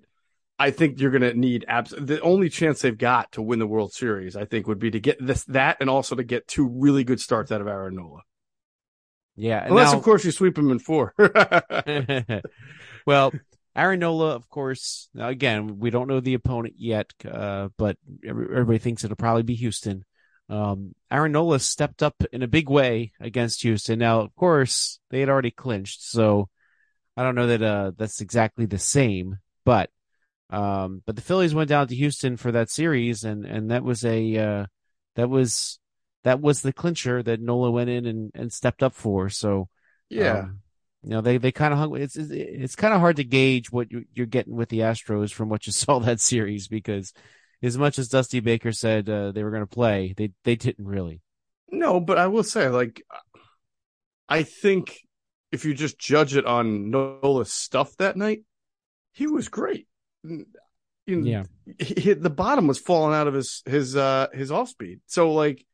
I 0.58 0.72
think 0.72 1.00
you're 1.00 1.12
going 1.12 1.22
to 1.22 1.34
need 1.34 1.64
abs- 1.70 1.96
the 1.98 2.20
only 2.20 2.50
chance 2.50 2.82
they've 2.82 2.98
got 2.98 3.32
to 3.34 3.42
win 3.42 3.60
the 3.60 3.68
World 3.68 3.94
Series. 3.94 4.36
I 4.36 4.44
think 4.44 4.68
would 4.68 4.80
be 4.80 4.92
to 4.92 5.00
get 5.00 5.26
this 5.26 5.46
that 5.46 5.78
and 5.80 5.90
also 5.90 6.16
to 6.16 6.24
get 6.24 6.48
two 6.48 6.68
really 6.68 7.04
good 7.04 7.22
starts 7.22 7.52
out 7.52 7.62
of 7.62 7.68
Aaron 7.68 7.96
Nola. 7.96 8.22
Yeah, 9.40 9.66
unless 9.66 9.94
now, 9.94 9.98
of 9.98 10.04
course 10.04 10.26
you 10.26 10.32
sweep 10.32 10.58
him 10.58 10.70
in 10.70 10.80
four. 10.80 11.14
well, 13.06 13.32
Aaron 13.74 14.00
Nola, 14.00 14.36
of 14.36 14.50
course. 14.50 15.10
Again, 15.18 15.80
we 15.80 15.92
don't 15.92 16.10
know 16.10 16.20
the 16.20 16.34
opponent 16.34 16.76
yet, 16.78 17.14
uh, 17.26 17.70
but 17.78 17.98
everybody 18.28 18.80
thinks 18.80 19.06
it'll 19.06 19.16
probably 19.16 19.44
be 19.44 19.56
Houston. 19.56 20.04
Um, 20.50 20.94
Aaron 21.10 21.32
Nola 21.32 21.60
stepped 21.60 22.04
up 22.04 22.22
in 22.34 22.44
a 22.44 22.48
big 22.48 22.70
way 22.70 23.14
against 23.22 23.62
Houston. 23.62 24.00
Now, 24.00 24.20
of 24.20 24.36
course, 24.36 25.00
they 25.10 25.22
had 25.22 25.30
already 25.30 25.52
clinched, 25.52 26.04
so 26.04 26.50
I 27.16 27.24
don't 27.24 27.36
know 27.36 27.48
that 27.48 27.62
uh, 27.62 27.92
that's 27.96 28.20
exactly 28.20 28.66
the 28.66 28.78
same. 28.80 29.38
But 29.64 29.90
um, 30.50 31.02
but 31.06 31.16
the 31.16 31.22
Phillies 31.22 31.56
went 31.56 31.70
down 31.70 31.88
to 31.88 31.96
Houston 31.96 32.36
for 32.36 32.52
that 32.52 32.70
series, 32.70 33.24
and 33.24 33.46
and 33.46 33.72
that 33.72 33.84
was 33.84 34.04
a 34.04 34.38
uh, 34.38 34.66
that 35.16 35.30
was 35.30 35.80
that 36.30 36.42
was 36.42 36.62
the 36.62 36.72
clincher 36.72 37.24
that 37.24 37.42
Nola 37.42 37.72
went 37.72 37.90
in 37.90 38.06
and, 38.06 38.32
and 38.36 38.54
stepped 38.54 38.84
up 38.84 38.94
for. 38.94 39.30
So 39.30 39.68
yeah. 40.10 40.42
Um, 40.42 40.60
you 41.02 41.10
know 41.12 41.22
they 41.22 41.38
they 41.38 41.52
kind 41.52 41.74
of 41.74 41.80
hung. 41.80 41.96
It's 41.96 42.16
it's, 42.16 42.30
it's 42.30 42.76
kind 42.76 42.94
of 42.94 43.00
hard 43.00 43.16
to 43.16 43.24
gauge 43.24 43.72
what 43.72 43.92
you, 43.92 44.06
you're 44.14 44.26
getting 44.26 44.56
with 44.56 44.70
the 44.70 44.80
Astros 44.80 45.32
from 45.32 45.50
what 45.50 45.66
you 45.66 45.74
saw 45.74 45.98
that 46.00 46.20
series 46.20 46.68
because 46.68 47.14
as 47.64 47.78
much 47.78 47.98
as 47.98 48.10
Dusty 48.10 48.42
Baker 48.42 48.72
said 48.72 49.10
uh, 49.10 49.32
they 49.32 49.44
were 49.44 49.50
going 49.50 49.64
to 49.64 49.68
play, 49.68 50.14
they 50.16 50.32
they 50.44 50.56
didn't 50.56 50.86
really. 50.86 51.22
No, 51.72 52.00
but 52.00 52.18
I 52.18 52.28
will 52.28 52.44
say, 52.44 52.68
like, 52.68 53.02
I 54.28 54.44
think 54.44 55.00
if 55.52 55.66
you 55.66 55.74
just 55.74 55.98
judge 55.98 56.36
it 56.36 56.46
on 56.46 56.92
Nola's 56.92 57.52
stuff 57.52 57.96
that 57.98 58.18
night, 58.18 58.42
he 59.14 59.28
was 59.28 59.50
great. 59.50 59.88
You 60.24 60.46
know, 61.08 61.26
yeah, 61.28 61.44
he, 61.80 62.14
the 62.14 62.30
bottom 62.30 62.68
was 62.68 62.78
falling 62.78 63.16
out 63.16 63.28
of 63.28 63.34
his 63.34 63.64
his 63.66 63.96
uh 63.96 64.28
his 64.34 64.52
off 64.52 64.70
speed. 64.70 65.00
So 65.06 65.32
like, 65.34 65.66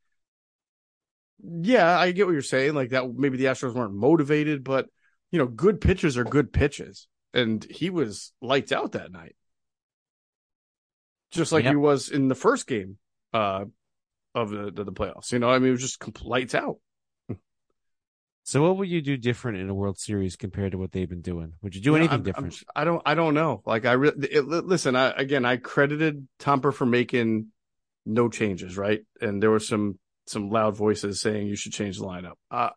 yeah, 1.43 1.97
I 1.97 2.11
get 2.11 2.25
what 2.25 2.33
you're 2.33 2.41
saying. 2.41 2.73
Like 2.73 2.89
that, 2.89 3.13
maybe 3.13 3.37
the 3.37 3.45
Astros 3.45 3.73
weren't 3.73 3.93
motivated, 3.93 4.63
but 4.63 4.87
you 5.31 5.39
know, 5.39 5.47
good 5.47 5.81
pitches 5.81 6.17
are 6.17 6.23
good 6.23 6.53
pitches, 6.53 7.07
and 7.33 7.63
he 7.63 7.89
was 7.89 8.33
lights 8.41 8.71
out 8.71 8.93
that 8.93 9.11
night 9.11 9.35
just 11.35 11.51
like 11.51 11.65
yep. 11.65 11.73
he 11.73 11.77
was 11.77 12.09
in 12.09 12.27
the 12.27 12.35
first 12.35 12.65
game 12.65 12.97
uh, 13.33 13.65
of 14.33 14.49
the, 14.49 14.71
the, 14.71 14.85
the 14.85 14.91
playoffs. 14.91 15.31
You 15.31 15.39
know, 15.39 15.49
I 15.49 15.59
mean, 15.59 15.69
it 15.69 15.71
was 15.71 15.81
just 15.81 16.23
lights 16.23 16.55
out. 16.55 16.77
So, 18.47 18.61
what 18.61 18.77
would 18.77 18.89
you 18.89 19.01
do 19.01 19.17
different 19.17 19.57
in 19.57 19.69
a 19.69 19.73
World 19.73 19.97
Series 19.97 20.35
compared 20.35 20.73
to 20.73 20.77
what 20.77 20.91
they've 20.91 21.09
been 21.09 21.21
doing? 21.21 21.53
Would 21.63 21.73
you 21.73 21.81
do 21.81 21.95
anything 21.95 22.13
I'm, 22.13 22.23
different? 22.23 22.63
I'm, 22.75 22.81
I 22.81 22.85
don't. 22.85 23.01
I 23.03 23.15
don't 23.15 23.33
know. 23.33 23.63
Like 23.65 23.85
I 23.85 23.93
really 23.93 24.39
listen. 24.39 24.95
I, 24.95 25.09
again, 25.09 25.45
I 25.45 25.57
credited 25.57 26.27
Tomper 26.39 26.71
for 26.71 26.85
making 26.85 27.47
no 28.05 28.29
changes, 28.29 28.77
right? 28.77 29.01
And 29.19 29.41
there 29.41 29.49
were 29.49 29.59
some 29.59 29.97
some 30.27 30.49
loud 30.49 30.75
voices 30.75 31.21
saying 31.21 31.47
you 31.47 31.55
should 31.55 31.73
change 31.73 31.97
the 31.97 32.05
lineup. 32.05 32.33
Uh, 32.49 32.69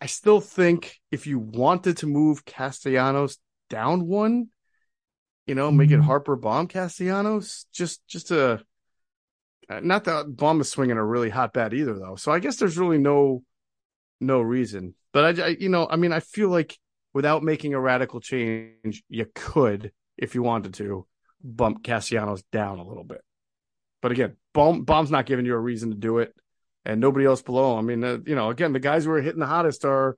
I 0.00 0.06
still 0.06 0.40
think 0.40 0.98
if 1.10 1.26
you 1.26 1.38
wanted 1.38 1.98
to 1.98 2.06
move 2.06 2.44
Castellanos 2.44 3.38
down 3.68 4.06
one, 4.06 4.48
you 5.46 5.54
know, 5.54 5.70
make 5.70 5.90
it 5.90 5.94
mm-hmm. 5.94 6.04
Harper 6.04 6.36
Bohm 6.36 6.68
Castellanos, 6.68 7.66
just 7.72 8.06
just 8.06 8.30
a 8.30 8.62
not 9.82 10.04
that 10.04 10.36
Bohm 10.36 10.60
is 10.60 10.70
swinging 10.70 10.96
a 10.96 11.04
really 11.04 11.30
hot 11.30 11.52
bat 11.52 11.74
either 11.74 11.94
though. 11.94 12.16
So 12.16 12.32
I 12.32 12.38
guess 12.38 12.56
there's 12.56 12.78
really 12.78 12.98
no 12.98 13.42
no 14.20 14.40
reason. 14.40 14.94
But 15.12 15.40
I, 15.40 15.44
I 15.44 15.48
you 15.60 15.68
know, 15.68 15.86
I 15.88 15.96
mean, 15.96 16.12
I 16.12 16.20
feel 16.20 16.48
like 16.48 16.78
without 17.12 17.42
making 17.42 17.74
a 17.74 17.80
radical 17.80 18.20
change, 18.20 19.02
you 19.08 19.26
could 19.34 19.92
if 20.16 20.34
you 20.34 20.42
wanted 20.42 20.74
to 20.74 21.06
bump 21.42 21.84
Castellanos 21.84 22.42
down 22.52 22.78
a 22.78 22.86
little 22.86 23.04
bit. 23.04 23.22
But 24.02 24.12
again, 24.12 24.36
Bohm, 24.52 24.84
Bohm's 24.84 25.10
not 25.10 25.26
giving 25.26 25.46
you 25.46 25.54
a 25.54 25.58
reason 25.58 25.90
to 25.90 25.96
do 25.96 26.18
it, 26.18 26.34
and 26.84 27.00
nobody 27.00 27.26
else 27.26 27.42
below. 27.42 27.76
I 27.76 27.82
mean, 27.82 28.02
uh, 28.02 28.18
you 28.26 28.34
know, 28.34 28.50
again, 28.50 28.72
the 28.72 28.80
guys 28.80 29.04
who 29.04 29.12
are 29.12 29.20
hitting 29.20 29.40
the 29.40 29.46
hottest 29.46 29.84
are 29.84 30.16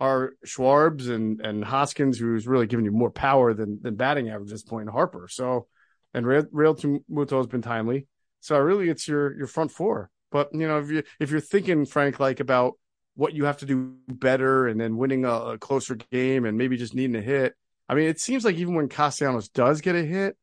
are 0.00 0.32
Schwarbs 0.46 1.08
and 1.08 1.40
and 1.40 1.64
Hoskins, 1.64 2.18
who's 2.18 2.46
really 2.46 2.66
giving 2.66 2.84
you 2.84 2.92
more 2.92 3.10
power 3.10 3.54
than 3.54 3.80
than 3.82 3.96
batting 3.96 4.28
average 4.28 4.48
at 4.48 4.54
this 4.54 4.62
point, 4.62 4.88
Harper. 4.88 5.28
So, 5.30 5.66
and 6.14 6.26
Real, 6.26 6.44
Realmuto 6.44 7.36
has 7.36 7.46
been 7.46 7.62
timely. 7.62 8.06
So 8.40 8.58
really, 8.58 8.88
it's 8.88 9.06
your 9.06 9.36
your 9.36 9.46
front 9.46 9.70
four. 9.70 10.10
But 10.32 10.50
you 10.52 10.66
know, 10.66 10.78
if 10.78 10.90
you 10.90 11.02
if 11.18 11.30
you're 11.30 11.40
thinking 11.40 11.86
Frank 11.86 12.18
like 12.18 12.40
about 12.40 12.74
what 13.14 13.34
you 13.34 13.44
have 13.44 13.58
to 13.58 13.66
do 13.66 13.96
better, 14.08 14.66
and 14.66 14.80
then 14.80 14.96
winning 14.96 15.24
a, 15.24 15.32
a 15.32 15.58
closer 15.58 15.96
game, 15.96 16.44
and 16.44 16.56
maybe 16.56 16.76
just 16.76 16.94
needing 16.94 17.16
a 17.16 17.20
hit. 17.20 17.54
I 17.88 17.94
mean, 17.94 18.08
it 18.08 18.20
seems 18.20 18.44
like 18.44 18.56
even 18.56 18.74
when 18.74 18.88
Castellanos 18.88 19.48
does 19.48 19.80
get 19.80 19.96
a 19.96 20.02
hit, 20.02 20.36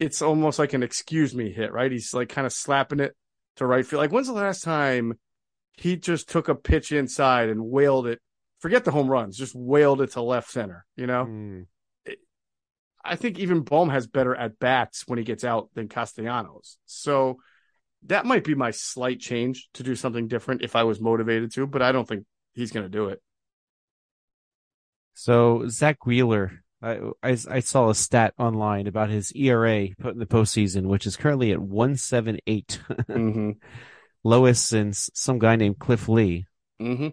it's 0.00 0.22
almost 0.22 0.58
like 0.58 0.72
an 0.72 0.82
excuse 0.82 1.34
me 1.34 1.52
hit, 1.52 1.72
right? 1.72 1.90
He's 1.90 2.14
like 2.14 2.28
kind 2.28 2.46
of 2.46 2.52
slapping 2.52 3.00
it 3.00 3.16
to 3.56 3.66
right 3.66 3.86
field. 3.86 4.00
Like 4.00 4.12
when's 4.12 4.26
the 4.26 4.32
last 4.32 4.62
time 4.62 5.18
he 5.72 5.96
just 5.96 6.28
took 6.28 6.48
a 6.48 6.54
pitch 6.54 6.92
inside 6.92 7.48
and 7.48 7.64
wailed 7.64 8.06
it 8.06 8.20
forget 8.64 8.82
the 8.82 8.90
home 8.90 9.08
runs, 9.08 9.36
just 9.36 9.54
wailed 9.54 10.00
it 10.00 10.12
to 10.12 10.22
left 10.22 10.50
center, 10.50 10.86
you 10.96 11.06
know? 11.06 11.26
Mm. 11.26 11.66
It, 12.06 12.18
I 13.04 13.14
think 13.14 13.38
even 13.38 13.60
Bohm 13.60 13.90
has 13.90 14.06
better 14.06 14.34
at 14.34 14.58
bats 14.58 15.06
when 15.06 15.18
he 15.18 15.24
gets 15.26 15.44
out 15.44 15.68
than 15.74 15.86
Castellanos. 15.86 16.78
So 16.86 17.40
that 18.06 18.24
might 18.24 18.42
be 18.42 18.54
my 18.54 18.70
slight 18.70 19.20
change 19.20 19.68
to 19.74 19.82
do 19.82 19.94
something 19.94 20.28
different 20.28 20.62
if 20.62 20.76
I 20.76 20.84
was 20.84 20.98
motivated 20.98 21.52
to, 21.52 21.66
but 21.66 21.82
I 21.82 21.92
don't 21.92 22.08
think 22.08 22.24
he's 22.54 22.72
going 22.72 22.86
to 22.86 22.90
do 22.90 23.08
it. 23.08 23.20
So 25.12 25.68
Zack 25.68 26.06
Wheeler, 26.06 26.63
I, 26.84 27.00
I, 27.22 27.38
I 27.50 27.60
saw 27.60 27.88
a 27.88 27.94
stat 27.94 28.34
online 28.38 28.86
about 28.86 29.08
his 29.08 29.32
ERA 29.34 29.88
put 29.98 30.12
in 30.12 30.18
the 30.18 30.26
postseason, 30.26 30.84
which 30.84 31.06
is 31.06 31.16
currently 31.16 31.50
at 31.52 31.58
one 31.58 31.96
seven 31.96 32.38
eight, 32.46 32.80
mm-hmm. 32.88 33.52
lowest 34.24 34.68
since 34.68 35.08
some 35.14 35.38
guy 35.38 35.56
named 35.56 35.78
Cliff 35.78 36.08
Lee. 36.08 36.46
Mm-hmm. 36.80 37.08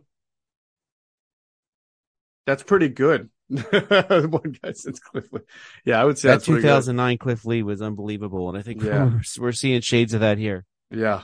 That's 2.46 2.64
pretty 2.64 2.90
good. 2.90 3.30
One 3.50 4.56
guy 4.64 4.72
since 4.72 5.00
Cliff 5.00 5.32
Lee. 5.32 5.42
Yeah, 5.86 6.02
I 6.02 6.06
would 6.06 6.18
say 6.18 6.30
that 6.30 6.44
2009 6.44 7.18
Cliff 7.18 7.46
Lee 7.46 7.64
was 7.64 7.82
unbelievable, 7.82 8.50
and 8.50 8.58
I 8.58 8.62
think 8.62 8.82
yeah. 8.82 9.06
we're, 9.06 9.22
we're 9.40 9.52
seeing 9.52 9.82
shades 9.82 10.14
of 10.14 10.22
that 10.22 10.38
here. 10.38 10.66
Yeah. 10.90 11.24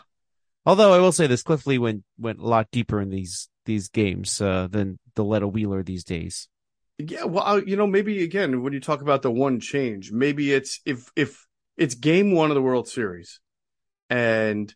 Although 0.65 0.93
I 0.93 0.99
will 0.99 1.13
say 1.13 1.27
this, 1.27 1.43
Cliff 1.43 1.65
Lee 1.65 1.77
went 1.77 2.03
went 2.17 2.39
a 2.39 2.45
lot 2.45 2.67
deeper 2.71 3.01
in 3.01 3.09
these 3.09 3.49
these 3.65 3.87
games 3.89 4.39
uh, 4.41 4.67
than 4.69 4.99
the 5.15 5.23
Letta 5.23 5.47
Wheeler 5.47 5.83
these 5.83 6.03
days. 6.03 6.47
Yeah, 6.99 7.25
well, 7.25 7.59
you 7.63 7.75
know, 7.75 7.85
maybe 7.85 8.23
again 8.23 8.63
when 8.63 8.73
you 8.73 8.79
talk 8.79 9.01
about 9.01 9.21
the 9.21 9.31
one 9.31 9.59
change, 9.59 10.11
maybe 10.11 10.51
it's 10.51 10.79
if 10.85 11.11
if 11.15 11.45
it's 11.77 11.93
game 11.93 12.31
one 12.31 12.49
of 12.49 12.55
the 12.55 12.61
World 12.61 12.87
Series, 12.87 13.39
and 14.09 14.73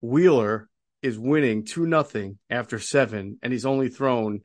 Wheeler 0.00 0.68
is 1.02 1.18
winning 1.18 1.64
two 1.64 1.86
nothing 1.86 2.38
after 2.48 2.78
seven, 2.78 3.38
and 3.42 3.52
he's 3.52 3.66
only 3.66 3.88
thrown 3.88 4.40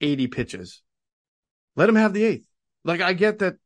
80 0.00 0.28
pitches. 0.28 0.82
Let 1.76 1.88
him 1.88 1.94
have 1.94 2.14
the 2.14 2.24
eighth. 2.24 2.46
Like 2.84 3.02
I 3.02 3.12
get 3.12 3.40
that 3.40 3.56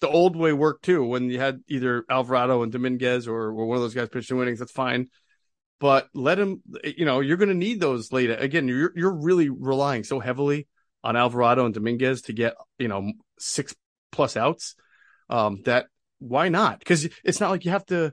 the 0.00 0.08
old 0.08 0.36
way 0.36 0.52
worked 0.52 0.84
too 0.84 1.04
when 1.04 1.30
you 1.30 1.40
had 1.40 1.60
either 1.68 2.04
Alvarado 2.08 2.62
and 2.62 2.70
Dominguez 2.70 3.26
or, 3.26 3.46
or 3.46 3.66
one 3.66 3.76
of 3.76 3.82
those 3.82 3.94
guys 3.94 4.08
pitching 4.08 4.40
innings. 4.40 4.58
That's 4.58 4.72
fine. 4.72 5.08
But 5.80 6.08
let 6.14 6.38
him, 6.38 6.62
you 6.84 7.04
know, 7.04 7.20
you're 7.20 7.36
going 7.36 7.48
to 7.48 7.54
need 7.54 7.80
those 7.80 8.12
later. 8.12 8.34
Again, 8.34 8.68
you're, 8.68 8.92
you're 8.94 9.14
really 9.14 9.50
relying 9.50 10.04
so 10.04 10.20
heavily 10.20 10.68
on 11.06 11.14
Alvarado 11.14 11.64
and 11.64 11.72
Dominguez 11.72 12.22
to 12.22 12.32
get, 12.32 12.54
you 12.80 12.88
know, 12.88 13.12
six 13.38 13.76
plus 14.10 14.36
outs. 14.36 14.74
Um, 15.30 15.62
that 15.64 15.86
why 16.18 16.48
not? 16.48 16.80
Because 16.80 17.08
it's 17.24 17.38
not 17.38 17.50
like 17.50 17.64
you 17.64 17.70
have 17.70 17.86
to, 17.86 18.12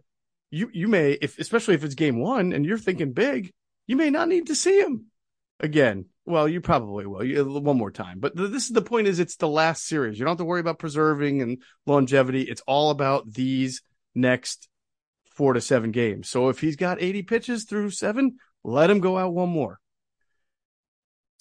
you, 0.51 0.69
you 0.71 0.87
may, 0.87 1.13
if, 1.13 1.39
especially 1.39 1.73
if 1.73 1.83
it's 1.83 1.95
game 1.95 2.19
one 2.19 2.53
and 2.53 2.63
you're 2.63 2.77
thinking 2.77 3.11
big, 3.11 3.51
you 3.87 3.95
may 3.95 4.11
not 4.11 4.27
need 4.27 4.47
to 4.47 4.55
see 4.55 4.79
him 4.79 5.07
again. 5.59 6.05
Well, 6.25 6.47
you 6.47 6.61
probably 6.61 7.07
will. 7.07 7.23
You, 7.23 7.43
one 7.43 7.77
more 7.77 7.91
time. 7.91 8.19
But 8.19 8.35
this 8.35 8.65
is 8.65 8.69
the 8.69 8.83
point 8.83 9.07
is 9.07 9.19
it's 9.19 9.37
the 9.37 9.47
last 9.47 9.87
series. 9.87 10.19
You 10.19 10.25
don't 10.25 10.33
have 10.33 10.37
to 10.37 10.45
worry 10.45 10.61
about 10.61 10.77
preserving 10.77 11.41
and 11.41 11.63
longevity. 11.87 12.43
It's 12.43 12.61
all 12.67 12.91
about 12.91 13.33
these 13.33 13.81
next 14.13 14.69
four 15.31 15.53
to 15.53 15.61
seven 15.61 15.89
games. 15.89 16.29
So 16.29 16.49
if 16.49 16.59
he's 16.59 16.75
got 16.75 17.01
80 17.01 17.23
pitches 17.23 17.63
through 17.63 17.89
seven, 17.89 18.37
let 18.63 18.91
him 18.91 18.99
go 18.99 19.17
out 19.17 19.33
one 19.33 19.49
more. 19.49 19.79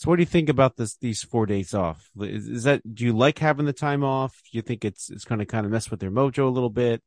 So 0.02 0.10
what 0.10 0.16
do 0.16 0.22
you 0.22 0.26
think 0.26 0.48
about 0.48 0.76
this 0.76 0.96
these 0.96 1.22
four 1.22 1.46
days 1.46 1.74
off? 1.74 2.10
Is, 2.20 2.48
is 2.48 2.64
that 2.64 2.82
do 2.92 3.04
you 3.04 3.12
like 3.12 3.38
having 3.38 3.66
the 3.66 3.72
time 3.72 4.02
off? 4.02 4.42
Do 4.50 4.58
you 4.58 4.62
think 4.62 4.84
it's 4.84 5.08
it's 5.10 5.24
gonna 5.24 5.46
kind 5.46 5.64
of 5.64 5.70
mess 5.70 5.92
with 5.92 6.00
their 6.00 6.10
mojo 6.10 6.48
a 6.48 6.50
little 6.50 6.70
bit? 6.70 7.00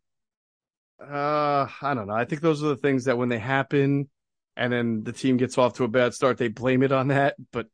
Uh 1.01 1.67
I 1.81 1.93
don't 1.93 2.08
know. 2.08 2.13
I 2.13 2.23
think 2.23 2.41
those 2.41 2.63
are 2.63 2.69
the 2.69 2.77
things 2.77 3.03
that 3.03 3.17
when 3.17 3.27
they 3.27 3.38
happen, 3.38 4.10
and 4.55 4.71
then 4.71 5.03
the 5.03 5.12
team 5.12 5.36
gets 5.36 5.58
off 5.58 5.73
to 5.73 5.84
a 5.84 5.89
bad 5.89 6.13
start, 6.13 6.38
they 6.38 6.47
blame 6.47 6.84
it 6.84 6.93
on 6.93 7.10
that. 7.10 7.36
But 7.51 7.67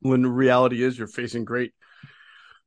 when 0.00 0.26
reality 0.26 0.82
is 0.82 0.98
you're 0.98 1.06
facing 1.06 1.44
great 1.44 1.72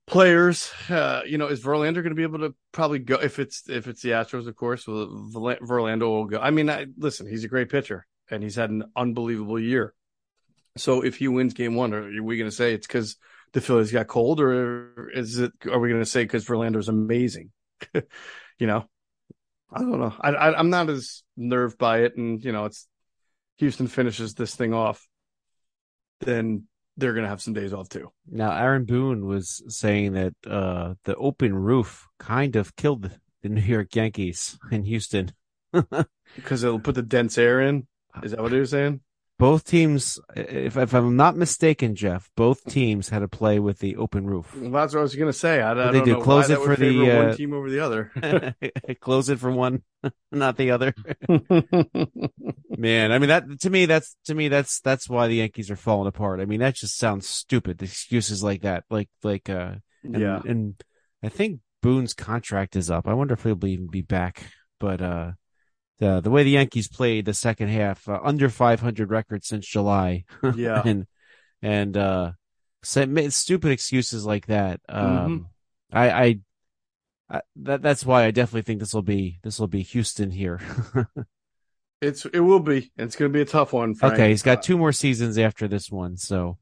players. 0.07 0.71
Uh, 0.89 1.23
you 1.25 1.37
know, 1.37 1.47
is 1.47 1.61
Verlander 1.61 1.95
going 1.95 2.11
to 2.11 2.15
be 2.15 2.23
able 2.23 2.39
to 2.39 2.55
probably 2.71 2.99
go 2.99 3.15
if 3.15 3.39
it's 3.39 3.69
if 3.69 3.87
it's 3.87 4.01
the 4.01 4.11
Astros, 4.11 4.47
of 4.47 4.55
course. 4.55 4.87
Well, 4.87 5.29
Verlander 5.33 6.03
will 6.03 6.27
go. 6.27 6.39
I 6.39 6.51
mean, 6.51 6.69
I, 6.69 6.85
listen, 6.97 7.27
he's 7.27 7.43
a 7.43 7.49
great 7.49 7.67
pitcher 7.67 8.07
and 8.29 8.41
he's 8.41 8.55
had 8.55 8.69
an 8.69 8.85
unbelievable 8.95 9.59
year. 9.59 9.93
So 10.77 11.01
if 11.01 11.17
he 11.17 11.27
wins 11.27 11.53
Game 11.53 11.75
One, 11.75 11.93
are 11.93 12.23
we 12.23 12.37
going 12.37 12.49
to 12.49 12.55
say 12.55 12.73
it's 12.73 12.87
because 12.87 13.17
the 13.53 13.61
Phillies 13.61 13.91
got 13.91 14.07
cold, 14.07 14.39
or 14.39 15.09
is 15.13 15.37
it? 15.37 15.51
Are 15.69 15.79
we 15.79 15.89
going 15.89 16.01
to 16.01 16.05
say 16.05 16.23
because 16.23 16.45
Verlander's 16.45 16.89
amazing? 16.89 17.51
you 17.93 18.67
know, 18.67 18.85
I 19.71 19.79
don't 19.79 19.99
know. 19.99 20.13
I, 20.19 20.29
I 20.29 20.57
I'm 20.57 20.69
not 20.69 20.89
as 20.89 21.23
nerved 21.35 21.77
by 21.77 21.99
it, 21.99 22.15
and 22.15 22.43
you 22.43 22.51
know, 22.51 22.65
it's 22.65 22.87
Houston 23.57 23.87
finishes 23.87 24.33
this 24.33 24.55
thing 24.55 24.73
off, 24.73 25.07
then 26.21 26.67
they're 26.97 27.13
going 27.13 27.23
to 27.23 27.29
have 27.29 27.41
some 27.41 27.53
days 27.53 27.73
off 27.73 27.89
too. 27.89 28.11
Now, 28.27 28.51
Aaron 28.51 28.85
Boone 28.85 29.25
was 29.25 29.63
saying 29.67 30.13
that 30.13 30.33
uh, 30.47 30.95
the 31.03 31.15
open 31.15 31.53
roof 31.55 32.07
kind 32.19 32.55
of 32.55 32.75
killed 32.75 33.11
the 33.41 33.49
New 33.49 33.61
York 33.61 33.95
Yankees 33.95 34.57
in 34.71 34.83
Houston 34.83 35.31
because 36.35 36.63
it'll 36.63 36.79
put 36.79 36.95
the 36.95 37.01
dense 37.01 37.37
air 37.37 37.61
in. 37.61 37.87
Is 38.23 38.31
that 38.31 38.41
what 38.41 38.51
he 38.51 38.59
was 38.59 38.71
saying? 38.71 39.01
Both 39.41 39.65
teams, 39.65 40.19
if, 40.35 40.77
if 40.77 40.93
I'm 40.93 41.15
not 41.15 41.35
mistaken, 41.35 41.95
Jeff, 41.95 42.29
both 42.37 42.63
teams 42.65 43.09
had 43.09 43.19
to 43.19 43.27
play 43.27 43.57
with 43.57 43.79
the 43.79 43.95
open 43.95 44.27
roof. 44.27 44.55
Well, 44.55 44.69
that's 44.69 44.93
what 44.93 44.99
I 44.99 45.01
was 45.01 45.15
going 45.15 45.31
to 45.31 45.37
say. 45.37 45.59
I, 45.59 45.71
I 45.71 45.73
they 45.73 45.97
don't 45.97 46.05
do 46.05 46.13
know 46.13 46.21
close 46.21 46.51
it 46.51 46.59
for 46.59 46.75
the 46.75 47.11
uh, 47.11 47.25
one 47.25 47.35
team 47.35 47.51
over 47.51 47.67
the 47.67 47.79
other. 47.79 48.55
close 49.01 49.29
it 49.29 49.39
for 49.39 49.49
one, 49.49 49.81
not 50.31 50.57
the 50.57 50.69
other. 50.69 50.93
Man, 52.69 53.11
I 53.11 53.17
mean 53.17 53.29
that 53.29 53.45
to 53.61 53.69
me, 53.71 53.87
that's 53.87 54.15
to 54.25 54.35
me, 54.35 54.47
that's 54.47 54.79
that's 54.81 55.09
why 55.09 55.27
the 55.27 55.37
Yankees 55.37 55.71
are 55.71 55.75
falling 55.75 56.07
apart. 56.07 56.39
I 56.39 56.45
mean, 56.45 56.59
that 56.59 56.75
just 56.75 56.99
sounds 56.99 57.27
stupid. 57.27 57.79
The 57.79 57.85
excuses 57.85 58.43
like 58.43 58.61
that, 58.61 58.83
like 58.91 59.09
like 59.23 59.49
uh, 59.49 59.73
and, 60.03 60.19
yeah, 60.19 60.39
and 60.45 60.79
I 61.23 61.29
think 61.29 61.61
Boone's 61.81 62.13
contract 62.13 62.75
is 62.75 62.91
up. 62.91 63.07
I 63.07 63.15
wonder 63.15 63.33
if 63.33 63.41
he'll 63.41 63.55
be, 63.55 63.71
even 63.71 63.87
be 63.87 64.03
back. 64.03 64.43
But 64.79 65.01
uh, 65.01 65.31
the 66.01 66.19
the 66.19 66.31
way 66.31 66.43
the 66.43 66.49
Yankees 66.49 66.87
played 66.87 67.25
the 67.25 67.33
second 67.33 67.69
half, 67.69 68.09
uh, 68.09 68.19
under 68.23 68.49
500 68.49 69.09
record 69.09 69.45
since 69.45 69.65
July. 69.65 70.25
Yeah, 70.55 70.81
and 70.83 71.05
and 71.61 71.95
uh, 71.95 72.31
stupid 72.83 73.71
excuses 73.71 74.25
like 74.25 74.47
that. 74.47 74.81
Um, 74.89 75.07
mm-hmm. 75.07 75.97
I, 75.97 76.09
I, 76.09 76.39
I, 77.29 77.41
that 77.57 77.81
that's 77.83 78.03
why 78.03 78.25
I 78.25 78.31
definitely 78.31 78.63
think 78.63 78.79
this 78.79 78.93
will 78.93 79.03
be 79.03 79.39
this 79.43 79.59
will 79.59 79.67
be 79.67 79.83
Houston 79.83 80.31
here. 80.31 80.59
it's 82.01 82.25
it 82.25 82.39
will 82.39 82.59
be. 82.59 82.91
It's 82.97 83.15
going 83.15 83.31
to 83.31 83.33
be 83.33 83.41
a 83.41 83.45
tough 83.45 83.71
one. 83.71 83.93
Frank. 83.93 84.15
Okay, 84.15 84.29
he's 84.29 84.41
got 84.41 84.57
uh, 84.57 84.61
two 84.61 84.77
more 84.77 84.91
seasons 84.91 85.37
after 85.37 85.67
this 85.67 85.89
one, 85.89 86.17
so. 86.17 86.57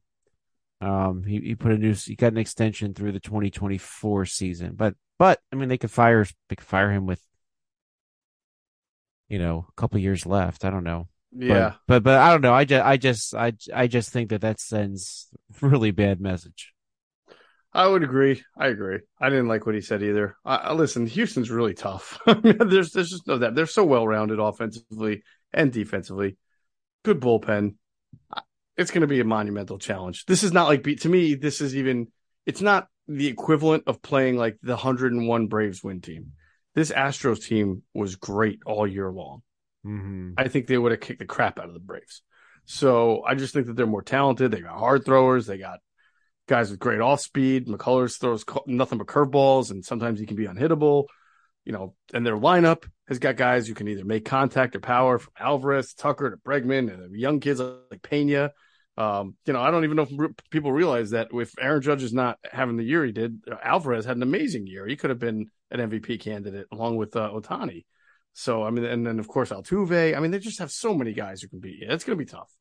Um, 0.81 1.23
he, 1.25 1.41
he 1.41 1.55
put 1.55 1.73
a 1.73 1.77
new, 1.77 1.93
he 1.93 2.15
got 2.15 2.31
an 2.31 2.37
extension 2.37 2.93
through 2.93 3.11
the 3.11 3.19
2024 3.19 4.25
season, 4.25 4.75
but, 4.77 4.95
but 5.17 5.41
I 5.51 5.57
mean, 5.57 5.67
they 5.67 5.77
could 5.77 5.91
fire, 5.91 6.25
they 6.47 6.55
could 6.55 6.65
fire 6.65 6.89
him 6.89 7.05
with 7.05 7.21
you 9.29 9.39
know, 9.39 9.65
a 9.69 9.71
couple 9.79 9.99
years 9.99 10.25
left. 10.25 10.65
I 10.65 10.69
don't 10.69 10.83
know. 10.83 11.07
Yeah. 11.31 11.73
But, 11.87 12.03
but, 12.03 12.03
but 12.03 12.19
I 12.19 12.31
don't 12.31 12.41
know. 12.41 12.53
I 12.53 12.65
just 12.65 12.85
I 12.85 12.97
just 12.97 13.35
I 13.35 13.53
I 13.73 13.87
just 13.87 14.09
think 14.09 14.29
that 14.29 14.41
that 14.41 14.59
sends 14.59 15.27
really 15.61 15.91
bad 15.91 16.19
message. 16.19 16.73
I 17.71 17.85
would 17.85 18.03
agree. 18.03 18.43
I 18.57 18.67
agree. 18.67 18.99
I 19.21 19.29
didn't 19.29 19.47
like 19.47 19.67
what 19.67 19.75
he 19.75 19.81
said 19.81 20.01
either. 20.01 20.35
I, 20.43 20.73
listen, 20.73 21.05
Houston's 21.05 21.51
really 21.51 21.75
tough. 21.75 22.19
there's 22.25 22.91
there's 22.91 23.11
just 23.11 23.27
no 23.27 23.37
that 23.37 23.53
they're 23.53 23.67
so 23.67 23.85
well 23.85 24.07
rounded 24.07 24.39
offensively 24.39 25.23
and 25.53 25.71
defensively. 25.71 26.37
Good 27.03 27.19
bullpen. 27.19 27.75
It's 28.75 28.91
going 28.91 29.01
to 29.01 29.07
be 29.07 29.19
a 29.19 29.25
monumental 29.25 29.77
challenge. 29.77 30.25
This 30.25 30.43
is 30.43 30.51
not 30.51 30.67
like 30.67 30.83
to 30.83 31.09
me. 31.09 31.35
This 31.35 31.61
is 31.61 31.75
even. 31.75 32.07
It's 32.45 32.61
not 32.61 32.87
the 33.07 33.27
equivalent 33.27 33.83
of 33.85 34.01
playing 34.01 34.37
like 34.37 34.57
the 34.63 34.73
101 34.73 35.47
Braves 35.47 35.83
win 35.83 36.01
team 36.01 36.31
this 36.79 36.91
Astros 36.91 37.43
team 37.43 37.83
was 37.93 38.15
great 38.15 38.61
all 38.65 38.87
year 38.87 39.11
long. 39.11 39.41
Mm-hmm. 39.85 40.31
I 40.37 40.47
think 40.47 40.67
they 40.67 40.77
would 40.77 40.93
have 40.93 41.01
kicked 41.01 41.19
the 41.19 41.25
crap 41.25 41.59
out 41.59 41.67
of 41.67 41.73
the 41.73 41.79
Braves. 41.79 42.21
So 42.65 43.23
I 43.23 43.35
just 43.35 43.53
think 43.53 43.67
that 43.67 43.75
they're 43.75 43.85
more 43.85 44.01
talented. 44.01 44.51
They 44.51 44.61
got 44.61 44.79
hard 44.79 45.03
throwers. 45.03 45.45
They 45.45 45.57
got 45.57 45.79
guys 46.47 46.71
with 46.71 46.79
great 46.79 47.01
off 47.01 47.19
speed. 47.19 47.67
McCullers 47.67 48.17
throws 48.17 48.45
nothing 48.65 48.97
but 48.97 49.07
curveballs, 49.07 49.71
and 49.71 49.83
sometimes 49.83 50.19
he 50.19 50.25
can 50.25 50.37
be 50.37 50.47
unhittable. 50.47 51.05
You 51.65 51.73
know, 51.73 51.95
and 52.13 52.25
their 52.25 52.37
lineup 52.37 52.85
has 53.09 53.19
got 53.19 53.35
guys 53.35 53.67
who 53.67 53.73
can 53.73 53.87
either 53.89 54.05
make 54.05 54.23
contact 54.23 54.75
or 54.75 54.79
power 54.79 55.19
from 55.19 55.33
Alvarez, 55.37 55.93
Tucker 55.93 56.31
to 56.31 56.37
Bregman, 56.37 56.93
and 56.93 57.13
young 57.13 57.41
kids 57.41 57.59
like 57.59 58.01
Pena. 58.01 58.51
Um, 58.99 59.35
you 59.45 59.53
know, 59.53 59.61
I 59.61 59.71
don't 59.71 59.85
even 59.85 59.95
know 59.95 60.07
if 60.09 60.31
people 60.49 60.73
realize 60.73 61.11
that 61.11 61.29
if 61.31 61.53
Aaron 61.57 61.81
Judge 61.81 62.03
is 62.03 62.13
not 62.13 62.37
having 62.51 62.75
the 62.75 62.83
year 62.83 63.05
he 63.05 63.13
did, 63.13 63.39
Alvarez 63.63 64.03
had 64.03 64.17
an 64.17 64.23
amazing 64.23 64.67
year. 64.67 64.85
He 64.85 64.97
could 64.97 65.09
have 65.09 65.19
been 65.19 65.49
an 65.71 65.89
MVP 65.89 66.19
candidate 66.19 66.67
along 66.69 66.97
with 66.97 67.15
uh, 67.15 67.29
Ohtani. 67.33 67.85
So 68.33 68.63
I 68.63 68.71
mean, 68.71 68.83
and 68.83 69.07
then 69.07 69.19
of 69.19 69.27
course 69.29 69.51
Altuve. 69.51 70.15
I 70.15 70.19
mean, 70.19 70.31
they 70.31 70.39
just 70.39 70.59
have 70.59 70.71
so 70.71 70.93
many 70.93 71.13
guys 71.13 71.41
who 71.41 71.47
can 71.47 71.61
beat 71.61 71.79
you. 71.79 71.87
It's 71.89 72.03
going 72.03 72.19
to 72.19 72.23
be 72.23 72.29
tough. 72.29 72.51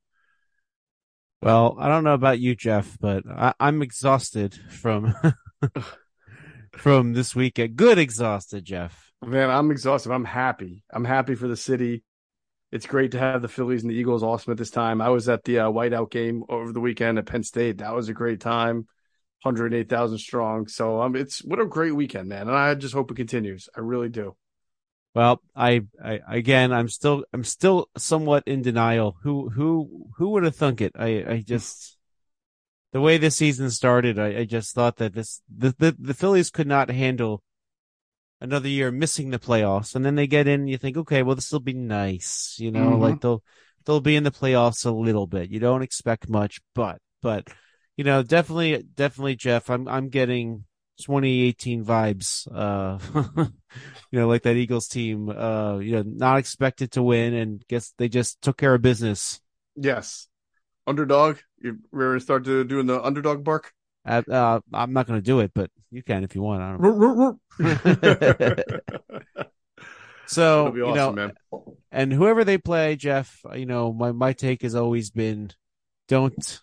Well, 1.43 1.77
I 1.79 1.89
don't 1.89 2.05
know 2.05 2.15
about 2.15 2.39
you, 2.39 2.55
Jeff, 2.55 2.97
but 3.01 3.25
I, 3.29 3.55
am 3.61 3.83
exhausted 3.83 4.55
from 4.55 5.15
from 6.73 7.15
this 7.15 7.35
weekend. 7.35 7.77
Good 7.77 7.99
exhausted, 7.99 8.65
Jeff. 8.65 9.13
Man, 9.25 9.51
I'm 9.51 9.71
exhausted. 9.71 10.13
I'm 10.13 10.25
happy. 10.25 10.85
I'm 10.93 11.05
happy 11.05 11.35
for 11.35 11.49
the 11.49 11.57
city. 11.57 12.05
It's 12.71 12.87
great 12.87 13.13
to 13.13 13.19
have 13.19 13.41
the 13.41 13.49
Phillies 13.49 13.83
and 13.83 13.91
the 13.91 13.97
Eagles 13.97 14.23
awesome 14.23 14.53
at 14.53 14.59
this 14.59 14.71
time. 14.71 15.01
I 15.01 15.09
was 15.09 15.29
at 15.29 15.45
the 15.45 15.61
uh, 15.61 15.71
whiteout 15.71 16.11
game 16.11 16.45
over 16.49 16.71
the 16.73 16.81
weekend 16.81 17.19
at 17.19 17.27
Penn 17.27 17.43
State. 17.43 17.79
That 17.79 17.95
was 17.95 18.09
a 18.09 18.15
great 18.15 18.41
time. 18.41 18.87
108,000 19.43 20.19
strong. 20.19 20.69
So 20.69 21.01
um, 21.01 21.17
it's 21.17 21.43
what 21.45 21.61
a 21.61 21.65
great 21.65 21.95
weekend, 21.95 22.29
man. 22.29 22.49
And 22.49 22.57
I 22.57 22.75
just 22.75 22.93
hope 22.93 23.11
it 23.11 23.17
continues. 23.17 23.69
I 23.75 23.81
really 23.81 24.09
do. 24.11 24.37
Well, 25.15 25.41
I, 25.57 25.83
I 26.05 26.21
again, 26.29 26.73
I'm 26.73 26.89
still, 26.89 27.25
I'm 27.33 27.45
still 27.45 27.89
somewhat 27.97 28.45
in 28.47 28.63
denial. 28.63 29.17
Who, 29.23 29.49
who, 29.49 30.07
who 30.17 30.31
would 30.31 30.45
have 30.45 30.57
thunk 30.57 30.81
it? 30.81 30.93
I, 30.99 31.25
I 31.27 31.45
just, 31.47 31.97
the 32.93 33.01
way 33.01 33.17
this 33.17 33.37
season 33.37 33.71
started, 33.71 34.19
I, 34.19 34.41
I 34.41 34.45
just 34.45 34.75
thought 34.75 34.97
that 34.97 35.15
this, 35.15 35.41
the, 35.57 35.75
the, 35.79 35.97
the 35.99 36.15
Phillies 36.15 36.51
could 36.51 36.67
not 36.67 36.91
handle 36.91 37.43
another 38.41 38.69
year 38.69 38.91
missing 38.91 39.31
the 39.31 39.39
playoffs. 39.39 39.95
And 39.95 40.05
then 40.05 40.15
they 40.15 40.27
get 40.27 40.49
in 40.49 40.69
you 40.69 40.79
think, 40.79 40.97
okay, 40.97 41.23
well, 41.23 41.37
this 41.37 41.53
will 41.53 41.61
be 41.61 41.75
nice. 41.75 42.57
You 42.59 42.71
know, 42.71 42.91
mm-hmm. 42.91 43.03
like 43.03 43.21
they'll, 43.21 43.43
they'll 43.85 44.01
be 44.01 44.17
in 44.17 44.25
the 44.25 44.31
playoffs 44.31 44.87
a 44.87 44.91
little 44.91 45.27
bit. 45.27 45.51
You 45.51 45.61
don't 45.61 45.83
expect 45.83 46.29
much, 46.29 46.61
but, 46.75 46.99
but, 47.23 47.49
you 47.99 48.05
know, 48.05 48.23
definitely, 48.23 48.85
definitely, 48.95 49.35
Jeff. 49.35 49.69
I'm 49.69 49.89
I'm 49.89 50.09
getting 50.09 50.65
2018 51.01 51.85
vibes. 51.85 52.47
Uh, 52.51 52.99
you 54.13 54.19
know, 54.19 54.29
like 54.29 54.45
that 54.45 54.55
Eagles 54.55 54.87
team. 54.87 55.29
Uh, 55.29 55.79
you 55.79 55.97
know, 55.97 56.05
not 56.07 56.39
expected 56.39 56.93
to 56.93 57.03
win, 57.03 57.35
and 57.35 57.67
guess 57.69 57.93
they 57.99 58.09
just 58.09 58.41
took 58.41 58.57
care 58.57 58.73
of 58.73 58.83
business. 58.83 59.41
Yes, 59.75 60.29
underdog. 60.87 61.39
You 61.61 61.81
to 61.93 62.21
start 62.21 62.45
to 62.45 62.63
doing 62.63 62.87
the 62.87 63.03
underdog 63.03 63.43
bark? 63.43 63.73
Uh, 64.09 64.23
uh, 64.31 64.61
I'm 64.73 64.93
not 64.93 65.07
going 65.07 65.19
to 65.19 65.25
do 65.25 65.41
it, 65.41 65.53
but 65.55 65.71
you 65.91 66.03
can 66.03 66.25
if 66.25 66.35
you 66.35 66.43
want. 66.43 66.63
I 66.63 66.71
don't 66.73 66.81
so 70.27 70.67
awesome, 70.67 70.77
you 70.77 70.95
know, 70.95 71.13
man. 71.13 71.33
and 71.93 72.13
whoever 72.13 72.45
they 72.45 72.59
play, 72.59 72.97
Jeff. 72.97 73.41
You 73.55 73.67
know, 73.67 73.93
my 73.93 74.13
my 74.13 74.33
take 74.33 74.63
has 74.63 74.75
always 74.75 75.11
been, 75.11 75.51
don't 76.09 76.61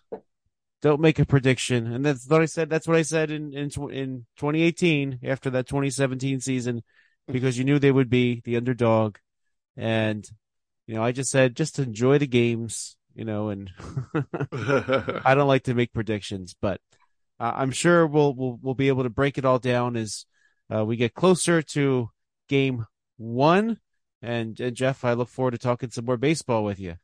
don't 0.82 1.00
make 1.00 1.18
a 1.18 1.26
prediction. 1.26 1.92
And 1.92 2.04
that's 2.04 2.28
what 2.28 2.42
I 2.42 2.46
said. 2.46 2.70
That's 2.70 2.86
what 2.86 2.96
I 2.96 3.02
said 3.02 3.30
in, 3.30 3.52
in, 3.52 3.70
in 3.90 4.26
2018 4.36 5.20
after 5.24 5.50
that 5.50 5.66
2017 5.66 6.40
season, 6.40 6.82
because 7.26 7.58
you 7.58 7.64
knew 7.64 7.78
they 7.78 7.92
would 7.92 8.10
be 8.10 8.40
the 8.44 8.56
underdog. 8.56 9.16
And, 9.76 10.28
you 10.86 10.94
know, 10.94 11.02
I 11.02 11.12
just 11.12 11.30
said, 11.30 11.56
just 11.56 11.78
enjoy 11.78 12.18
the 12.18 12.26
games, 12.26 12.96
you 13.14 13.24
know, 13.24 13.48
and 13.48 13.70
I 14.14 15.34
don't 15.34 15.48
like 15.48 15.64
to 15.64 15.74
make 15.74 15.92
predictions, 15.92 16.54
but 16.60 16.80
uh, 17.38 17.52
I'm 17.56 17.70
sure 17.70 18.06
we'll, 18.06 18.34
we'll, 18.34 18.58
we'll 18.62 18.74
be 18.74 18.88
able 18.88 19.02
to 19.02 19.10
break 19.10 19.38
it 19.38 19.44
all 19.44 19.58
down 19.58 19.96
as 19.96 20.26
uh, 20.74 20.84
we 20.84 20.96
get 20.96 21.14
closer 21.14 21.62
to 21.62 22.10
game 22.48 22.86
one. 23.16 23.78
And, 24.22 24.58
and 24.60 24.76
Jeff, 24.76 25.04
I 25.04 25.12
look 25.12 25.28
forward 25.28 25.52
to 25.52 25.58
talking 25.58 25.90
some 25.90 26.06
more 26.06 26.16
baseball 26.16 26.64
with 26.64 26.80
you. 26.80 26.96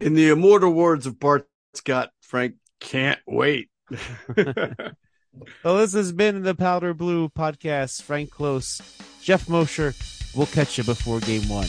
In 0.00 0.14
the 0.14 0.30
immortal 0.30 0.72
words 0.72 1.06
of 1.06 1.18
Bart 1.18 1.48
Scott, 1.74 2.10
Frank, 2.20 2.54
can't 2.80 3.20
wait. 3.26 3.68
well, 4.36 5.76
this 5.76 5.92
has 5.92 6.12
been 6.12 6.42
the 6.42 6.54
Powder 6.54 6.94
Blue 6.94 7.28
podcast. 7.28 8.02
Frank 8.02 8.30
Klose, 8.30 8.80
Jeff 9.22 9.48
Mosher. 9.48 9.94
We'll 10.34 10.46
catch 10.46 10.78
you 10.78 10.84
before 10.84 11.20
game 11.20 11.48
one. 11.48 11.68